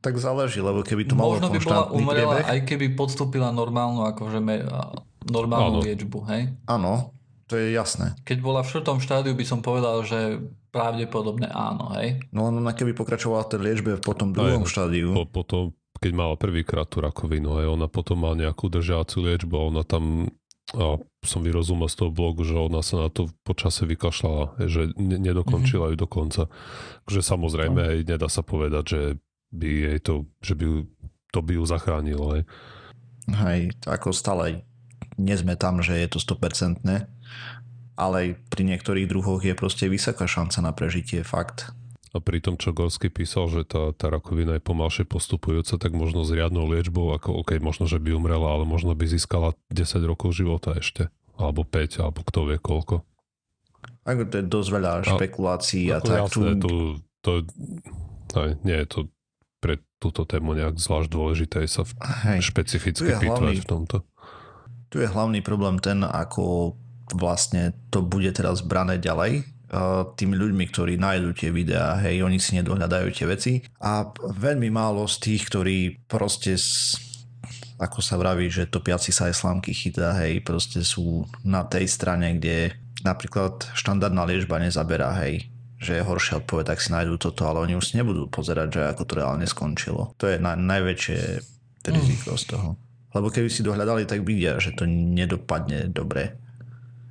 Tak 0.00 0.16
záleží, 0.16 0.64
lebo 0.64 0.80
keby 0.80 1.08
to 1.08 1.14
malo 1.16 1.36
Možno 1.36 1.52
by 1.52 1.60
bola 1.60 1.84
umrela, 1.92 2.34
priebeh, 2.40 2.48
aj 2.48 2.60
keby 2.64 2.86
podstúpila 2.96 3.52
normálnu, 3.52 4.08
akože 4.08 4.40
me, 4.40 4.64
normálnu 5.28 5.80
ano. 5.80 5.84
liečbu, 5.84 6.18
hej? 6.32 6.42
Áno, 6.64 7.12
to 7.44 7.60
je 7.60 7.76
jasné. 7.76 8.16
Keď 8.24 8.38
bola 8.40 8.64
v 8.64 8.70
štvrtom 8.72 9.02
štádiu, 9.04 9.36
by 9.36 9.44
som 9.44 9.60
povedal, 9.60 10.00
že 10.06 10.40
pravdepodobne 10.70 11.50
áno, 11.50 11.92
hej? 12.00 12.22
No 12.30 12.48
ona 12.48 12.72
keby 12.72 12.94
pokračovala 12.96 13.44
tej 13.50 13.60
liečbe 13.60 13.98
v 13.98 14.02
potom 14.02 14.32
druhom 14.32 14.64
aj, 14.64 14.70
štádiu. 14.70 15.12
Po, 15.12 15.26
potom, 15.28 15.74
keď 15.98 16.12
mala 16.16 16.34
prvýkrát 16.38 16.88
tú 16.88 17.02
rakovinu, 17.04 17.60
aj 17.60 17.66
ona 17.68 17.86
potom 17.90 18.24
má 18.24 18.32
nejakú 18.32 18.70
držácu 18.70 19.26
liečbu 19.26 19.54
a 19.58 19.62
ona 19.68 19.82
tam 19.84 20.30
a 20.70 21.02
som 21.26 21.42
vyrozumel 21.42 21.90
z 21.90 21.98
toho 21.98 22.10
blogu, 22.14 22.46
že 22.46 22.54
ona 22.54 22.78
sa 22.80 23.06
na 23.06 23.08
to 23.10 23.26
počase 23.42 23.82
vykašľala, 23.84 24.62
že 24.70 24.94
nedokončila 24.98 25.90
ju 25.90 25.96
do 25.98 26.06
konca. 26.06 26.46
Takže 27.10 27.20
samozrejme, 27.26 27.80
aj 27.80 27.98
nedá 28.06 28.28
sa 28.30 28.46
povedať, 28.46 28.84
že 28.86 29.00
by 29.50 29.66
jej 29.66 29.98
to, 29.98 30.30
že 30.38 30.54
by 30.54 30.86
to 31.30 31.38
by 31.42 31.52
ju 31.58 31.64
zachránilo. 31.66 32.38
Hej. 32.38 32.42
Hej, 33.30 33.60
ako 33.86 34.10
stále 34.10 34.66
nie 35.18 35.34
sme 35.34 35.54
tam, 35.54 35.82
že 35.82 35.98
je 35.98 36.08
to 36.10 36.18
100%, 36.18 36.82
ale 37.94 38.18
pri 38.48 38.62
niektorých 38.64 39.10
druhoch 39.10 39.42
je 39.44 39.54
proste 39.54 39.86
vysoká 39.86 40.26
šanca 40.26 40.58
na 40.64 40.72
prežitie, 40.74 41.22
fakt. 41.22 41.70
A 42.10 42.18
pri 42.18 42.42
tom, 42.42 42.58
čo 42.58 42.74
Gorsky 42.74 43.06
písal, 43.06 43.46
že 43.46 43.62
tá, 43.62 43.94
tá 43.94 44.10
rakovina 44.10 44.58
je 44.58 44.62
pomalšie 44.62 45.06
postupujúca, 45.06 45.78
tak 45.78 45.94
možno 45.94 46.26
s 46.26 46.34
riadnou 46.34 46.66
liečbou, 46.66 47.14
ako 47.14 47.46
OK, 47.46 47.62
možno, 47.62 47.86
že 47.86 48.02
by 48.02 48.18
umrela, 48.18 48.50
ale 48.50 48.66
možno 48.66 48.98
by 48.98 49.06
získala 49.06 49.54
10 49.70 50.02
rokov 50.02 50.34
života 50.34 50.74
ešte. 50.74 51.06
Alebo 51.38 51.62
5, 51.62 52.02
alebo 52.02 52.20
kto 52.26 52.50
vie 52.50 52.58
koľko. 52.58 53.06
Ako 54.02 54.26
to 54.26 54.34
je 54.42 54.44
dosť 54.44 54.68
veľa 54.74 54.92
špekulácií 55.06 55.84
a, 55.94 55.98
a 55.98 56.04
tak. 56.04 56.18
Jasné, 56.26 56.58
tu... 56.58 56.98
to, 57.22 57.46
aj, 58.34 58.58
nie 58.66 58.76
je 58.82 58.86
to 58.90 59.00
pre 59.60 59.78
túto 60.00 60.24
tému 60.24 60.56
nejak 60.56 60.80
zvlášť 60.80 61.08
dôležité 61.12 61.58
sa 61.68 61.84
v, 61.84 61.92
Hej. 62.26 62.50
špecificky 62.50 63.12
pýtovať 63.20 63.60
v 63.60 63.66
tomto. 63.68 63.96
Tu 64.90 65.04
je 65.04 65.06
hlavný 65.06 65.44
problém 65.44 65.78
ten, 65.78 66.02
ako 66.02 66.74
vlastne 67.14 67.76
to 67.92 68.02
bude 68.02 68.32
teraz 68.34 68.64
brané 68.64 68.98
ďalej, 68.98 69.46
tými 70.18 70.34
ľuďmi, 70.34 70.64
ktorí 70.66 70.98
nájdú 70.98 71.30
tie 71.30 71.54
videá, 71.54 71.94
hej, 72.02 72.26
oni 72.26 72.42
si 72.42 72.58
nedohľadajú 72.58 73.08
tie 73.14 73.26
veci 73.30 73.52
a 73.78 74.02
veľmi 74.18 74.66
málo 74.66 75.06
z 75.06 75.16
tých, 75.22 75.42
ktorí 75.46 75.78
proste 76.10 76.58
ako 77.80 78.04
sa 78.04 78.20
vraví, 78.20 78.52
že 78.52 78.68
topiaci 78.68 79.08
sa 79.08 79.30
aj 79.30 79.40
slámky 79.40 79.72
chytá, 79.72 80.12
hej, 80.20 80.44
proste 80.44 80.84
sú 80.84 81.24
na 81.46 81.64
tej 81.64 81.88
strane, 81.88 82.36
kde 82.36 82.76
napríklad 83.06 83.72
štandardná 83.72 84.28
liečba 84.28 84.60
nezaberá, 84.60 85.16
hej, 85.24 85.48
že 85.80 85.96
je 85.96 86.04
horšia 86.04 86.44
odpoveď, 86.44 86.76
tak 86.76 86.82
si 86.84 86.92
nájdú 86.92 87.16
toto, 87.16 87.48
ale 87.48 87.64
oni 87.64 87.80
už 87.80 87.88
si 87.88 87.96
nebudú 87.96 88.28
pozerať, 88.28 88.68
že 88.68 88.82
ako 88.92 89.02
to 89.08 89.12
reálne 89.16 89.46
skončilo. 89.48 90.12
To 90.20 90.28
je 90.28 90.36
na, 90.36 90.52
najväčšie 90.52 91.18
riziko 91.88 92.36
z 92.36 92.44
toho. 92.52 92.76
Lebo 93.16 93.32
keby 93.32 93.48
si 93.48 93.64
dohľadali, 93.64 94.04
tak 94.04 94.28
vidia, 94.28 94.60
že 94.60 94.76
to 94.76 94.84
nedopadne 94.84 95.88
dobre 95.88 96.36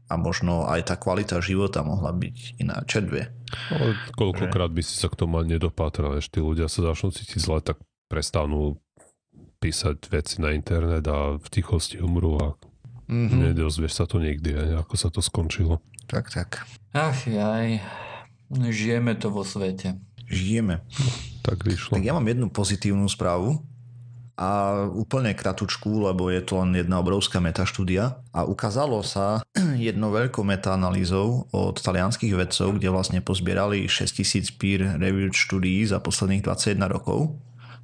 a 0.10 0.14
možno 0.18 0.66
aj 0.66 0.90
tá 0.90 0.96
kvalita 0.98 1.38
života 1.40 1.86
mohla 1.86 2.10
byť 2.10 2.58
iná. 2.58 2.82
Čedvie. 2.90 3.30
Ale 3.70 3.94
koľkokrát 4.18 4.74
by 4.74 4.82
si 4.82 4.98
sa 4.98 5.08
k 5.08 5.22
tomu 5.22 5.38
ani 5.38 5.62
nedopátral, 5.62 6.18
ešte 6.18 6.42
ľudia 6.42 6.66
sa 6.66 6.82
začnú 6.82 7.14
cítiť 7.14 7.38
zle, 7.38 7.62
tak 7.62 7.78
prestanú 8.10 8.82
písať 9.62 10.10
veci 10.10 10.42
na 10.42 10.58
internet 10.58 11.06
a 11.06 11.38
v 11.38 11.48
tichosti 11.52 12.02
umrú 12.02 12.42
a 12.42 12.48
mm-hmm. 13.06 13.54
nedozvieš 13.54 14.02
sa 14.02 14.06
to 14.10 14.18
nikdy, 14.18 14.58
ako 14.74 14.94
sa 14.98 15.14
to 15.14 15.22
skončilo. 15.22 15.78
Tak, 16.10 16.34
tak. 16.34 16.66
Ach 16.90 17.22
jaj, 17.30 17.78
žijeme 18.50 19.14
to 19.14 19.30
vo 19.30 19.46
svete. 19.46 20.02
Žijeme. 20.26 20.82
Tak 21.46 21.62
vyšlo. 21.66 21.98
Tak 21.98 22.02
ja 22.02 22.18
mám 22.18 22.26
jednu 22.26 22.50
pozitívnu 22.50 23.06
správu 23.06 23.62
a 24.40 24.88
úplne 24.88 25.36
kratučku, 25.36 26.08
lebo 26.08 26.32
je 26.32 26.40
to 26.40 26.64
len 26.64 26.72
jedna 26.72 27.04
obrovská 27.04 27.44
metaštúdia. 27.44 28.24
A 28.32 28.48
ukázalo 28.48 29.04
sa 29.04 29.44
jednou 29.76 30.16
veľkou 30.16 30.48
metaanalýzou 30.48 31.52
od 31.52 31.76
talianských 31.76 32.40
vedcov, 32.40 32.80
kde 32.80 32.88
vlastne 32.88 33.20
pozbierali 33.20 33.92
6000 33.92 34.56
peer 34.56 34.96
reviewed 34.96 35.36
štúdií 35.36 35.84
za 35.84 36.00
posledných 36.00 36.48
21 36.48 36.88
rokov, 36.88 37.36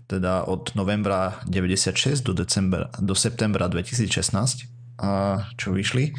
teda 0.07 0.47
od 0.47 0.71
novembra 0.79 1.43
96 1.43 2.23
do, 2.23 2.31
decembra, 2.31 2.87
do 3.03 3.11
septembra 3.11 3.67
2016 3.67 4.71
a 4.95 5.43
čo 5.59 5.75
vyšli, 5.75 6.15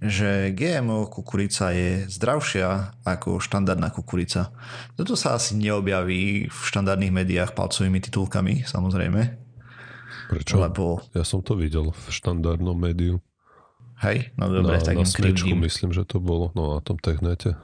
že 0.00 0.56
GMO 0.56 1.12
kukurica 1.12 1.68
je 1.76 2.08
zdravšia 2.08 2.96
ako 3.04 3.44
štandardná 3.44 3.92
kukurica. 3.92 4.56
Toto 4.96 5.20
sa 5.20 5.36
asi 5.36 5.52
neobjaví 5.60 6.48
v 6.48 6.58
štandardných 6.64 7.12
médiách 7.12 7.52
palcovými 7.52 8.00
titulkami, 8.00 8.64
samozrejme, 8.64 9.45
Prečo? 10.26 10.58
Lebo... 10.58 11.02
Ja 11.14 11.22
som 11.22 11.40
to 11.40 11.54
videl 11.54 11.94
v 11.94 12.06
štandardnom 12.10 12.74
médiu. 12.74 13.22
Hej, 14.04 14.36
no 14.36 14.52
dobre, 14.52 14.76
na, 14.76 14.84
tak 14.84 15.00
na 15.00 15.08
smečku 15.08 15.56
myslím, 15.56 15.96
že 15.96 16.04
to 16.04 16.20
bolo, 16.20 16.52
no 16.52 16.76
na 16.76 16.84
tom 16.84 17.00
Technete. 17.00 17.56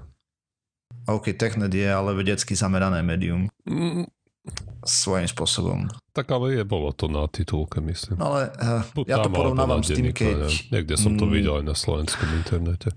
OK, 1.05 1.35
Technet 1.37 1.75
je 1.75 1.85
ale 1.85 2.15
vedecky 2.17 2.57
zamerané 2.57 3.03
médium. 3.05 3.53
Mm. 3.69 4.09
Svojím 4.83 5.29
spôsobom. 5.31 5.87
Tak 6.11 6.31
ale 6.35 6.59
je, 6.59 6.63
bolo 6.67 6.91
to 6.91 7.07
na 7.07 7.27
titulke, 7.31 7.79
myslím. 7.85 8.19
No 8.19 8.35
ale 8.35 8.51
uh, 8.59 8.83
ja 9.07 9.23
to 9.23 9.31
porovnávam 9.31 9.85
s 9.85 9.95
tým, 9.95 10.11
keď... 10.11 10.51
Niekde 10.73 10.95
som 10.99 11.15
to 11.15 11.27
mm, 11.27 11.33
videl 11.33 11.55
aj 11.63 11.65
na 11.69 11.77
slovenskom 11.79 12.27
internete. 12.35 12.91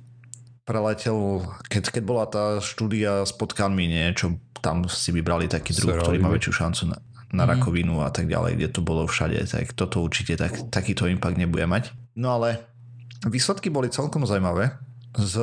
Preletel, 0.66 1.45
keď, 1.70 1.93
keď 1.93 2.03
bola 2.05 2.26
tá 2.26 2.57
štúdia 2.57 3.22
s 3.22 3.34
potkanmi, 3.36 3.86
nie, 3.86 4.05
čo 4.18 4.41
tam 4.66 4.89
si 4.89 5.13
vybrali 5.13 5.45
taký 5.45 5.78
druh, 5.78 6.01
ktorý 6.01 6.18
má 6.18 6.34
väčšiu 6.34 6.53
šancu 6.66 6.84
na 6.89 6.97
na 7.34 7.46
mm. 7.46 7.50
rakovinu 7.56 8.06
a 8.06 8.10
tak 8.14 8.30
ďalej, 8.30 8.60
kde 8.60 8.70
to 8.70 8.82
bolo 8.86 9.10
všade, 9.10 9.42
tak 9.50 9.74
toto 9.74 10.04
určite 10.04 10.38
tak, 10.38 10.70
takýto 10.70 11.10
impact 11.10 11.40
nebude 11.40 11.66
mať. 11.66 11.94
No 12.16 12.38
ale 12.38 12.62
výsledky 13.26 13.74
boli 13.74 13.90
celkom 13.90 14.28
zaujímavé. 14.28 14.78
Z, 15.16 15.40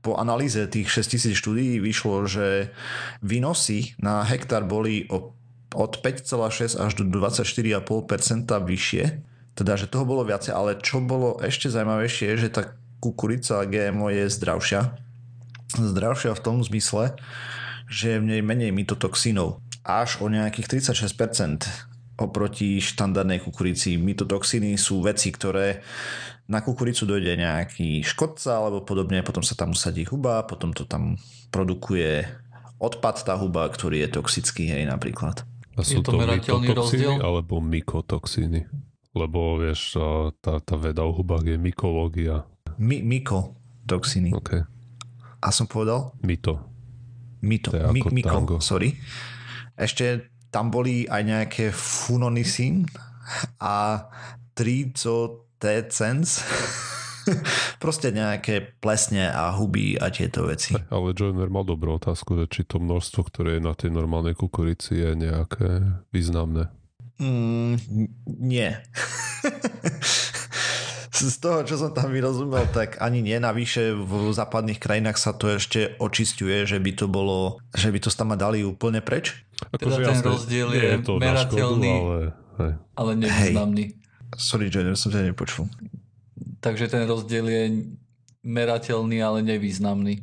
po 0.00 0.16
analýze 0.16 0.56
tých 0.72 0.88
6000 0.88 1.36
štúdií 1.36 1.76
vyšlo, 1.84 2.24
že 2.24 2.72
výnosy 3.20 3.92
na 4.00 4.24
hektár 4.24 4.64
boli 4.64 5.04
o, 5.12 5.36
od 5.76 5.92
5,6 6.00 6.80
až 6.80 6.92
do 6.96 7.04
24,5% 7.04 7.84
vyššie. 8.48 9.04
Teda, 9.56 9.72
že 9.76 9.88
toho 9.88 10.08
bolo 10.08 10.24
viacej, 10.24 10.52
ale 10.52 10.80
čo 10.80 11.00
bolo 11.04 11.36
ešte 11.44 11.68
zaujímavejšie 11.68 12.24
je, 12.32 12.48
že 12.48 12.52
tá 12.52 12.62
kukurica 13.00 13.64
GMO 13.68 14.08
je 14.12 14.28
zdravšia. 14.32 14.96
Zdravšia 15.76 16.32
v 16.32 16.44
tom 16.44 16.64
zmysle, 16.64 17.16
že 17.88 18.16
je 18.16 18.20
v 18.20 18.28
nej 18.32 18.42
menej 18.42 18.72
mytotoxínov. 18.72 19.60
Až 19.86 20.18
o 20.18 20.26
nejakých 20.26 20.82
36% 20.82 21.94
oproti 22.18 22.80
štandardnej 22.82 23.44
kukurici. 23.44 24.00
Mytotoxíny 24.00 24.74
sú 24.80 25.04
veci, 25.04 25.30
ktoré 25.30 25.84
na 26.50 26.64
kukuricu 26.64 27.04
dojde 27.04 27.36
nejaký 27.36 28.02
škodca 28.02 28.58
alebo 28.58 28.82
podobne, 28.82 29.20
potom 29.20 29.44
sa 29.44 29.58
tam 29.58 29.74
usadí 29.76 30.06
huba, 30.08 30.46
potom 30.48 30.72
to 30.72 30.88
tam 30.88 31.20
produkuje 31.52 32.24
odpad 32.78 33.16
tá 33.24 33.34
huba, 33.36 33.68
ktorý 33.68 34.06
je 34.06 34.08
toxický, 34.20 34.68
hej, 34.68 34.84
napríklad. 34.88 35.44
A 35.76 35.84
sú 35.84 36.00
je 36.00 36.06
to, 36.06 36.16
to 36.16 36.20
merateľný 36.24 36.68
rozdiel? 36.72 37.20
alebo 37.20 37.60
mykotoxíny? 37.60 38.64
Lebo 39.16 39.60
vieš, 39.60 39.96
tá, 40.40 40.60
tá 40.60 40.74
veda 40.76 41.04
o 41.04 41.12
hubách 41.12 41.44
je 41.44 41.56
mykológia. 41.56 42.44
My, 42.76 43.00
mykotoxíny. 43.00 44.32
Okay. 44.36 44.64
A 45.40 45.48
som 45.52 45.68
povedal? 45.68 46.16
Mito. 46.20 46.60
Mito. 47.44 47.72
My, 47.72 48.00
myko, 48.12 48.60
sorry. 48.60 48.96
Ešte 49.76 50.32
tam 50.48 50.72
boli 50.72 51.04
aj 51.04 51.22
nejaké 51.22 51.64
funonisín 51.70 52.88
a 53.60 54.08
tricotecens. 54.56 56.40
Proste 57.82 58.14
nejaké 58.14 58.78
plesne 58.78 59.28
a 59.28 59.50
huby 59.52 59.98
a 59.98 60.08
tieto 60.08 60.46
veci. 60.46 60.78
Ale 60.88 61.12
Joiner 61.12 61.50
mal 61.50 61.66
dobrú 61.66 61.98
otázku, 61.98 62.38
či 62.48 62.64
to 62.64 62.78
množstvo, 62.78 63.20
ktoré 63.26 63.58
je 63.58 63.66
na 63.66 63.74
tej 63.74 63.90
normálnej 63.90 64.38
kukurici 64.38 64.96
je 64.96 65.10
nejaké 65.12 66.00
významné. 66.14 66.70
Mm, 67.18 67.76
nie. 68.26 68.70
z 71.24 71.36
toho, 71.40 71.64
čo 71.64 71.80
som 71.80 71.90
tam 71.96 72.12
vyrozumel, 72.12 72.68
tak 72.68 73.00
ani 73.00 73.24
nie. 73.24 73.40
Navyše 73.40 73.96
v 73.96 74.32
západných 74.36 74.76
krajinách 74.76 75.16
sa 75.16 75.32
to 75.32 75.56
ešte 75.56 75.96
očistuje, 75.96 76.68
že 76.68 76.76
by 76.76 76.92
to 76.92 77.06
bolo, 77.08 77.56
že 77.72 77.88
by 77.88 77.98
to 78.04 78.12
tam 78.12 78.36
dali 78.36 78.60
úplne 78.60 79.00
preč. 79.00 79.32
Ako 79.56 79.80
teda 79.80 79.96
ten 80.04 80.20
jasne, 80.20 80.26
rozdiel 80.28 80.68
je, 80.76 80.84
je 80.84 80.98
to 81.00 81.12
merateľný, 81.16 81.92
škodu, 81.96 82.28
ale, 82.60 82.68
ale 82.92 83.10
nevýznamný. 83.16 83.84
Hej. 83.88 84.36
Sorry, 84.36 84.66
Jenner, 84.68 84.96
som 84.98 85.08
ťa 85.08 85.32
nepočul. 85.32 85.64
Takže 86.60 86.92
ten 86.92 87.08
rozdiel 87.08 87.46
je 87.48 87.64
merateľný, 88.44 89.16
ale 89.24 89.40
nevýznamný. 89.40 90.22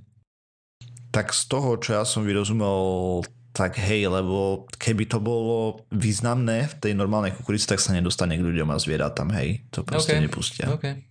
Tak 1.13 1.33
z 1.33 1.43
toho, 1.49 1.77
čo 1.81 1.97
ja 1.97 2.03
som 2.05 2.25
vyrozumel, 2.25 3.21
tak 3.53 3.77
hej, 3.77 4.09
lebo 4.09 4.65
keby 4.81 5.05
to 5.05 5.21
bolo 5.21 5.85
významné 5.93 6.69
v 6.69 6.75
tej 6.81 6.93
normálnej 6.97 7.37
kukurici, 7.37 7.69
tak 7.69 7.77
sa 7.77 7.93
nedostane 7.93 8.33
k 8.37 8.45
ľuďom 8.45 8.69
a 8.73 8.77
zvieratám, 8.81 9.29
hej. 9.37 9.61
To 9.73 9.85
proste 9.85 10.17
okay. 10.17 10.23
nepustia. 10.25 10.65
Okay. 10.73 11.05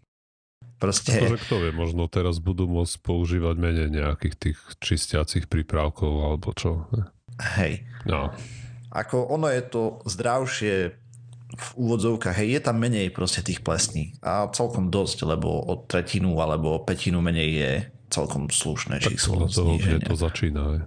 Proste... 0.82 1.14
Akože 1.14 1.38
kto 1.46 1.54
vie, 1.62 1.70
možno 1.70 2.10
teraz 2.10 2.42
budú 2.42 2.66
môcť 2.66 2.98
používať 3.06 3.54
menej 3.54 3.88
nejakých 3.94 4.34
tých 4.34 4.58
čistiacich 4.82 5.46
prípravkov 5.46 6.10
alebo 6.26 6.50
čo. 6.58 6.90
Hej. 7.40 7.86
No. 8.04 8.34
Ako 8.92 9.30
ono 9.32 9.48
je 9.48 9.62
to 9.64 10.04
zdravšie 10.04 10.74
v 11.52 11.68
úvodzovkách, 11.76 12.36
hej, 12.40 12.56
je 12.56 12.60
tam 12.64 12.80
menej 12.80 13.12
proste 13.12 13.44
tých 13.44 13.60
plesní 13.60 14.16
a 14.24 14.48
celkom 14.56 14.88
dosť, 14.88 15.28
lebo 15.28 15.52
o 15.52 15.84
tretinu 15.84 16.40
alebo 16.40 16.80
o 16.80 16.84
petinu 16.84 17.20
menej 17.20 17.50
je 17.52 17.72
celkom 18.08 18.48
slušné 18.48 19.04
tak 19.04 19.12
číslo. 19.12 19.44
Tak 19.44 19.52
toho, 19.52 19.76
kde 19.76 19.96
to 20.00 20.14
začína. 20.16 20.62
Hej. 20.64 20.80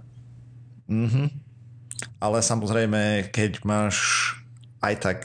Mhm 0.90 1.46
ale 2.20 2.42
samozrejme, 2.44 3.32
keď 3.32 3.64
máš 3.64 3.96
aj 4.84 4.94
tak 5.00 5.18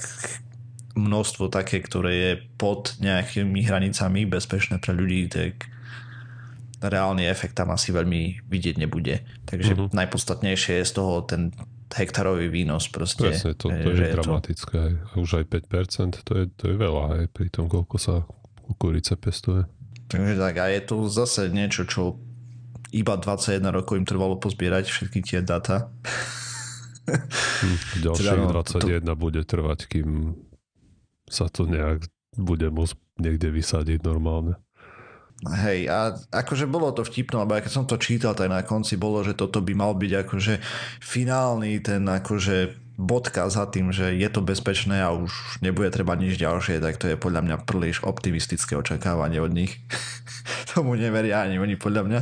množstvo 0.96 1.48
také, 1.52 1.80
ktoré 1.80 2.12
je 2.12 2.32
pod 2.60 2.96
nejakými 3.00 3.64
hranicami 3.64 4.28
bezpečné 4.28 4.80
pre 4.80 4.92
ľudí, 4.96 5.32
tak 5.32 5.68
reálny 6.82 7.30
efekt 7.30 7.56
tam 7.56 7.70
asi 7.72 7.94
veľmi 7.94 8.46
vidieť 8.50 8.76
nebude. 8.82 9.22
Takže 9.46 9.72
uh-huh. 9.78 9.90
najpodstatnejšie 9.94 10.82
je 10.82 10.86
z 10.86 10.94
toho 10.98 11.22
ten 11.24 11.54
hektarový 11.94 12.50
výnos 12.50 12.90
proste. 12.90 13.30
Presne, 13.30 13.54
to, 13.54 13.70
to 13.70 13.90
je, 13.94 14.02
je 14.02 14.16
dramatické. 14.18 14.82
To... 15.14 15.22
Už 15.22 15.44
aj 15.44 15.46
5%, 15.70 16.26
to 16.26 16.32
je, 16.42 16.44
to 16.58 16.64
je 16.74 16.76
veľa 16.76 17.04
aj 17.22 17.26
pri 17.30 17.48
tom, 17.54 17.70
koľko 17.70 17.96
sa 18.00 18.16
kukurice 18.66 19.14
pestuje. 19.20 19.68
Takže 20.12 20.36
tak, 20.36 20.56
a 20.60 20.66
je 20.68 20.82
to 20.84 21.08
zase 21.08 21.48
niečo, 21.52 21.88
čo 21.88 22.20
iba 22.92 23.16
21 23.16 23.64
rokov 23.72 23.96
im 23.96 24.08
trvalo 24.08 24.36
pozbierať 24.36 24.92
všetky 24.92 25.20
tie 25.24 25.40
data. 25.40 25.92
Hm, 27.08 27.78
ďalších 28.08 28.28
teda, 28.28 29.06
21 29.06 29.08
to... 29.08 29.14
bude 29.16 29.42
trvať, 29.48 29.80
kým 29.88 30.36
sa 31.32 31.48
to 31.48 31.64
nejak 31.64 32.04
bude 32.36 32.68
môcť 32.72 32.96
niekde 33.20 33.52
vysadiť 33.52 34.00
normálne. 34.08 34.56
Hej, 35.42 35.90
a 35.90 36.14
akože 36.30 36.70
bolo 36.70 36.94
to 36.94 37.02
vtipné, 37.02 37.42
lebo 37.42 37.58
keď 37.58 37.74
som 37.74 37.90
to 37.90 37.98
čítal, 37.98 38.38
tak 38.38 38.46
na 38.46 38.62
konci 38.62 38.94
bolo, 38.94 39.26
že 39.26 39.34
toto 39.34 39.58
by 39.58 39.74
mal 39.74 39.98
byť 39.98 40.12
akože 40.22 40.54
finálny 41.02 41.82
ten 41.82 42.06
akože 42.06 42.78
bodka 43.02 43.50
za 43.50 43.66
tým, 43.66 43.90
že 43.90 44.14
je 44.14 44.30
to 44.30 44.46
bezpečné 44.46 45.02
a 45.02 45.10
už 45.10 45.58
nebude 45.66 45.90
treba 45.90 46.14
nič 46.14 46.38
ďalšie, 46.38 46.78
tak 46.78 47.02
to 47.02 47.10
je 47.10 47.18
podľa 47.18 47.42
mňa 47.42 47.56
príliš 47.66 48.06
optimistické 48.06 48.78
očakávanie 48.78 49.42
od 49.42 49.50
nich. 49.50 49.82
Tomu 50.78 50.94
neveria 50.94 51.42
ani 51.42 51.58
oni 51.58 51.74
podľa 51.74 52.06
mňa. 52.06 52.22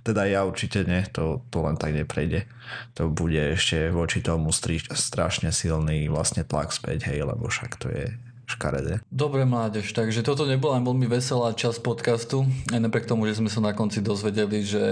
Teda 0.00 0.24
ja 0.24 0.48
určite 0.48 0.88
nie, 0.88 1.04
to, 1.12 1.44
to 1.52 1.60
len 1.60 1.76
tak 1.76 1.92
neprejde. 1.92 2.48
To 2.96 3.12
bude 3.12 3.38
ešte 3.54 3.92
voči 3.92 4.24
tomu 4.24 4.50
strašne 4.50 5.52
silný 5.52 6.08
vlastne 6.08 6.48
tlak 6.48 6.72
späť, 6.72 7.12
hej, 7.12 7.28
lebo 7.28 7.52
však 7.52 7.76
to 7.76 7.92
je 7.92 8.08
škaredé. 8.44 9.00
Dobre 9.08 9.48
mládež, 9.48 9.90
takže 9.92 10.24
toto 10.24 10.44
nebola 10.44 10.80
veľmi 10.80 11.08
veselá 11.08 11.52
časť 11.56 11.80
podcastu, 11.80 12.44
aj 12.70 12.80
napriek 12.80 13.08
tomu, 13.08 13.24
že 13.24 13.40
sme 13.40 13.48
sa 13.48 13.64
na 13.64 13.72
konci 13.72 14.04
dozvedeli, 14.04 14.64
že 14.64 14.82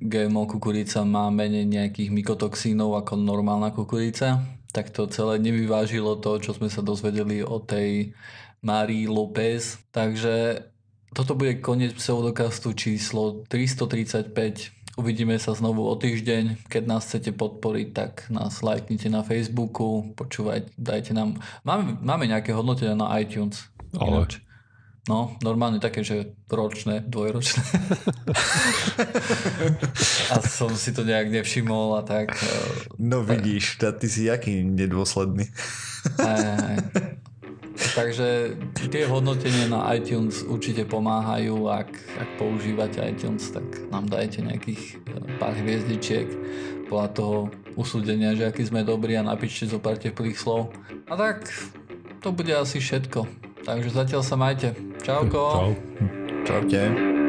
GMO 0.00 0.46
kukurica 0.46 1.02
má 1.02 1.30
menej 1.30 1.66
nejakých 1.66 2.10
mykotoxínov 2.14 2.98
ako 3.02 3.18
normálna 3.18 3.74
kukurica 3.74 4.42
tak 4.72 4.88
to 4.88 5.04
celé 5.12 5.36
nevyvážilo 5.36 6.16
to, 6.18 6.40
čo 6.40 6.56
sme 6.56 6.72
sa 6.72 6.80
dozvedeli 6.80 7.44
o 7.44 7.60
tej 7.60 8.16
Marii 8.64 9.04
López. 9.04 9.76
Takže 9.92 10.64
toto 11.12 11.36
bude 11.36 11.60
koniec 11.60 11.92
pseudokastu 11.92 12.72
číslo 12.72 13.44
335. 13.52 14.81
Uvidíme 14.92 15.40
sa 15.40 15.56
znovu 15.56 15.88
o 15.88 15.94
týždeň. 15.96 16.68
Keď 16.68 16.82
nás 16.84 17.08
chcete 17.08 17.32
podporiť, 17.32 17.88
tak 17.96 18.28
nás 18.28 18.60
lajknite 18.60 19.08
na 19.08 19.24
Facebooku, 19.24 20.12
počúvajte, 20.12 20.68
dajte 20.76 21.16
nám... 21.16 21.40
Máme, 21.64 21.96
máme 22.04 22.28
nejaké 22.28 22.52
hodnotenia 22.52 22.92
na 22.92 23.08
iTunes. 23.16 23.72
Ale... 23.96 24.28
Ináč. 24.28 24.44
No, 25.10 25.34
normálne 25.42 25.82
také, 25.82 26.06
že 26.06 26.38
ročné, 26.46 27.02
dvojročné. 27.02 27.58
a 30.30 30.38
som 30.46 30.70
si 30.78 30.94
to 30.94 31.02
nejak 31.02 31.26
nevšimol 31.26 31.98
a 31.98 32.06
tak. 32.06 32.38
E, 32.38 32.46
no 33.02 33.26
vidíš, 33.26 33.82
ty 33.98 34.06
si 34.06 34.30
jaký 34.30 34.62
nedôsledný. 34.62 35.50
aj, 36.22 36.42
aj. 36.54 36.76
Takže 37.72 38.56
tie 38.88 39.04
hodnotenia 39.08 39.68
na 39.68 39.88
iTunes 39.96 40.44
určite 40.44 40.84
pomáhajú. 40.84 41.68
Ak, 41.68 41.92
ak 42.20 42.28
používate 42.36 43.00
iTunes, 43.04 43.48
tak 43.52 43.64
nám 43.88 44.08
dajte 44.08 44.44
nejakých 44.44 44.82
e, 45.08 45.38
pár 45.40 45.56
hviezdičiek 45.56 46.28
podľa 46.92 47.08
toho 47.16 47.36
usúdenia, 47.76 48.36
že 48.36 48.48
aký 48.48 48.68
sme 48.68 48.84
dobrí 48.84 49.16
a 49.16 49.24
napíšte 49.24 49.72
zo 49.72 49.80
pár 49.80 49.96
teplých 49.96 50.36
slov. 50.36 50.72
A 51.08 51.16
tak 51.16 51.48
to 52.20 52.28
bude 52.32 52.52
asi 52.52 52.78
všetko. 52.78 53.24
Takže 53.62 53.94
zatiaľ 53.94 54.22
sa 54.26 54.36
majte. 54.36 54.74
Čauko. 55.00 55.42
Čau. 55.54 55.70
Čaute. 56.42 57.21